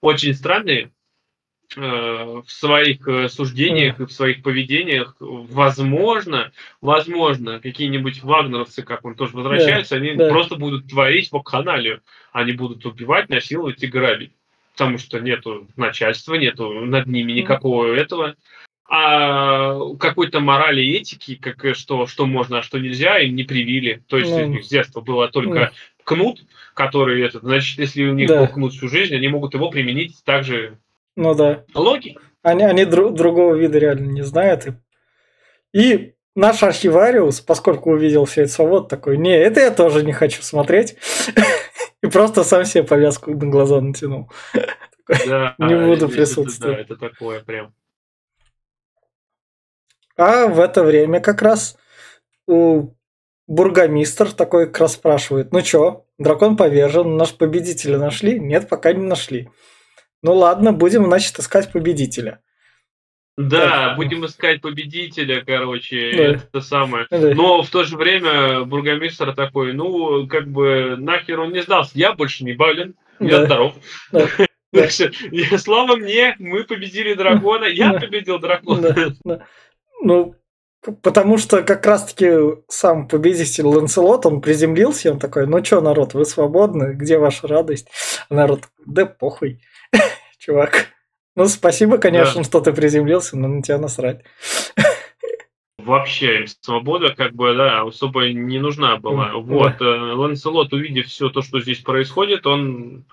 очень 0.00 0.32
странные 0.32 0.90
э, 1.76 1.80
в 1.80 2.44
своих 2.46 3.06
э, 3.06 3.28
суждениях 3.28 4.00
и 4.00 4.06
в 4.06 4.10
своих 4.10 4.42
поведениях. 4.42 5.14
Возможно, 5.20 6.50
возможно, 6.80 7.60
какие-нибудь 7.60 8.22
вагнеровцы, 8.22 8.82
как 8.82 9.04
он 9.04 9.14
тоже 9.14 9.36
возвращаются, 9.36 9.96
да, 9.96 10.00
они 10.00 10.14
да. 10.14 10.30
просто 10.30 10.56
будут 10.56 10.88
творить 10.88 11.30
вакханалию. 11.30 12.00
Они 12.32 12.52
будут 12.52 12.86
убивать, 12.86 13.28
насиловать 13.28 13.82
и 13.82 13.88
грабить. 13.88 14.32
Потому 14.72 14.96
что 14.96 15.20
нету 15.20 15.68
начальства, 15.76 16.36
нету 16.36 16.86
над 16.86 17.06
ними 17.06 17.32
никакого 17.32 17.94
этого 17.94 18.34
а 18.88 19.94
какой-то 19.96 20.40
морали 20.40 20.82
и 20.82 20.96
этики, 20.96 21.36
как 21.36 21.74
что, 21.74 22.06
что 22.06 22.26
можно, 22.26 22.58
а 22.58 22.62
что 22.62 22.78
нельзя, 22.78 23.18
им 23.18 23.34
не 23.34 23.44
привили. 23.44 24.02
То 24.06 24.18
есть 24.18 24.30
ну, 24.30 24.44
у 24.44 24.46
них 24.46 24.64
с 24.64 24.68
детства 24.68 25.00
было 25.00 25.28
только 25.28 25.72
ну, 25.72 26.04
кнут, 26.04 26.44
который 26.74 27.24
этот, 27.24 27.42
значит, 27.42 27.78
если 27.78 28.04
у 28.04 28.12
них 28.12 28.28
да. 28.28 28.40
был 28.40 28.48
кнут 28.48 28.72
всю 28.72 28.88
жизнь, 28.88 29.14
они 29.14 29.28
могут 29.28 29.54
его 29.54 29.70
применить 29.70 30.22
также. 30.24 30.78
Ну 31.16 31.34
да. 31.34 31.64
Логик. 31.74 32.22
Они, 32.42 32.64
они 32.64 32.82
дру- 32.82 33.12
другого 33.12 33.54
вида 33.54 33.78
реально 33.78 34.06
не 34.06 34.22
знают. 34.22 34.66
И 35.72 36.14
наш 36.34 36.62
архивариус, 36.62 37.40
поскольку 37.40 37.92
увидел 37.92 38.24
все 38.24 38.42
это 38.42 38.52
свобод, 38.52 38.88
такой, 38.88 39.16
не, 39.16 39.34
это 39.34 39.60
я 39.60 39.70
тоже 39.70 40.04
не 40.04 40.12
хочу 40.12 40.42
смотреть. 40.42 40.96
И 42.02 42.08
просто 42.08 42.42
сам 42.42 42.64
себе 42.64 42.82
повязку 42.82 43.30
на 43.30 43.46
глаза 43.46 43.80
натянул. 43.80 44.30
Да, 45.26 45.54
не 45.58 45.86
буду 45.86 46.08
присутствовать. 46.08 46.88
Да, 46.88 46.94
это 46.94 46.96
такое 46.96 47.40
прям. 47.40 47.72
А 50.16 50.46
в 50.46 50.60
это 50.60 50.82
время 50.82 51.20
как 51.20 51.42
раз 51.42 51.76
у 52.46 52.90
бургомистр 53.46 54.32
такой 54.32 54.66
как 54.66 54.80
раз 54.80 54.94
спрашивает, 54.94 55.52
ну 55.52 55.62
чё, 55.62 56.04
дракон 56.18 56.56
повержен, 56.56 57.16
наш 57.16 57.34
победителя 57.34 57.98
нашли? 57.98 58.38
Нет, 58.38 58.68
пока 58.68 58.92
не 58.92 59.06
нашли. 59.06 59.50
Ну 60.22 60.34
ладно, 60.34 60.72
будем, 60.72 61.06
значит, 61.06 61.38
искать 61.38 61.72
победителя. 61.72 62.40
Да, 63.36 63.88
так. 63.88 63.96
будем 63.96 64.26
искать 64.26 64.60
победителя, 64.60 65.42
короче, 65.44 66.12
да. 66.14 66.22
это 66.24 66.60
самое. 66.60 67.06
Да. 67.10 67.34
Но 67.34 67.62
в 67.62 67.70
то 67.70 67.82
же 67.82 67.96
время 67.96 68.64
бургомистр 68.64 69.34
такой, 69.34 69.72
ну, 69.72 70.26
как 70.28 70.48
бы, 70.48 70.96
нахер 70.98 71.40
он 71.40 71.52
не 71.52 71.62
сдался, 71.62 71.92
я 71.94 72.12
больше 72.12 72.44
не 72.44 72.52
болен, 72.52 72.94
я 73.20 73.38
да. 73.38 73.46
здоров. 73.46 73.74
Да. 74.12 74.28
Слава 75.58 75.96
мне, 75.96 76.36
мы 76.38 76.64
победили 76.64 77.14
дракона, 77.14 77.64
я 77.64 77.94
победил 77.94 78.38
дракона. 78.38 79.14
Ну, 80.02 80.34
потому 81.02 81.38
что 81.38 81.62
как 81.62 81.86
раз-таки 81.86 82.62
сам 82.68 83.06
победитель 83.06 83.64
Ланселот, 83.64 84.26
он 84.26 84.40
приземлился, 84.40 85.12
он 85.12 85.18
такой, 85.18 85.46
ну 85.46 85.60
чё, 85.60 85.80
народ, 85.80 86.14
вы 86.14 86.24
свободны, 86.24 86.94
где 86.94 87.18
ваша 87.18 87.46
радость? 87.46 87.88
А 88.28 88.34
народ, 88.34 88.62
да 88.84 89.06
похуй, 89.06 89.60
чувак. 90.38 90.88
Ну, 91.34 91.46
спасибо, 91.46 91.98
конечно, 91.98 92.42
да. 92.42 92.44
что 92.44 92.60
ты 92.60 92.72
приземлился, 92.72 93.38
но 93.38 93.48
на 93.48 93.62
тебя 93.62 93.78
насрать. 93.78 94.22
Вообще, 95.78 96.44
свобода, 96.60 97.14
как 97.14 97.32
бы, 97.34 97.54
да, 97.54 97.82
особо 97.82 98.28
не 98.28 98.58
нужна 98.58 98.98
была. 98.98 99.30
Mm, 99.30 99.40
вот, 99.42 99.76
да. 99.78 99.84
Э, 99.84 100.12
Ланселот, 100.14 100.72
увидев 100.72 101.06
все 101.06 101.28
то, 101.28 101.42
что 101.42 101.60
здесь 101.60 101.78
происходит, 101.78 102.46
он 102.46 103.04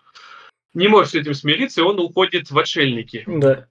не 0.74 0.88
может 0.88 1.12
с 1.12 1.16
этим 1.16 1.34
смириться, 1.34 1.82
и 1.82 1.84
он 1.84 2.00
уходит 2.00 2.52
в 2.52 2.60
отшельники. 2.60 3.24
Да. 3.26 3.68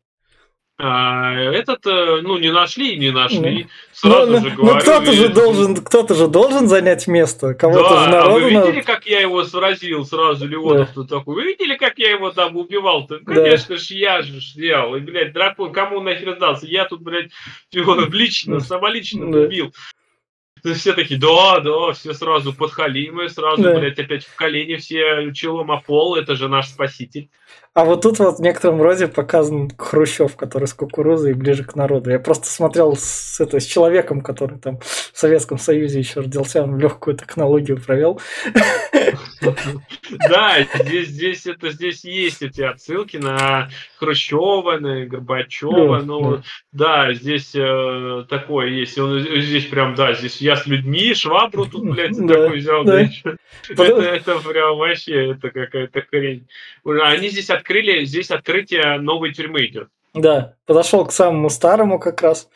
А 0.80 1.34
этот, 1.34 1.84
э, 1.86 2.20
ну, 2.22 2.38
не 2.38 2.52
нашли 2.52 2.94
и 2.94 2.98
не 2.98 3.10
нашли. 3.10 3.64
Ну, 3.64 3.70
Сразу 3.92 4.30
ну, 4.30 4.38
же 4.38 4.50
ну, 4.50 4.56
говорю. 4.56 4.74
Ну, 4.74 4.80
кто-то 4.80 5.12
же 5.12 5.28
должен, 5.28 5.76
кто-то 5.76 6.14
же 6.14 6.28
должен 6.28 6.68
занять 6.68 7.08
место. 7.08 7.54
Кого-то 7.54 7.88
да, 7.88 8.04
же 8.04 8.10
народу. 8.10 8.30
А 8.30 8.38
вы 8.38 8.50
видели, 8.50 8.80
как 8.82 9.04
я 9.06 9.20
его 9.20 9.42
сразил 9.42 10.04
сразу, 10.04 10.46
Леонов 10.46 10.94
да. 10.94 11.02
такой? 11.02 11.34
Вы 11.34 11.42
видели, 11.46 11.76
как 11.76 11.98
я 11.98 12.10
его 12.10 12.30
там 12.30 12.56
убивал-то? 12.56 13.18
Конечно 13.18 13.74
да. 13.74 13.80
ж, 13.80 13.90
я 13.90 14.22
же 14.22 14.40
сделал. 14.40 14.94
И, 14.94 15.00
блядь, 15.00 15.32
дракон, 15.32 15.72
кому 15.72 16.00
нахер 16.00 16.36
сдался? 16.36 16.66
Я 16.66 16.84
тут, 16.84 17.02
блядь, 17.02 17.32
его 17.72 17.96
лично, 17.96 18.60
самолично 18.60 19.32
да. 19.32 19.38
убил. 19.40 19.74
Все 20.62 20.92
такие, 20.92 21.18
да, 21.18 21.58
да, 21.58 21.92
все 21.92 22.14
сразу 22.14 22.52
подхалимы, 22.52 23.28
сразу, 23.28 23.62
да. 23.62 23.78
блядь, 23.80 23.98
опять 23.98 24.24
в 24.24 24.34
колени 24.36 24.76
все 24.76 25.32
челом 25.32 25.72
о 25.72 25.80
пол, 25.80 26.14
это 26.14 26.36
же 26.36 26.48
наш 26.48 26.68
спаситель. 26.68 27.30
А 27.78 27.84
вот 27.84 28.00
тут 28.02 28.18
вот 28.18 28.38
в 28.38 28.42
некотором 28.42 28.82
роде 28.82 29.06
показан 29.06 29.70
Хрущев, 29.78 30.34
который 30.34 30.66
с 30.66 30.74
кукурузой 30.74 31.34
ближе 31.34 31.62
к 31.62 31.76
народу. 31.76 32.10
Я 32.10 32.18
просто 32.18 32.48
смотрел 32.48 32.96
с, 32.96 33.38
это, 33.38 33.60
с 33.60 33.64
человеком, 33.64 34.20
который 34.20 34.58
там 34.58 34.80
в 34.80 35.16
Советском 35.16 35.58
Союзе 35.58 36.00
еще 36.00 36.18
родился, 36.18 36.64
он 36.64 36.76
легкую 36.76 37.16
технологию 37.16 37.80
провел. 37.80 38.20
Да, 40.28 40.56
здесь, 40.74 41.08
здесь, 41.08 41.46
это, 41.46 41.70
здесь 41.70 42.04
есть 42.04 42.42
эти 42.42 42.62
отсылки 42.62 43.16
на 43.16 43.68
Хрущева, 43.96 44.78
на 44.78 45.06
Горбачева. 45.06 46.02
Ну, 46.04 46.42
да, 46.72 47.12
здесь 47.14 47.52
э, 47.54 48.24
такое 48.28 48.68
есть. 48.68 48.98
Он 48.98 49.20
здесь 49.20 49.66
прям, 49.66 49.94
да, 49.94 50.14
здесь 50.14 50.40
я 50.40 50.56
с 50.56 50.66
людьми, 50.66 51.14
швабру 51.14 51.66
тут, 51.66 51.84
блядь, 51.90 52.16
такой 52.16 52.58
взял. 52.58 52.84
Это, 53.68 54.02
это 54.02 54.38
прям 54.40 54.76
вообще, 54.76 55.32
это 55.32 55.50
какая-то 55.50 56.02
хрень. 56.02 56.46
Они 56.84 57.28
здесь 57.28 57.50
открыли, 57.50 58.04
здесь 58.04 58.30
открытие 58.30 58.98
новой 58.98 59.32
тюрьмы 59.32 59.66
идет. 59.66 59.88
Да, 60.14 60.54
подошел 60.66 61.04
к 61.06 61.12
самому 61.12 61.50
старому 61.50 61.98
как 61.98 62.22
раз. 62.22 62.48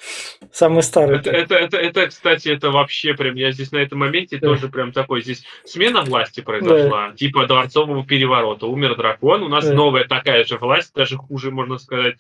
Самый 0.53 0.82
старый. 0.82 1.18
Это, 1.18 1.30
это, 1.30 1.55
это, 1.55 1.76
это, 1.76 2.07
кстати, 2.09 2.48
это 2.48 2.70
вообще 2.70 3.14
прям, 3.14 3.34
я 3.36 3.53
здесь 3.53 3.72
на 3.72 3.78
этом 3.78 3.98
моменте 4.00 4.38
да. 4.38 4.48
тоже 4.48 4.68
прям 4.68 4.92
такой, 4.92 5.22
здесь 5.22 5.44
смена 5.64 6.03
власти 6.03 6.40
произошла, 6.40 7.09
да. 7.09 7.16
типа 7.16 7.46
дворцового 7.46 8.05
переворота. 8.05 8.66
Умер 8.66 8.96
дракон, 8.96 9.42
у 9.42 9.48
нас 9.48 9.66
да. 9.66 9.74
новая 9.74 10.05
такая 10.05 10.44
же 10.44 10.59
власть, 10.59 10.94
даже 10.94 11.16
хуже, 11.16 11.50
можно 11.50 11.78
сказать. 11.78 12.16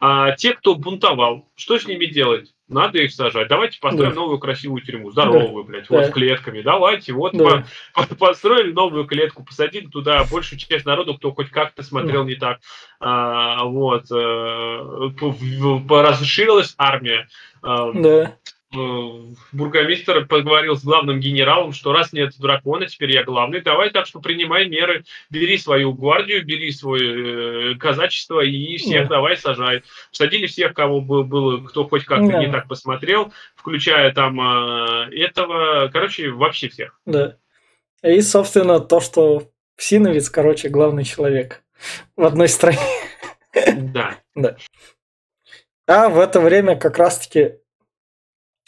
А 0.00 0.32
те, 0.32 0.52
кто 0.54 0.74
бунтовал, 0.74 1.48
что 1.54 1.78
с 1.78 1.86
ними 1.86 2.06
делать? 2.06 2.52
Надо 2.72 2.98
их 2.98 3.12
сажать. 3.12 3.48
Давайте 3.48 3.78
построим 3.80 4.10
да. 4.10 4.16
новую 4.16 4.38
красивую 4.38 4.82
тюрьму, 4.82 5.10
здоровую, 5.10 5.64
да. 5.64 5.68
блядь, 5.68 5.88
да. 5.88 5.96
вот 5.96 6.06
с 6.06 6.10
клетками. 6.10 6.62
Давайте, 6.62 7.12
вот 7.12 7.32
да. 7.34 7.64
по, 7.94 8.06
построили 8.14 8.72
новую 8.72 9.06
клетку, 9.06 9.44
посадили 9.44 9.86
туда 9.86 10.24
большую 10.30 10.58
часть 10.58 10.86
народу, 10.86 11.14
кто 11.14 11.32
хоть 11.32 11.50
как-то 11.50 11.82
смотрел 11.82 12.24
да. 12.24 12.28
не 12.28 12.34
так. 12.36 12.60
А, 13.00 13.64
вот. 13.64 14.04
А, 14.10 15.10
расширилась 16.02 16.74
армия. 16.78 17.28
А, 17.62 17.92
да. 17.92 18.36
Э, 18.74 19.34
бургомистр 19.52 20.24
поговорил 20.26 20.76
с 20.76 20.84
главным 20.84 21.20
генералом, 21.20 21.72
что 21.72 21.92
раз 21.92 22.12
нет 22.12 22.32
дракона, 22.38 22.86
теперь 22.86 23.12
я 23.12 23.22
главный, 23.22 23.60
давай 23.60 23.90
так 23.90 24.06
что 24.06 24.20
принимай 24.20 24.66
меры, 24.66 25.04
бери 25.28 25.58
свою 25.58 25.92
гвардию, 25.92 26.44
бери 26.44 26.72
свое 26.72 27.72
э, 27.72 27.74
казачество 27.76 28.40
и 28.40 28.78
всех 28.78 29.08
да. 29.08 29.16
давай 29.16 29.36
сажай. 29.36 29.82
Садили 30.10 30.46
всех, 30.46 30.72
кого 30.72 31.02
было, 31.02 31.22
было 31.22 31.62
кто 31.66 31.86
хоть 31.86 32.04
как-то 32.04 32.28
да. 32.28 32.44
не 32.44 32.50
так 32.50 32.66
посмотрел, 32.66 33.32
включая 33.56 34.12
там 34.12 34.40
э, 34.40 35.14
этого, 35.16 35.88
короче, 35.92 36.30
вообще 36.30 36.68
всех. 36.68 36.98
Да. 37.04 37.36
И, 38.02 38.22
собственно, 38.22 38.80
то, 38.80 39.00
что 39.00 39.50
Синовец, 39.76 40.30
короче, 40.30 40.70
главный 40.70 41.04
человек 41.04 41.62
в 42.16 42.24
одной 42.24 42.48
стране. 42.48 42.78
Да. 43.76 44.18
Да. 44.34 44.56
А 45.86 46.08
в 46.08 46.18
это 46.18 46.40
время 46.40 46.74
как 46.74 46.96
раз-таки 46.96 47.56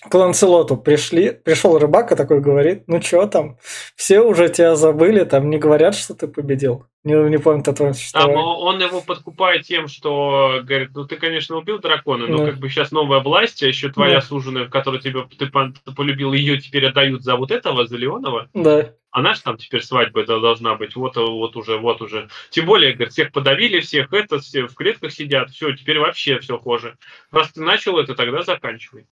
к 0.08 0.14
Ланселоту 0.14 0.76
пришли, 0.76 1.30
пришел 1.30 1.78
рыбак 1.78 2.12
и 2.12 2.16
такой 2.16 2.40
говорит, 2.40 2.84
ну 2.86 3.00
чё 3.00 3.26
там, 3.26 3.58
все 3.96 4.20
уже 4.20 4.48
тебя 4.48 4.76
забыли, 4.76 5.24
там 5.24 5.50
не 5.50 5.58
говорят, 5.58 5.94
что 5.94 6.14
ты 6.14 6.28
победил. 6.28 6.86
Не, 7.04 7.14
не 7.28 7.38
помню 7.38 7.62
о 7.66 7.74
твоем 7.74 7.92
существовании. 7.92 8.34
Там 8.34 8.44
он 8.44 8.80
его 8.80 9.00
подкупает 9.02 9.66
тем, 9.66 9.88
что 9.88 10.60
говорит, 10.62 10.90
ну 10.94 11.06
ты, 11.06 11.16
конечно, 11.16 11.56
убил 11.56 11.78
дракона, 11.78 12.26
но 12.26 12.38
да. 12.38 12.46
как 12.46 12.56
бы 12.56 12.70
сейчас 12.70 12.92
новая 12.92 13.20
власть, 13.20 13.62
а 13.62 13.66
еще 13.66 13.90
твоя 13.90 14.14
да. 14.14 14.20
суженая, 14.22 14.64
в 14.64 14.70
которой 14.70 15.00
тебя, 15.00 15.24
ты, 15.24 15.46
ты 15.46 15.94
полюбил, 15.94 16.32
ее 16.32 16.58
теперь 16.58 16.86
отдают 16.86 17.22
за 17.22 17.36
вот 17.36 17.50
этого, 17.50 17.86
за 17.86 17.96
Леонова. 17.98 18.48
Да. 18.54 18.94
Она 19.10 19.34
же 19.34 19.42
там 19.42 19.58
теперь 19.58 19.82
свадьба 19.82 20.22
это 20.22 20.40
должна 20.40 20.74
быть, 20.74 20.96
вот, 20.96 21.16
вот 21.16 21.56
уже, 21.56 21.76
вот 21.76 22.00
уже. 22.00 22.28
Тем 22.50 22.66
более, 22.66 22.94
говорит, 22.94 23.12
всех 23.12 23.32
подавили, 23.32 23.80
всех 23.80 24.12
это, 24.12 24.40
все 24.40 24.66
в 24.66 24.74
клетках 24.74 25.12
сидят, 25.12 25.50
все, 25.50 25.72
теперь 25.76 25.98
вообще 25.98 26.40
все 26.40 26.58
хуже. 26.58 26.96
Раз 27.30 27.52
ты 27.52 27.60
начал 27.60 27.98
это, 27.98 28.14
тогда 28.14 28.42
заканчивай. 28.42 29.06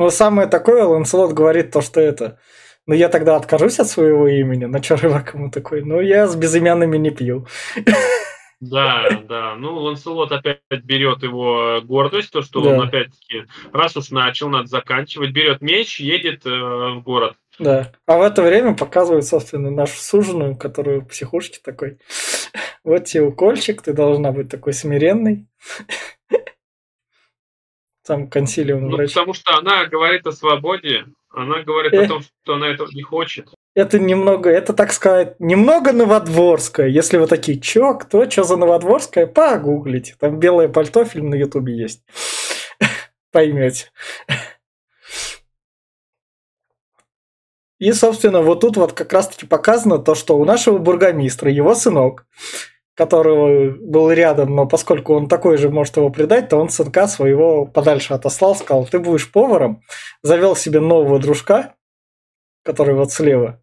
Но 0.00 0.08
самое 0.08 0.48
такое, 0.48 0.84
Ланселот 0.84 1.34
говорит 1.34 1.72
то, 1.72 1.82
что 1.82 2.00
это... 2.00 2.38
Ну, 2.86 2.94
я 2.94 3.10
тогда 3.10 3.36
откажусь 3.36 3.80
от 3.80 3.86
своего 3.86 4.28
имени. 4.28 4.64
На 4.64 4.80
чё 4.80 4.96
рыбак 4.96 5.34
ему 5.34 5.50
такой? 5.50 5.82
Ну, 5.82 6.00
я 6.00 6.26
с 6.26 6.34
безымянными 6.36 6.96
не 6.96 7.10
пью. 7.10 7.46
Да, 8.62 9.10
да. 9.28 9.56
Ну, 9.56 9.74
Ланселот 9.74 10.32
опять 10.32 10.60
берет 10.84 11.22
его 11.22 11.82
гордость, 11.82 12.30
то, 12.30 12.40
что 12.40 12.62
да. 12.62 12.70
он 12.70 12.88
опять-таки, 12.88 13.44
раз 13.74 13.94
уж 13.96 14.10
начал, 14.10 14.48
надо 14.48 14.68
заканчивать, 14.68 15.32
берет 15.32 15.60
меч, 15.60 16.00
едет 16.00 16.46
э, 16.46 16.50
в 16.50 17.02
город. 17.02 17.36
Да. 17.58 17.92
А 18.06 18.16
в 18.16 18.22
это 18.22 18.42
время 18.42 18.74
показывают, 18.74 19.26
собственно, 19.26 19.70
нашу 19.70 19.98
суженую, 19.98 20.56
которую 20.56 21.02
в 21.02 21.08
психушке 21.08 21.58
такой. 21.62 21.98
Вот 22.84 23.04
тебе 23.04 23.24
укольчик, 23.24 23.82
ты 23.82 23.92
должна 23.92 24.32
быть 24.32 24.48
такой 24.48 24.72
смиренный 24.72 25.46
там 28.10 28.26
консилиум 28.26 28.88
ну, 28.88 28.96
врачей. 28.96 29.14
Потому 29.14 29.34
что 29.34 29.56
она 29.56 29.86
говорит 29.86 30.26
о 30.26 30.32
свободе, 30.32 31.04
она 31.30 31.62
говорит 31.62 31.92
э... 31.92 32.04
о 32.04 32.08
том, 32.08 32.22
что 32.22 32.54
она 32.54 32.68
этого 32.68 32.88
не 32.92 33.02
хочет. 33.02 33.48
Это 33.76 34.00
немного, 34.00 34.50
это, 34.50 34.72
так 34.72 34.92
сказать, 34.92 35.38
немного 35.38 35.92
новодворское. 35.92 36.88
Если 36.88 37.18
вы 37.18 37.28
такие, 37.28 37.60
чё, 37.60 37.94
кто, 37.94 38.26
чё 38.26 38.42
за 38.42 38.56
новодворское, 38.56 39.28
погуглите. 39.28 40.16
Там 40.18 40.40
белое 40.40 40.68
пальто, 40.68 41.04
фильм 41.04 41.30
на 41.30 41.36
ютубе 41.36 41.72
есть. 41.78 42.02
Поймете. 43.32 43.92
И, 47.78 47.92
собственно, 47.92 48.42
вот 48.42 48.60
тут 48.60 48.76
вот 48.76 48.92
как 48.92 49.12
раз-таки 49.12 49.46
показано 49.46 49.98
то, 49.98 50.16
что 50.16 50.36
у 50.36 50.44
нашего 50.44 50.78
бургомистра, 50.78 51.48
его 51.48 51.76
сынок, 51.76 52.26
которого 53.00 53.70
был 53.70 54.12
рядом, 54.12 54.54
но 54.54 54.66
поскольку 54.66 55.14
он 55.14 55.26
такой 55.26 55.56
же 55.56 55.70
может 55.70 55.96
его 55.96 56.10
предать, 56.10 56.50
то 56.50 56.58
он 56.58 56.68
сынка 56.68 57.08
своего 57.08 57.64
подальше 57.64 58.12
отослал, 58.12 58.54
сказал, 58.54 58.84
ты 58.84 58.98
будешь 58.98 59.32
поваром, 59.32 59.80
завел 60.22 60.54
себе 60.54 60.80
нового 60.80 61.18
дружка, 61.18 61.72
который 62.62 62.94
вот 62.94 63.10
слева, 63.10 63.62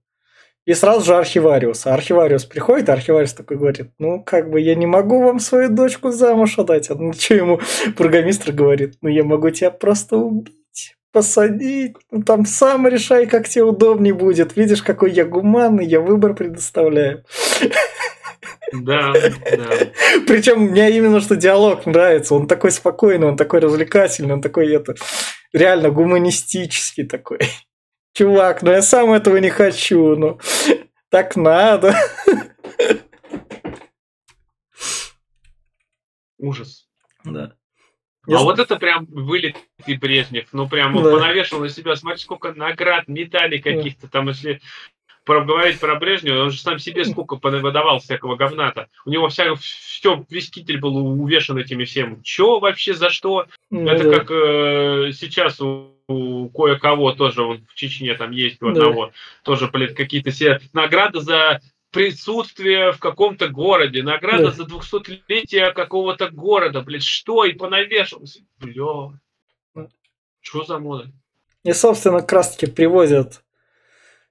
и 0.65 0.73
сразу 0.73 1.05
же 1.05 1.15
архивариус. 1.15 1.85
Архивариус 1.85 2.45
приходит, 2.45 2.89
архивариус 2.89 3.33
такой 3.33 3.57
говорит, 3.57 3.91
ну, 3.99 4.23
как 4.23 4.49
бы 4.49 4.59
я 4.59 4.73
не 4.73 4.88
могу 4.88 5.21
вам 5.21 5.39
свою 5.39 5.69
дочку 5.69 6.09
замуж 6.09 6.57
отдать. 6.57 6.89
А 6.89 6.95
ну, 6.95 7.13
что 7.13 7.35
ему 7.35 7.59
бургомистр 7.95 8.51
говорит? 8.53 8.95
Ну, 9.03 9.09
я 9.09 9.23
могу 9.23 9.51
тебя 9.51 9.69
просто 9.69 10.17
убить, 10.17 10.95
посадить. 11.11 11.95
Ну, 12.09 12.23
там 12.23 12.47
сам 12.47 12.88
решай, 12.88 13.27
как 13.27 13.47
тебе 13.47 13.65
удобнее 13.65 14.15
будет. 14.15 14.57
Видишь, 14.57 14.81
какой 14.81 15.11
я 15.11 15.25
гуманный, 15.25 15.85
я 15.85 16.01
выбор 16.01 16.33
предоставляю. 16.33 17.23
Да, 18.72 19.13
да. 19.13 19.70
Причем 20.28 20.59
мне 20.61 20.91
именно 20.91 21.22
что 21.22 21.36
диалог 21.36 21.86
нравится. 21.86 22.36
Он 22.36 22.47
такой 22.47 22.72
спокойный, 22.72 23.28
он 23.28 23.38
такой 23.38 23.59
развлекательный, 23.59 24.34
он 24.34 24.41
такой 24.41 24.74
это 24.74 24.95
реально 25.53 25.89
гуманистический 25.89 27.05
такой. 27.05 27.39
Чувак, 28.13 28.63
ну 28.63 28.72
я 28.72 28.82
сам 28.82 29.11
этого 29.11 29.38
не 29.38 29.49
хочу, 29.49 30.15
но 30.15 30.39
так 31.09 31.36
надо. 31.36 31.95
Ужас. 36.38 36.88
Да. 37.24 37.53
А 38.28 38.32
я 38.32 38.39
вот 38.39 38.59
это 38.59 38.76
прям 38.76 39.05
вылет 39.05 39.55
и 39.86 39.95
Брежнев. 39.95 40.49
Ну, 40.51 40.68
прям 40.68 40.93
да. 41.01 41.11
понавешал 41.11 41.59
на 41.61 41.70
себя. 41.70 41.95
Смотри, 41.95 42.20
сколько 42.20 42.53
наград, 42.53 43.07
медалей 43.07 43.61
каких-то 43.61 44.07
там, 44.09 44.28
если 44.28 44.61
говорить 45.28 45.80
про 45.80 45.95
Брежнева, 45.95 46.43
он 46.43 46.51
же 46.51 46.59
сам 46.59 46.80
себе 46.80 47.05
сколько 47.05 47.36
выдавал 47.36 47.99
всякого 47.99 48.36
говната. 48.36 48.88
У 49.05 49.09
него 49.09 49.30
вся, 49.30 49.53
все, 49.55 50.25
весь 50.30 50.49
китель 50.49 50.80
был 50.80 50.95
увешан 50.97 51.57
этими 51.57 51.86
всем. 51.86 52.21
Че 52.23 52.59
вообще, 52.59 52.93
за 52.93 53.09
что? 53.09 53.45
Ну, 53.69 53.89
Это 53.89 54.09
да. 54.09 54.19
как 54.19 54.32
э, 54.32 55.11
сейчас 55.13 55.59
у, 55.61 55.91
у 56.07 56.49
кое-кого 56.49 57.13
тоже 57.13 57.43
он 57.43 57.65
в 57.67 57.75
Чечне 57.75 58.13
там 58.15 58.32
есть 58.32 58.61
у 58.61 58.69
одного, 58.69 59.07
да. 59.07 59.13
тоже, 59.43 59.67
блядь, 59.67 59.95
какие-то 59.95 60.32
все 60.32 60.59
награды 60.73 61.19
за 61.19 61.61
присутствие 61.91 62.91
в 62.91 62.99
каком-то 62.99 63.49
городе, 63.49 64.03
награда 64.03 64.45
да. 64.45 64.51
за 64.51 64.63
200-летие 64.63 65.71
какого-то 65.73 66.30
города, 66.30 66.82
блядь, 66.82 67.03
что? 67.03 67.45
И 67.45 67.53
понавешался. 67.53 68.41
Бля, 68.59 69.11
что 70.41 70.63
за 70.63 70.80
мода? 70.80 71.11
И, 71.63 71.73
собственно, 71.73 72.21
как 72.21 72.32
раз-таки 72.34 72.71
привозят 72.71 73.43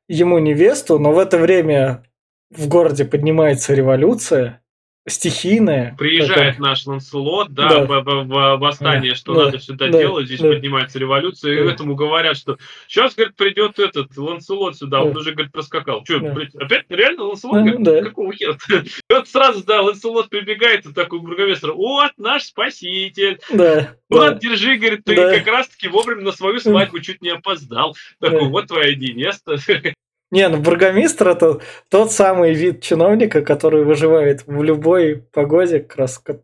ему 0.09 0.39
невесту, 0.39 0.99
но 0.99 1.13
в 1.13 1.19
это 1.19 1.39
время 1.39 2.05
в 2.51 2.69
городе 2.69 3.05
поднимается 3.05 3.75
революция, 3.75 4.63
стихийная. 5.07 5.95
Приезжает 5.97 6.55
это... 6.55 6.63
наш 6.63 6.87
Ланселот, 6.87 7.53
да, 7.53 7.69
да. 7.69 7.85
В, 7.85 8.03
в, 8.03 8.25
в 8.25 8.57
восстание, 8.59 9.15
что 9.15 9.35
да. 9.35 9.45
надо 9.47 9.59
сюда 9.59 9.89
да. 9.89 9.99
делать, 9.99 10.27
здесь 10.27 10.41
да. 10.41 10.49
поднимается 10.49 10.99
революция, 10.99 11.57
да. 11.57 11.71
и 11.71 11.75
этому 11.75 11.95
говорят, 11.95 12.37
что 12.37 12.59
сейчас, 12.89 13.15
говорит, 13.15 13.37
придет 13.37 13.79
этот 13.79 14.17
Ланселот 14.17 14.77
сюда, 14.77 14.99
да. 14.99 15.05
он 15.05 15.17
уже, 15.17 15.33
говорит, 15.33 15.53
проскакал. 15.53 16.05
Что, 16.05 16.21
да. 16.21 16.35
опять 16.61 16.87
реально 16.89 17.25
Ланселот? 17.25 17.55
Да. 17.55 17.61
Говорит, 17.61 17.83
да. 17.83 18.03
Какого 18.03 18.33
хера? 18.33 18.57
И 18.85 19.13
вот 19.13 19.29
сразу, 19.29 19.65
да, 19.65 19.83
Ланселот 19.83 20.29
прибегает, 20.29 20.87
и 20.87 20.93
такой 20.93 21.21
бургомистр, 21.21 21.73
вот 21.73 22.13
наш 22.17 22.45
спаситель. 22.45 23.39
Да. 23.53 23.95
Вот, 24.09 24.35
да. 24.35 24.39
держи, 24.39 24.77
говорит, 24.77 25.05
ты 25.05 25.15
да. 25.15 25.39
как 25.39 25.47
раз-таки 25.47 25.89
вовремя 25.89 26.23
на 26.23 26.33
свою 26.33 26.59
свадьбу 26.59 27.01
чуть 27.01 27.23
не 27.23 27.31
опоздал. 27.31 27.97
Такой, 28.21 28.41
да. 28.41 28.47
вот 28.47 28.67
твоя 28.67 28.95
невеста. 28.95 29.57
Не, 30.31 30.49
ну 30.49 30.59
бургомистр 30.59 31.29
это 31.29 31.61
тот 31.89 32.13
самый 32.13 32.55
вид 32.55 32.83
чиновника, 32.83 33.43
который 33.43 33.85
выживает 33.85 34.47
в 34.47 34.63
любой 34.63 35.23
погоде, 35.33 35.81
как 35.81 35.97
раз, 35.97 36.19
как, 36.19 36.41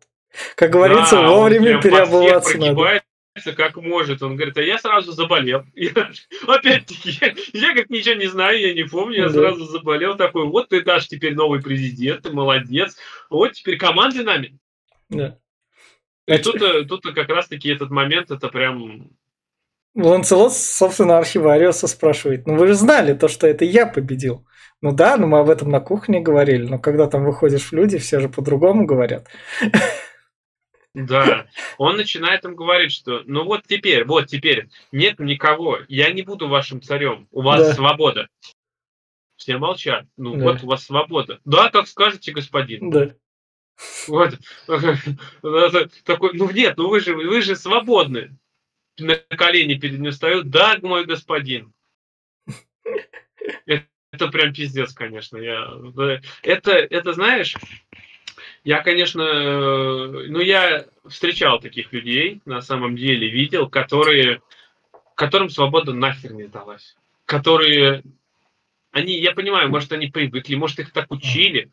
как 0.55 0.71
говорится, 0.71 1.17
да, 1.17 1.27
вовремя 1.27 1.81
переобуваться 1.81 2.57
надо 2.57 3.01
как 3.55 3.77
может. 3.77 4.21
Он 4.21 4.35
говорит, 4.35 4.57
а 4.57 4.61
я 4.61 4.77
сразу 4.77 5.11
заболел. 5.11 5.63
Опять-таки, 6.47 7.19
я 7.53 7.73
как 7.73 7.89
ничего 7.89 8.15
не 8.15 8.27
знаю, 8.27 8.59
я 8.59 8.73
не 8.73 8.83
помню, 8.83 9.23
я 9.23 9.27
да. 9.27 9.33
сразу 9.33 9.65
заболел. 9.65 10.15
Такой, 10.15 10.45
вот 10.45 10.69
ты 10.69 10.81
дашь 10.81 11.07
теперь 11.07 11.33
новый 11.33 11.61
президент, 11.61 12.23
ты 12.23 12.31
молодец. 12.31 12.97
Вот 13.29 13.53
теперь 13.53 13.77
команды 13.77 14.23
нами. 14.23 14.57
Да. 15.09 15.37
И 16.27 16.37
тут, 16.37 16.61
э, 16.61 16.83
тут 16.85 17.03
как 17.03 17.27
раз-таки 17.29 17.69
этот 17.69 17.89
момент, 17.89 18.31
это 18.31 18.47
прям 18.49 19.09
Ланцелот, 19.95 20.53
собственно, 20.53 21.19
архивариуса 21.19 21.87
спрашивает, 21.87 22.47
ну 22.47 22.55
вы 22.55 22.67
же 22.67 22.73
знали 22.73 23.13
то, 23.13 23.27
что 23.27 23.45
это 23.45 23.63
я 23.63 23.85
победил. 23.85 24.45
Ну 24.81 24.91
да, 24.91 25.17
но 25.17 25.27
мы 25.27 25.39
об 25.39 25.49
этом 25.49 25.69
на 25.69 25.79
кухне 25.79 26.19
говорили, 26.19 26.65
но 26.65 26.79
когда 26.79 27.07
там 27.07 27.23
выходишь 27.23 27.69
в 27.69 27.73
люди, 27.73 27.99
все 27.99 28.19
же 28.19 28.29
по-другому 28.29 28.85
говорят. 28.85 29.27
Да, 30.95 31.47
он 31.79 31.97
начинает 31.97 32.45
им 32.45 32.55
говорить, 32.55 32.91
что 32.91 33.23
ну 33.25 33.45
вот 33.45 33.63
теперь, 33.65 34.05
вот 34.05 34.27
теперь, 34.27 34.69
нет 34.91 35.17
никого, 35.17 35.79
я 35.87 36.11
не 36.11 36.21
буду 36.21 36.47
вашим 36.47 36.83
царем, 36.83 37.27
у 37.31 37.41
вас 37.41 37.61
да. 37.61 37.73
свобода. 37.73 38.27
Все 39.35 39.57
молчат, 39.57 40.05
ну 40.17 40.35
да. 40.35 40.43
вот 40.43 40.63
у 40.63 40.67
вас 40.67 40.85
свобода. 40.85 41.39
Да, 41.45 41.71
как 41.71 41.87
скажете, 41.87 42.31
господин. 42.31 42.91
Да. 42.91 43.15
Вот. 44.07 44.37
Такой, 46.05 46.33
ну 46.33 46.51
нет, 46.51 46.77
ну 46.77 46.89
вы 46.89 46.99
же, 46.99 47.15
вы 47.15 47.41
же 47.41 47.55
свободны. 47.55 48.37
На 48.99 49.15
колени 49.15 49.75
перед 49.75 49.99
ним 49.99 50.11
встают, 50.11 50.49
да, 50.49 50.77
мой 50.81 51.05
господин. 51.05 51.73
Это, 53.65 53.85
это 54.11 54.27
прям 54.27 54.53
пиздец, 54.53 54.93
конечно. 54.93 55.37
Я, 55.37 55.67
это, 56.43 56.71
это, 56.71 57.13
знаешь, 57.13 57.55
я, 58.63 58.81
конечно, 58.81 59.23
ну, 59.23 60.39
я 60.39 60.85
встречал 61.07 61.59
таких 61.59 61.91
людей, 61.91 62.41
на 62.45 62.61
самом 62.61 62.95
деле, 62.95 63.29
видел, 63.29 63.69
которые, 63.69 64.41
которым 65.15 65.49
свобода 65.49 65.93
нахер 65.93 66.33
не 66.33 66.47
далась. 66.47 66.95
Которые, 67.25 68.03
они, 68.91 69.19
я 69.19 69.33
понимаю, 69.33 69.69
может, 69.69 69.91
они 69.91 70.07
привыкли, 70.07 70.55
может, 70.55 70.79
их 70.79 70.91
так 70.91 71.11
учили, 71.11 71.71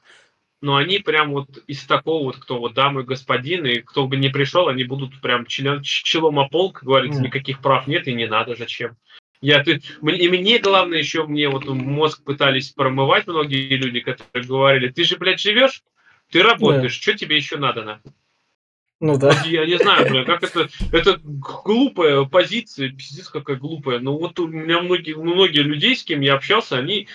но 0.60 0.76
они 0.76 0.98
прям 0.98 1.32
вот 1.32 1.62
из 1.66 1.84
такого 1.84 2.24
вот, 2.24 2.36
кто 2.36 2.58
вот 2.58 2.74
дамы 2.74 3.02
господин, 3.02 3.66
и 3.66 3.80
кто 3.80 4.06
бы 4.06 4.16
не 4.16 4.28
пришел, 4.28 4.68
они 4.68 4.84
будут 4.84 5.20
прям 5.20 5.46
челом 5.46 6.38
о 6.38 6.48
пол, 6.48 6.72
как 6.72 6.84
говорится, 6.84 7.22
никаких 7.22 7.60
прав 7.60 7.86
нет 7.86 8.08
и 8.08 8.12
не 8.12 8.26
надо, 8.26 8.54
зачем. 8.54 8.96
Я, 9.40 9.64
ты, 9.64 9.80
и 10.02 10.28
мне 10.28 10.58
главное 10.58 10.98
еще, 10.98 11.26
мне 11.26 11.48
вот 11.48 11.64
мозг 11.66 12.22
пытались 12.24 12.70
промывать 12.70 13.26
многие 13.26 13.74
люди, 13.76 14.00
которые 14.00 14.46
говорили, 14.46 14.88
ты 14.88 15.04
же, 15.04 15.16
блядь, 15.16 15.40
живешь, 15.40 15.82
ты 16.30 16.42
работаешь, 16.42 16.96
да. 16.96 17.02
что 17.02 17.14
тебе 17.14 17.36
еще 17.36 17.56
надо, 17.56 17.82
нахуй? 17.82 18.12
Ну 19.00 19.18
да. 19.18 19.42
Я 19.46 19.64
не 19.64 19.78
знаю, 19.78 20.10
бля, 20.10 20.24
как 20.24 20.42
это, 20.42 20.68
это 20.92 21.18
глупая 21.24 22.24
позиция, 22.24 22.90
пиздец 22.90 23.30
какая 23.30 23.56
глупая. 23.56 23.98
Но 23.98 24.18
вот 24.18 24.38
у 24.38 24.46
меня 24.46 24.82
многие, 24.82 25.14
многие 25.14 25.60
людей, 25.60 25.96
с 25.96 26.04
кем 26.04 26.20
я 26.20 26.34
общался, 26.34 26.76
они 26.76 27.08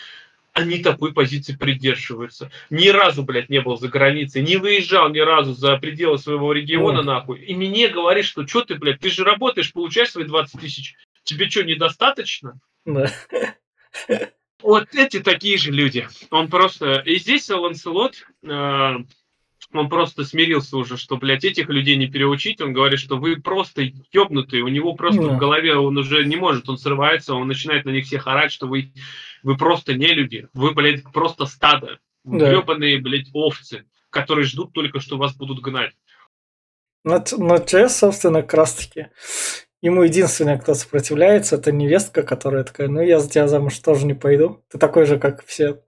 они 0.55 0.79
такой 0.79 1.13
позиции 1.13 1.53
придерживаются. 1.53 2.49
Ни 2.69 2.87
разу, 2.87 3.23
блядь, 3.23 3.49
не 3.49 3.59
был 3.59 3.77
за 3.77 3.89
границей, 3.89 4.41
не 4.41 4.55
выезжал 4.55 5.09
ни 5.09 5.19
разу 5.19 5.53
за 5.53 5.77
пределы 5.77 6.17
своего 6.17 6.53
региона, 6.53 6.99
Ой. 6.99 7.05
нахуй. 7.05 7.41
И 7.41 7.53
мне 7.53 7.89
говорит, 7.89 8.23
что 8.23 8.47
что 8.47 8.61
ты, 8.61 8.75
блядь, 8.75 9.01
ты 9.01 9.09
же 9.09 9.25
работаешь, 9.25 9.73
получаешь 9.73 10.11
свои 10.11 10.23
20 10.23 10.61
тысяч. 10.61 10.95
Тебе 11.23 11.49
что, 11.49 11.65
недостаточно? 11.65 12.57
Да. 12.85 13.11
Вот 14.61 14.95
эти 14.95 15.19
такие 15.19 15.57
же 15.57 15.71
люди. 15.71 16.07
Он 16.31 16.47
просто... 16.47 16.99
И 17.05 17.17
здесь 17.17 17.49
Ланселот, 17.49 18.25
э, 18.41 18.95
он 19.77 19.89
просто 19.89 20.23
смирился 20.23 20.77
уже, 20.77 20.97
что, 20.97 21.17
блядь, 21.17 21.43
этих 21.43 21.69
людей 21.69 21.95
не 21.95 22.07
переучить. 22.07 22.61
Он 22.61 22.73
говорит, 22.73 22.99
что 22.99 23.17
вы 23.17 23.37
просто 23.37 23.89
ёбнутые. 24.11 24.63
У 24.63 24.67
него 24.67 24.93
просто 24.93 25.21
да. 25.21 25.29
в 25.29 25.37
голове 25.37 25.75
он 25.75 25.97
уже 25.97 26.25
не 26.25 26.35
может, 26.35 26.69
он 26.69 26.77
срывается, 26.77 27.33
он 27.33 27.47
начинает 27.47 27.85
на 27.85 27.91
них 27.91 28.05
всех 28.05 28.27
орать, 28.27 28.51
что 28.51 28.67
вы 28.67 28.91
вы 29.43 29.57
просто 29.57 29.93
не 29.93 30.07
люди. 30.07 30.47
Вы, 30.53 30.73
блядь, 30.73 31.03
просто 31.13 31.45
стадо. 31.45 31.99
Да. 32.23 32.49
Гребаные, 32.49 32.99
блядь, 32.99 33.29
овцы, 33.33 33.85
которые 34.09 34.45
ждут 34.45 34.73
только, 34.73 34.99
что 34.99 35.17
вас 35.17 35.35
будут 35.35 35.61
гнать. 35.61 35.93
Но, 37.03 37.23
но 37.37 37.59
Чес, 37.59 37.97
собственно, 37.97 38.41
как 38.41 38.55
раз 38.55 38.73
таки 38.73 39.07
ему 39.81 40.01
единственное, 40.01 40.57
кто 40.57 40.73
сопротивляется, 40.73 41.57
это 41.57 41.71
невестка, 41.71 42.23
которая 42.23 42.63
такая, 42.63 42.87
ну 42.87 43.01
я 43.01 43.19
за 43.19 43.29
тебя 43.29 43.47
замуж 43.47 43.77
тоже 43.77 44.07
не 44.07 44.15
пойду. 44.15 44.63
Ты 44.71 44.79
такой 44.79 45.05
же, 45.05 45.19
как 45.19 45.45
все 45.45 45.83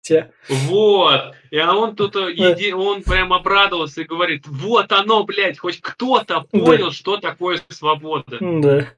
те. 0.00 0.32
Вот. 0.48 1.34
И 1.50 1.58
он 1.60 1.96
тут, 1.96 2.16
э, 2.16 2.32
еди... 2.32 2.72
он 2.72 3.02
прям 3.02 3.32
обрадовался 3.32 4.02
и 4.02 4.04
говорит, 4.04 4.46
вот 4.46 4.92
оно, 4.92 5.24
блядь, 5.24 5.58
хоть 5.58 5.80
кто-то 5.80 6.42
понял, 6.42 6.86
да. 6.86 6.92
что 6.92 7.16
такое 7.16 7.60
свобода. 7.68 8.38
Да 8.40 8.88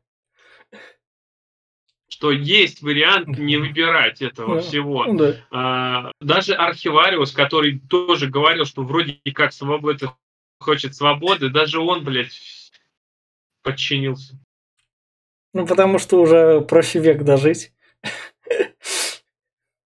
что 2.20 2.32
есть 2.32 2.82
вариант 2.82 3.38
не 3.38 3.57
выбирать 3.57 4.20
этого 4.20 4.57
да. 4.57 4.61
всего. 4.61 5.07
Да. 5.14 5.36
А, 5.51 6.12
даже 6.20 6.53
архивариус, 6.53 7.32
который 7.32 7.80
тоже 7.88 8.26
говорил, 8.26 8.66
что 8.66 8.82
вроде 8.82 9.18
как 9.32 9.55
свобода 9.55 10.14
хочет 10.59 10.94
свободы, 10.94 11.48
даже 11.48 11.80
он, 11.80 12.05
блядь, 12.05 12.38
подчинился. 13.62 14.38
Ну, 15.55 15.66
потому 15.66 15.98
что 15.98 16.20
уже 16.20 16.61
проще 16.61 17.01
век 17.01 17.22
дожить. 17.22 17.72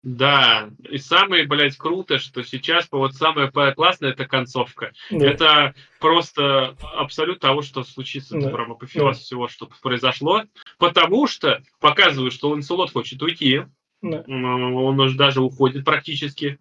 Да, 0.05 0.71
и 0.89 0.99
самое, 0.99 1.45
блядь, 1.47 1.77
круто, 1.77 2.19
что 2.19 2.45
сейчас 2.45 2.87
вот 2.93 3.15
самое 3.15 3.51
классное 3.51 4.11
это 4.11 4.27
концовка. 4.27 4.93
Да. 5.11 5.27
Это 5.27 5.75
просто 5.99 6.77
абсолют 6.95 7.41
того, 7.41 7.63
что 7.63 7.83
случится, 7.83 8.39
да. 8.39 8.49
прям 8.51 8.73
апофеоз 8.73 9.19
да. 9.19 9.23
всего, 9.23 9.49
что 9.49 9.69
произошло. 9.83 10.45
Потому 10.79 11.27
что 11.27 11.63
показывают, 11.81 12.33
что 12.33 12.51
Ланселот 12.51 12.93
хочет 12.93 13.21
уйти. 13.23 13.63
Да. 14.01 14.23
Он 14.29 15.01
уже 15.01 15.17
даже 15.17 15.43
уходит 15.43 15.85
практически. 15.85 16.59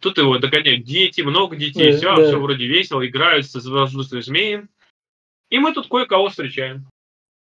Тут 0.00 0.16
его 0.16 0.38
догоняют 0.38 0.84
дети, 0.84 1.20
много 1.20 1.56
детей, 1.56 1.92
да, 1.92 1.98
все, 1.98 2.16
да. 2.16 2.24
все 2.24 2.40
вроде 2.40 2.66
весело, 2.66 3.06
играют 3.06 3.46
с 3.46 3.54
воздушным 3.54 4.22
змеем. 4.22 4.70
И 5.50 5.58
мы 5.58 5.74
тут 5.74 5.88
кое-кого 5.88 6.30
встречаем. 6.30 6.86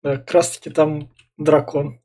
Да, 0.04 0.18
как 0.18 0.32
раз 0.32 0.58
таки 0.58 0.70
там 0.70 1.10
дракон 1.38 2.00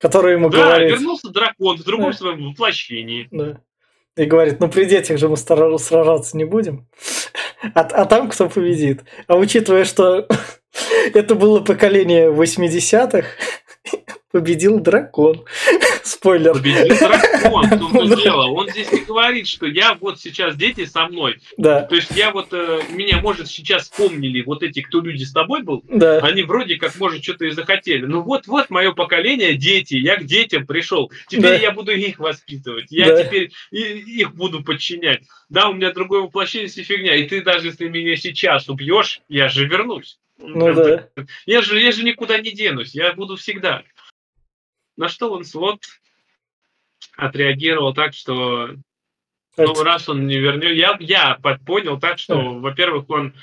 который 0.00 0.32
ему 0.32 0.48
да, 0.48 0.64
говорит... 0.64 0.92
вернулся 0.92 1.28
дракон 1.28 1.76
в 1.76 1.84
другом 1.84 2.12
да. 2.12 2.16
своем 2.16 2.50
воплощении. 2.50 3.28
Да. 3.30 3.60
И 4.16 4.24
говорит, 4.24 4.60
ну 4.60 4.68
при 4.68 4.86
детях 4.86 5.18
же 5.18 5.28
мы 5.28 5.36
сражаться 5.36 6.36
не 6.36 6.44
будем. 6.44 6.88
А, 7.74 7.80
а 7.80 8.04
там 8.06 8.28
кто 8.30 8.48
победит? 8.48 9.04
А 9.26 9.36
учитывая, 9.36 9.84
что 9.84 10.26
это 11.14 11.34
было 11.34 11.60
поколение 11.60 12.30
80-х, 12.30 13.28
победил 14.32 14.80
дракон. 14.80 15.44
Спойлер. 16.04 16.54
Победил 16.54 16.96
дракон, 16.96 17.66
в 17.66 17.92
том 17.92 18.14
дело. 18.22 18.46
Он 18.50 18.68
здесь 18.68 18.90
не 18.92 19.00
говорит, 19.00 19.46
что 19.46 19.66
я 19.66 19.94
вот 19.94 20.20
сейчас 20.20 20.56
дети 20.56 20.84
со 20.84 21.06
мной. 21.06 21.38
Да. 21.56 21.82
То 21.82 21.96
есть 21.96 22.10
я 22.12 22.30
вот, 22.30 22.48
э, 22.52 22.80
меня, 22.90 23.20
может, 23.20 23.48
сейчас 23.48 23.84
вспомнили 23.84 24.42
вот 24.42 24.62
эти, 24.62 24.80
кто 24.80 25.00
люди 25.00 25.24
с 25.24 25.32
тобой 25.32 25.62
был. 25.62 25.82
Да. 25.88 26.18
Они 26.18 26.42
вроде 26.42 26.76
как, 26.76 26.98
может, 26.98 27.22
что-то 27.22 27.46
и 27.46 27.50
захотели. 27.50 28.06
Ну 28.06 28.22
вот-вот 28.22 28.70
мое 28.70 28.92
поколение, 28.92 29.54
дети, 29.54 29.94
я 29.94 30.16
к 30.16 30.24
детям 30.24 30.66
пришел. 30.66 31.10
Теперь 31.28 31.42
да. 31.42 31.54
я 31.56 31.70
буду 31.72 31.92
их 31.92 32.18
воспитывать. 32.18 32.86
Я 32.90 33.08
да. 33.08 33.24
теперь 33.24 33.52
их 33.70 34.34
буду 34.34 34.62
подчинять. 34.62 35.22
Да, 35.48 35.68
у 35.68 35.74
меня 35.74 35.92
другое 35.92 36.22
воплощение, 36.22 36.66
если 36.66 36.82
фигня. 36.82 37.16
И 37.16 37.26
ты 37.28 37.42
даже 37.42 37.68
если 37.68 37.88
меня 37.88 38.16
сейчас 38.16 38.68
убьешь, 38.68 39.22
я 39.28 39.48
же 39.48 39.66
вернусь. 39.66 40.18
Ну 40.40 40.74
да. 40.74 41.08
Я 41.46 41.62
же, 41.62 41.80
я 41.80 41.92
же 41.92 42.02
никуда 42.02 42.38
не 42.38 42.50
денусь, 42.50 42.94
я 42.94 43.12
буду 43.12 43.36
всегда. 43.36 43.84
На 44.96 45.08
что 45.08 45.30
Ланслот 45.30 45.84
отреагировал 47.16 47.94
так, 47.94 48.14
что 48.14 48.70
ну, 49.56 49.82
раз 49.82 50.08
он 50.08 50.26
не 50.26 50.38
вернет... 50.38 50.74
Я, 50.76 50.96
я 51.00 51.38
понял 51.66 51.98
так, 51.98 52.18
что, 52.18 52.34
да. 52.36 52.48
во-первых, 52.58 53.08
он, 53.10 53.34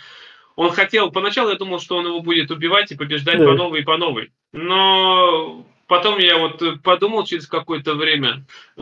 он 0.55 0.71
хотел... 0.71 1.11
Поначалу 1.11 1.49
я 1.49 1.55
думал, 1.55 1.79
что 1.79 1.97
он 1.97 2.07
его 2.07 2.21
будет 2.21 2.51
убивать 2.51 2.91
и 2.91 2.95
побеждать 2.97 3.39
да. 3.39 3.45
по 3.45 3.53
новой 3.53 3.81
и 3.81 3.83
по 3.83 3.97
новой. 3.97 4.31
Но 4.51 5.65
потом 5.87 6.17
я 6.19 6.37
вот 6.37 6.81
подумал 6.81 7.25
через 7.25 7.47
какое-то 7.47 7.95
время 7.95 8.45
э, 8.75 8.81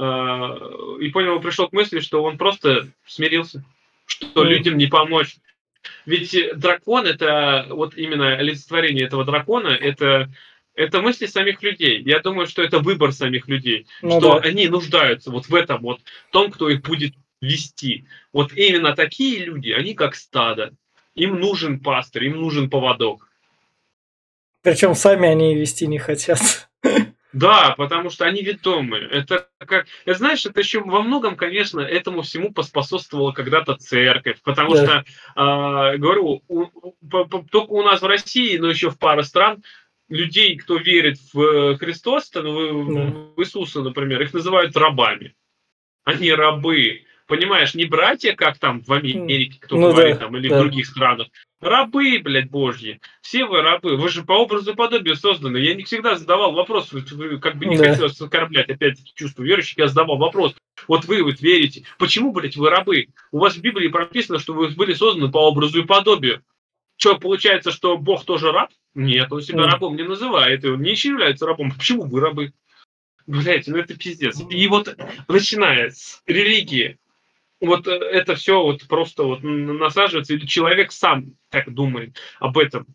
и 1.01 1.09
понял, 1.09 1.39
пришел 1.39 1.67
к 1.67 1.73
мысли, 1.73 1.99
что 1.99 2.23
он 2.23 2.37
просто 2.37 2.87
смирился, 3.05 3.63
что 4.05 4.45
mm. 4.45 4.47
людям 4.47 4.77
не 4.77 4.87
помочь. 4.87 5.35
Ведь 6.05 6.35
дракон 6.55 7.05
это 7.05 7.67
вот 7.69 7.95
именно 7.95 8.35
олицетворение 8.35 9.05
этого 9.05 9.25
дракона, 9.25 9.69
это 9.69 10.29
это 10.75 11.01
мысли 11.01 11.25
самих 11.25 11.63
людей. 11.63 12.01
Я 12.03 12.19
думаю, 12.19 12.47
что 12.47 12.61
это 12.61 12.79
выбор 12.79 13.13
самих 13.13 13.47
людей, 13.47 13.87
ну, 14.01 14.19
что 14.19 14.39
да. 14.39 14.47
они 14.47 14.67
нуждаются 14.67 15.31
вот 15.31 15.47
в 15.47 15.55
этом 15.55 15.81
вот, 15.81 16.01
том, 16.31 16.51
кто 16.51 16.69
их 16.69 16.81
будет 16.81 17.13
вести. 17.41 18.05
Вот 18.33 18.53
именно 18.53 18.95
такие 18.95 19.45
люди, 19.45 19.69
они 19.69 19.93
как 19.93 20.15
стадо. 20.15 20.73
Им 21.15 21.39
нужен 21.39 21.79
пастырь, 21.79 22.25
им 22.25 22.41
нужен 22.41 22.69
поводок. 22.69 23.29
Причем 24.61 24.95
сами 24.95 25.29
они 25.29 25.55
вести 25.55 25.87
не 25.87 25.99
хотят. 25.99 26.69
Да, 27.35 27.75
потому 27.77 28.09
что 28.09 28.23
они 28.23 28.41
ведомые. 28.41 29.09
Это 29.09 29.49
как, 29.59 29.87
знаешь, 30.05 30.45
это 30.45 30.61
еще 30.61 30.79
во 30.79 31.01
многом, 31.01 31.35
конечно, 31.35 31.81
этому 31.81 32.21
всему 32.21 32.53
поспособствовала 32.53 33.33
когда-то 33.33 33.75
церковь, 33.75 34.41
потому 34.41 34.73
да. 34.73 34.85
что, 34.85 35.05
э, 35.35 35.97
говорю, 35.97 36.43
у, 36.47 36.67
по, 37.09 37.25
по, 37.25 37.43
только 37.43 37.71
у 37.71 37.83
нас 37.83 38.01
в 38.01 38.05
России, 38.05 38.55
но 38.57 38.69
еще 38.69 38.89
в 38.89 38.97
пару 38.97 39.23
стран 39.23 39.65
людей, 40.07 40.55
кто 40.55 40.77
верит 40.77 41.17
в 41.33 41.41
э, 41.41 41.77
Христос, 41.77 42.31
в, 42.33 42.41
в 42.41 43.41
Иисуса, 43.41 43.81
например, 43.81 44.21
их 44.21 44.33
называют 44.33 44.77
рабами. 44.77 45.35
Они 46.05 46.31
рабы. 46.31 47.01
Понимаешь, 47.27 47.73
не 47.73 47.85
братья, 47.85 48.33
как 48.33 48.59
там 48.59 48.81
в 48.81 48.91
Америке, 48.93 49.57
кто 49.59 49.77
ну, 49.77 49.91
говорит, 49.91 50.19
да, 50.19 50.25
там, 50.25 50.37
или 50.37 50.47
да. 50.47 50.57
в 50.57 50.59
других 50.61 50.85
странах. 50.85 51.27
Рабы, 51.59 52.19
блядь, 52.19 52.51
божьи. 52.51 52.99
Все 53.21 53.45
вы 53.45 53.63
рабы. 53.63 53.97
Вы 53.97 54.09
же 54.09 54.23
по 54.23 54.33
образу 54.33 54.73
и 54.73 54.75
подобию 54.75 55.15
созданы. 55.15 55.57
Я 55.57 55.73
не 55.73 55.83
всегда 55.83 56.15
задавал 56.15 56.51
вопрос, 56.51 56.91
как 57.41 57.57
бы 57.57 57.65
не 57.65 57.77
да. 57.77 57.89
хотелось 57.89 58.21
оскорблять 58.21 58.69
опять 58.69 58.99
чувство 59.15 59.41
верующих, 59.41 59.79
я 59.79 59.87
задавал 59.87 60.17
вопрос. 60.17 60.55
Вот 60.87 61.05
вы 61.05 61.23
вот 61.23 61.41
верите. 61.41 61.83
Почему, 61.97 62.31
блядь, 62.31 62.57
вы 62.57 62.69
рабы? 62.69 63.07
У 63.31 63.39
вас 63.39 63.55
в 63.55 63.61
Библии 63.61 63.87
прописано, 63.87 64.37
что 64.37 64.53
вы 64.53 64.69
были 64.69 64.93
созданы 64.93 65.31
по 65.31 65.39
образу 65.47 65.81
и 65.81 65.85
подобию. 65.85 66.43
Что, 66.97 67.17
получается, 67.17 67.71
что 67.71 67.97
Бог 67.97 68.23
тоже 68.25 68.51
раб? 68.51 68.69
Нет, 68.93 69.31
он 69.31 69.41
себя 69.41 69.63
mm. 69.63 69.65
рабом 69.65 69.95
не 69.97 70.03
называет, 70.03 70.63
и 70.63 70.69
он 70.69 70.81
не 70.81 70.91
является 70.91 71.45
рабом. 71.45 71.71
Почему 71.71 72.03
вы 72.03 72.21
рабы? 72.21 72.53
Блять, 73.27 73.67
ну 73.67 73.77
это 73.77 73.95
пиздец. 73.95 74.39
И 74.49 74.67
вот 74.67 74.95
начиная 75.27 75.89
с 75.89 76.21
религии, 76.27 76.99
вот 77.65 77.87
э, 77.87 77.91
это 77.91 78.35
все 78.35 78.61
вот 78.61 78.87
просто 78.87 79.23
вот 79.23 79.43
насаживается, 79.43 80.33
или 80.33 80.45
человек 80.45 80.91
сам 80.91 81.33
так 81.49 81.73
думает 81.73 82.17
об 82.39 82.57
этом. 82.57 82.85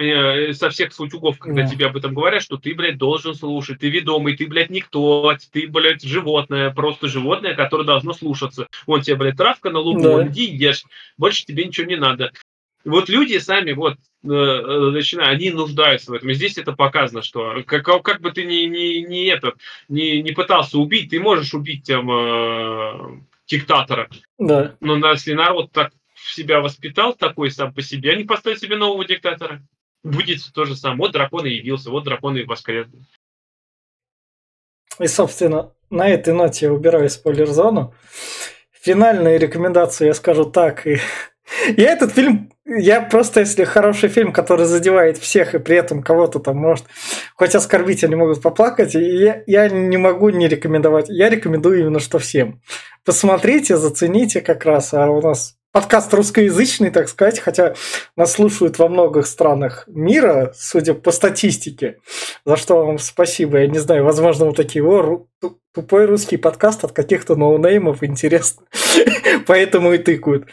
э, 0.00 0.52
со 0.52 0.70
всех 0.70 0.90
утюгов, 1.00 1.38
когда 1.40 1.62
Да. 1.62 1.68
тебе 1.68 1.86
об 1.86 1.96
этом 1.96 2.14
говорят, 2.14 2.40
что 2.40 2.56
ты, 2.56 2.72
блядь, 2.72 2.98
должен 2.98 3.34
слушать, 3.34 3.80
ты 3.80 3.90
ведомый, 3.90 4.36
ты, 4.36 4.46
блядь, 4.46 4.70
никто, 4.70 5.36
ты, 5.50 5.66
блядь, 5.66 6.02
животное, 6.04 6.70
просто 6.70 7.08
животное, 7.08 7.54
которое 7.56 7.82
должно 7.82 8.12
слушаться. 8.12 8.68
Вон 8.86 9.02
тебе, 9.02 9.16
блядь, 9.16 9.36
травка 9.36 9.70
на 9.70 9.80
лугу, 9.80 10.02
Да. 10.02 10.08
вон 10.10 10.28
иди 10.28 10.44
ешь, 10.54 10.84
больше 11.16 11.44
тебе 11.46 11.64
ничего 11.64 11.88
не 11.88 11.96
надо. 11.96 12.30
Вот 12.84 13.08
люди 13.08 13.38
сами, 13.38 13.72
вот, 13.72 13.94
э, 14.22 14.28
э, 14.28 14.90
начинают, 14.92 15.32
они 15.32 15.50
нуждаются 15.50 16.12
в 16.12 16.14
этом. 16.14 16.30
И 16.30 16.34
здесь 16.34 16.56
это 16.58 16.74
показано, 16.74 17.22
что 17.22 17.64
как, 17.66 17.84
как 18.04 18.20
бы 18.20 18.30
ты 18.30 18.44
ни, 18.44 18.66
ни, 18.66 18.98
ни, 19.04 19.26
этот, 19.26 19.56
не, 19.88 20.22
не 20.22 20.30
пытался 20.30 20.78
убить, 20.78 21.10
ты 21.10 21.18
можешь 21.18 21.54
убить 21.54 21.82
там 21.88 22.08
э, 22.08 23.20
диктатора, 23.48 24.08
Да. 24.38 24.76
но 24.80 24.96
если 25.10 25.32
народ 25.32 25.72
так 25.72 25.92
себя 26.14 26.60
воспитал 26.60 27.14
такой 27.14 27.50
сам 27.50 27.72
по 27.72 27.82
себе, 27.82 28.12
они 28.12 28.24
поставят 28.24 28.60
себе 28.60 28.76
нового 28.76 29.04
диктатора. 29.04 29.62
Будет 30.02 30.40
то 30.52 30.64
же 30.64 30.76
самое. 30.76 30.98
Вот 31.00 31.12
дракон 31.12 31.46
и 31.46 31.50
явился, 31.50 31.90
вот 31.90 32.04
дракон 32.04 32.36
и 32.36 32.44
воскрес. 32.44 32.86
И, 35.00 35.06
собственно, 35.06 35.72
на 35.90 36.08
этой 36.08 36.34
ноте 36.34 36.66
я 36.66 36.72
убираю 36.72 37.08
спойлер-зону. 37.08 37.94
Финальные 38.72 39.38
рекомендации 39.38 40.06
я 40.06 40.14
скажу 40.14 40.44
так. 40.44 40.86
И... 40.86 40.98
Я 41.76 41.92
этот 41.92 42.12
фильм, 42.12 42.52
я 42.68 43.00
просто, 43.00 43.40
если 43.40 43.64
хороший 43.64 44.10
фильм, 44.10 44.32
который 44.32 44.66
задевает 44.66 45.16
всех, 45.16 45.54
и 45.54 45.58
при 45.58 45.76
этом 45.76 46.02
кого-то 46.02 46.38
там 46.38 46.58
может, 46.58 46.84
хоть 47.34 47.54
оскорбители 47.54 48.14
могут 48.14 48.42
поплакать, 48.42 48.94
я, 48.94 49.42
я 49.46 49.68
не 49.68 49.96
могу 49.96 50.28
не 50.28 50.48
рекомендовать. 50.48 51.08
Я 51.08 51.30
рекомендую 51.30 51.80
именно 51.80 51.98
что 51.98 52.18
всем. 52.18 52.60
Посмотрите, 53.04 53.78
зацените 53.78 54.42
как 54.42 54.66
раз. 54.66 54.92
А 54.92 55.08
у 55.08 55.22
нас 55.22 55.56
подкаст 55.72 56.12
русскоязычный, 56.12 56.90
так 56.90 57.08
сказать, 57.08 57.40
хотя 57.40 57.74
нас 58.16 58.32
слушают 58.32 58.78
во 58.78 58.88
многих 58.88 59.26
странах 59.26 59.84
мира, 59.86 60.52
судя 60.54 60.92
по 60.92 61.10
статистике, 61.10 61.98
за 62.44 62.56
что 62.56 62.84
вам 62.84 62.98
спасибо. 62.98 63.60
Я 63.60 63.66
не 63.66 63.78
знаю, 63.78 64.04
возможно, 64.04 64.44
вы 64.44 64.52
такие, 64.52 64.84
о, 64.84 65.26
тупой 65.72 66.04
русский 66.04 66.36
подкаст 66.36 66.84
от 66.84 66.92
каких-то 66.92 67.34
ноунеймов, 67.34 68.02
интересно. 68.02 68.66
Поэтому 69.46 69.94
и 69.94 69.98
тыкают. 69.98 70.48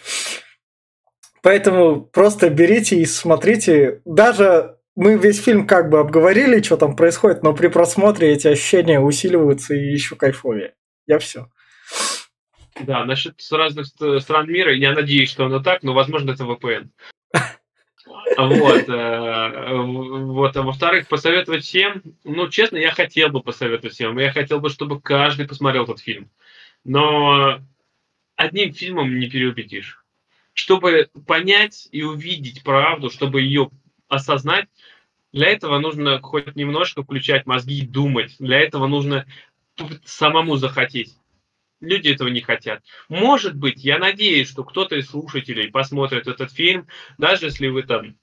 Поэтому 1.45 2.01
просто 2.01 2.49
берите 2.49 2.97
и 2.97 3.05
смотрите. 3.05 4.01
Даже 4.03 4.77
мы 4.95 5.15
весь 5.15 5.39
фильм 5.43 5.67
как 5.67 5.91
бы 5.91 5.99
обговорили, 5.99 6.59
что 6.63 6.75
там 6.75 6.95
происходит, 6.95 7.43
но 7.43 7.53
при 7.53 7.67
просмотре 7.67 8.33
эти 8.33 8.47
ощущения 8.47 8.99
усиливаются 8.99 9.75
и 9.75 9.91
еще 9.91 10.15
кайфовее. 10.15 10.73
Я 11.05 11.19
все. 11.19 11.51
Да, 12.81 13.05
насчет 13.05 13.39
с 13.39 13.51
разных 13.51 13.85
ст- 13.85 14.21
стран 14.21 14.51
мира, 14.51 14.73
я 14.73 14.93
надеюсь, 14.93 15.29
что 15.29 15.45
оно 15.45 15.59
так, 15.59 15.83
но, 15.83 15.93
возможно, 15.93 16.31
это 16.31 16.45
VPN. 16.45 16.89
Вот, 18.37 18.89
э, 18.89 19.77
вот, 19.77 20.57
а 20.57 20.61
во-вторых, 20.63 21.07
посоветовать 21.07 21.63
всем, 21.63 22.01
ну, 22.23 22.49
честно, 22.49 22.77
я 22.77 22.91
хотел 22.91 23.29
бы 23.29 23.41
посоветовать 23.41 23.93
всем, 23.93 24.17
я 24.17 24.31
хотел 24.31 24.59
бы, 24.59 24.69
чтобы 24.69 24.99
каждый 24.99 25.47
посмотрел 25.47 25.83
этот 25.83 25.99
фильм, 25.99 26.29
но 26.83 27.61
одним 28.35 28.73
фильмом 28.73 29.17
не 29.19 29.29
переубедишь. 29.29 30.04
Чтобы 30.55 31.09
понять 31.27 31.89
и 31.91 32.01
увидеть 32.01 32.63
правду, 32.63 33.11
чтобы 33.11 33.41
ее 33.41 33.69
осознать, 34.07 34.67
для 35.33 35.49
этого 35.49 35.79
нужно 35.79 36.21
хоть 36.21 36.55
немножко 36.55 37.03
включать 37.03 37.45
мозги 37.45 37.79
и 37.79 37.85
думать. 37.85 38.37
Для 38.39 38.61
этого 38.61 38.87
нужно 38.87 39.27
самому 40.05 40.55
захотеть. 40.55 41.13
Люди 41.81 42.07
этого 42.07 42.29
не 42.29 42.39
хотят. 42.39 42.81
Может 43.09 43.57
быть, 43.57 43.83
я 43.83 43.99
надеюсь, 43.99 44.49
что 44.49 44.63
кто-то 44.63 44.95
из 44.95 45.09
слушателей 45.09 45.69
посмотрит 45.69 46.25
этот 46.25 46.53
фильм, 46.53 46.87
даже 47.17 47.47
если 47.47 47.67
вы 47.67 47.83
там 47.83 48.15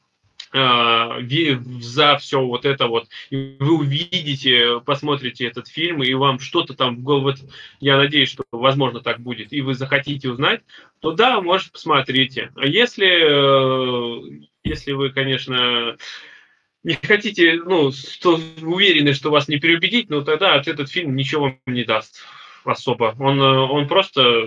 за 0.52 2.16
все 2.18 2.40
вот 2.40 2.64
это 2.64 2.86
вот, 2.86 3.08
и 3.30 3.56
вы 3.58 3.78
увидите, 3.78 4.80
посмотрите 4.84 5.46
этот 5.46 5.68
фильм, 5.68 6.02
и 6.02 6.12
вам 6.12 6.38
что-то 6.38 6.74
там 6.74 6.96
в 6.96 7.02
голову, 7.02 7.32
я 7.80 7.96
надеюсь, 7.96 8.30
что 8.30 8.44
возможно 8.52 9.00
так 9.00 9.20
будет, 9.20 9.52
и 9.52 9.62
вы 9.62 9.74
захотите 9.74 10.28
узнать, 10.28 10.62
то 11.00 11.12
да, 11.12 11.40
может, 11.40 11.72
посмотрите. 11.72 12.52
А 12.56 12.66
если, 12.66 13.06
э, 13.06 14.42
если 14.62 14.92
вы, 14.92 15.10
конечно, 15.10 15.96
не 16.84 16.94
хотите, 16.94 17.60
ну, 17.64 17.92
что 17.92 18.38
уверены, 18.60 19.14
что 19.14 19.30
вас 19.30 19.48
не 19.48 19.58
переубедить, 19.58 20.10
ну 20.10 20.22
тогда 20.22 20.56
этот 20.56 20.90
фильм 20.90 21.16
ничего 21.16 21.42
вам 21.44 21.60
не 21.66 21.84
даст 21.84 22.22
особо. 22.64 23.14
Он, 23.18 23.40
э, 23.40 23.58
он 23.58 23.88
просто 23.88 24.46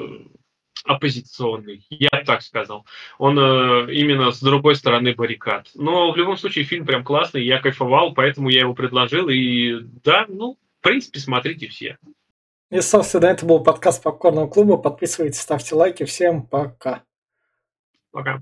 оппозиционный, 0.84 1.86
я 1.90 2.24
так 2.26 2.42
сказал. 2.42 2.86
Он 3.18 3.38
э, 3.40 3.94
именно 3.94 4.32
с 4.32 4.40
другой 4.40 4.76
стороны 4.76 5.14
баррикад. 5.16 5.70
Но 5.76 6.12
в 6.12 6.18
любом 6.18 6.38
случае 6.38 6.66
фильм 6.66 6.86
прям 6.86 7.04
классный, 7.04 7.44
я 7.44 7.60
кайфовал, 7.60 8.14
поэтому 8.14 8.50
я 8.50 8.62
его 8.62 8.74
предложил. 8.74 9.30
И 9.30 9.80
да, 10.04 10.26
ну, 10.28 10.58
в 10.80 10.84
принципе, 10.84 11.20
смотрите 11.20 11.68
все. 11.68 11.98
И, 12.72 12.82
собственно, 12.82 13.28
это 13.28 13.46
был 13.46 13.64
подкаст 13.64 14.04
Попкорного 14.04 14.48
клуба. 14.48 14.78
Подписывайтесь, 14.78 15.40
ставьте 15.40 15.76
лайки. 15.76 16.04
Всем 16.04 16.44
пока. 16.46 17.04
Пока. 18.12 18.42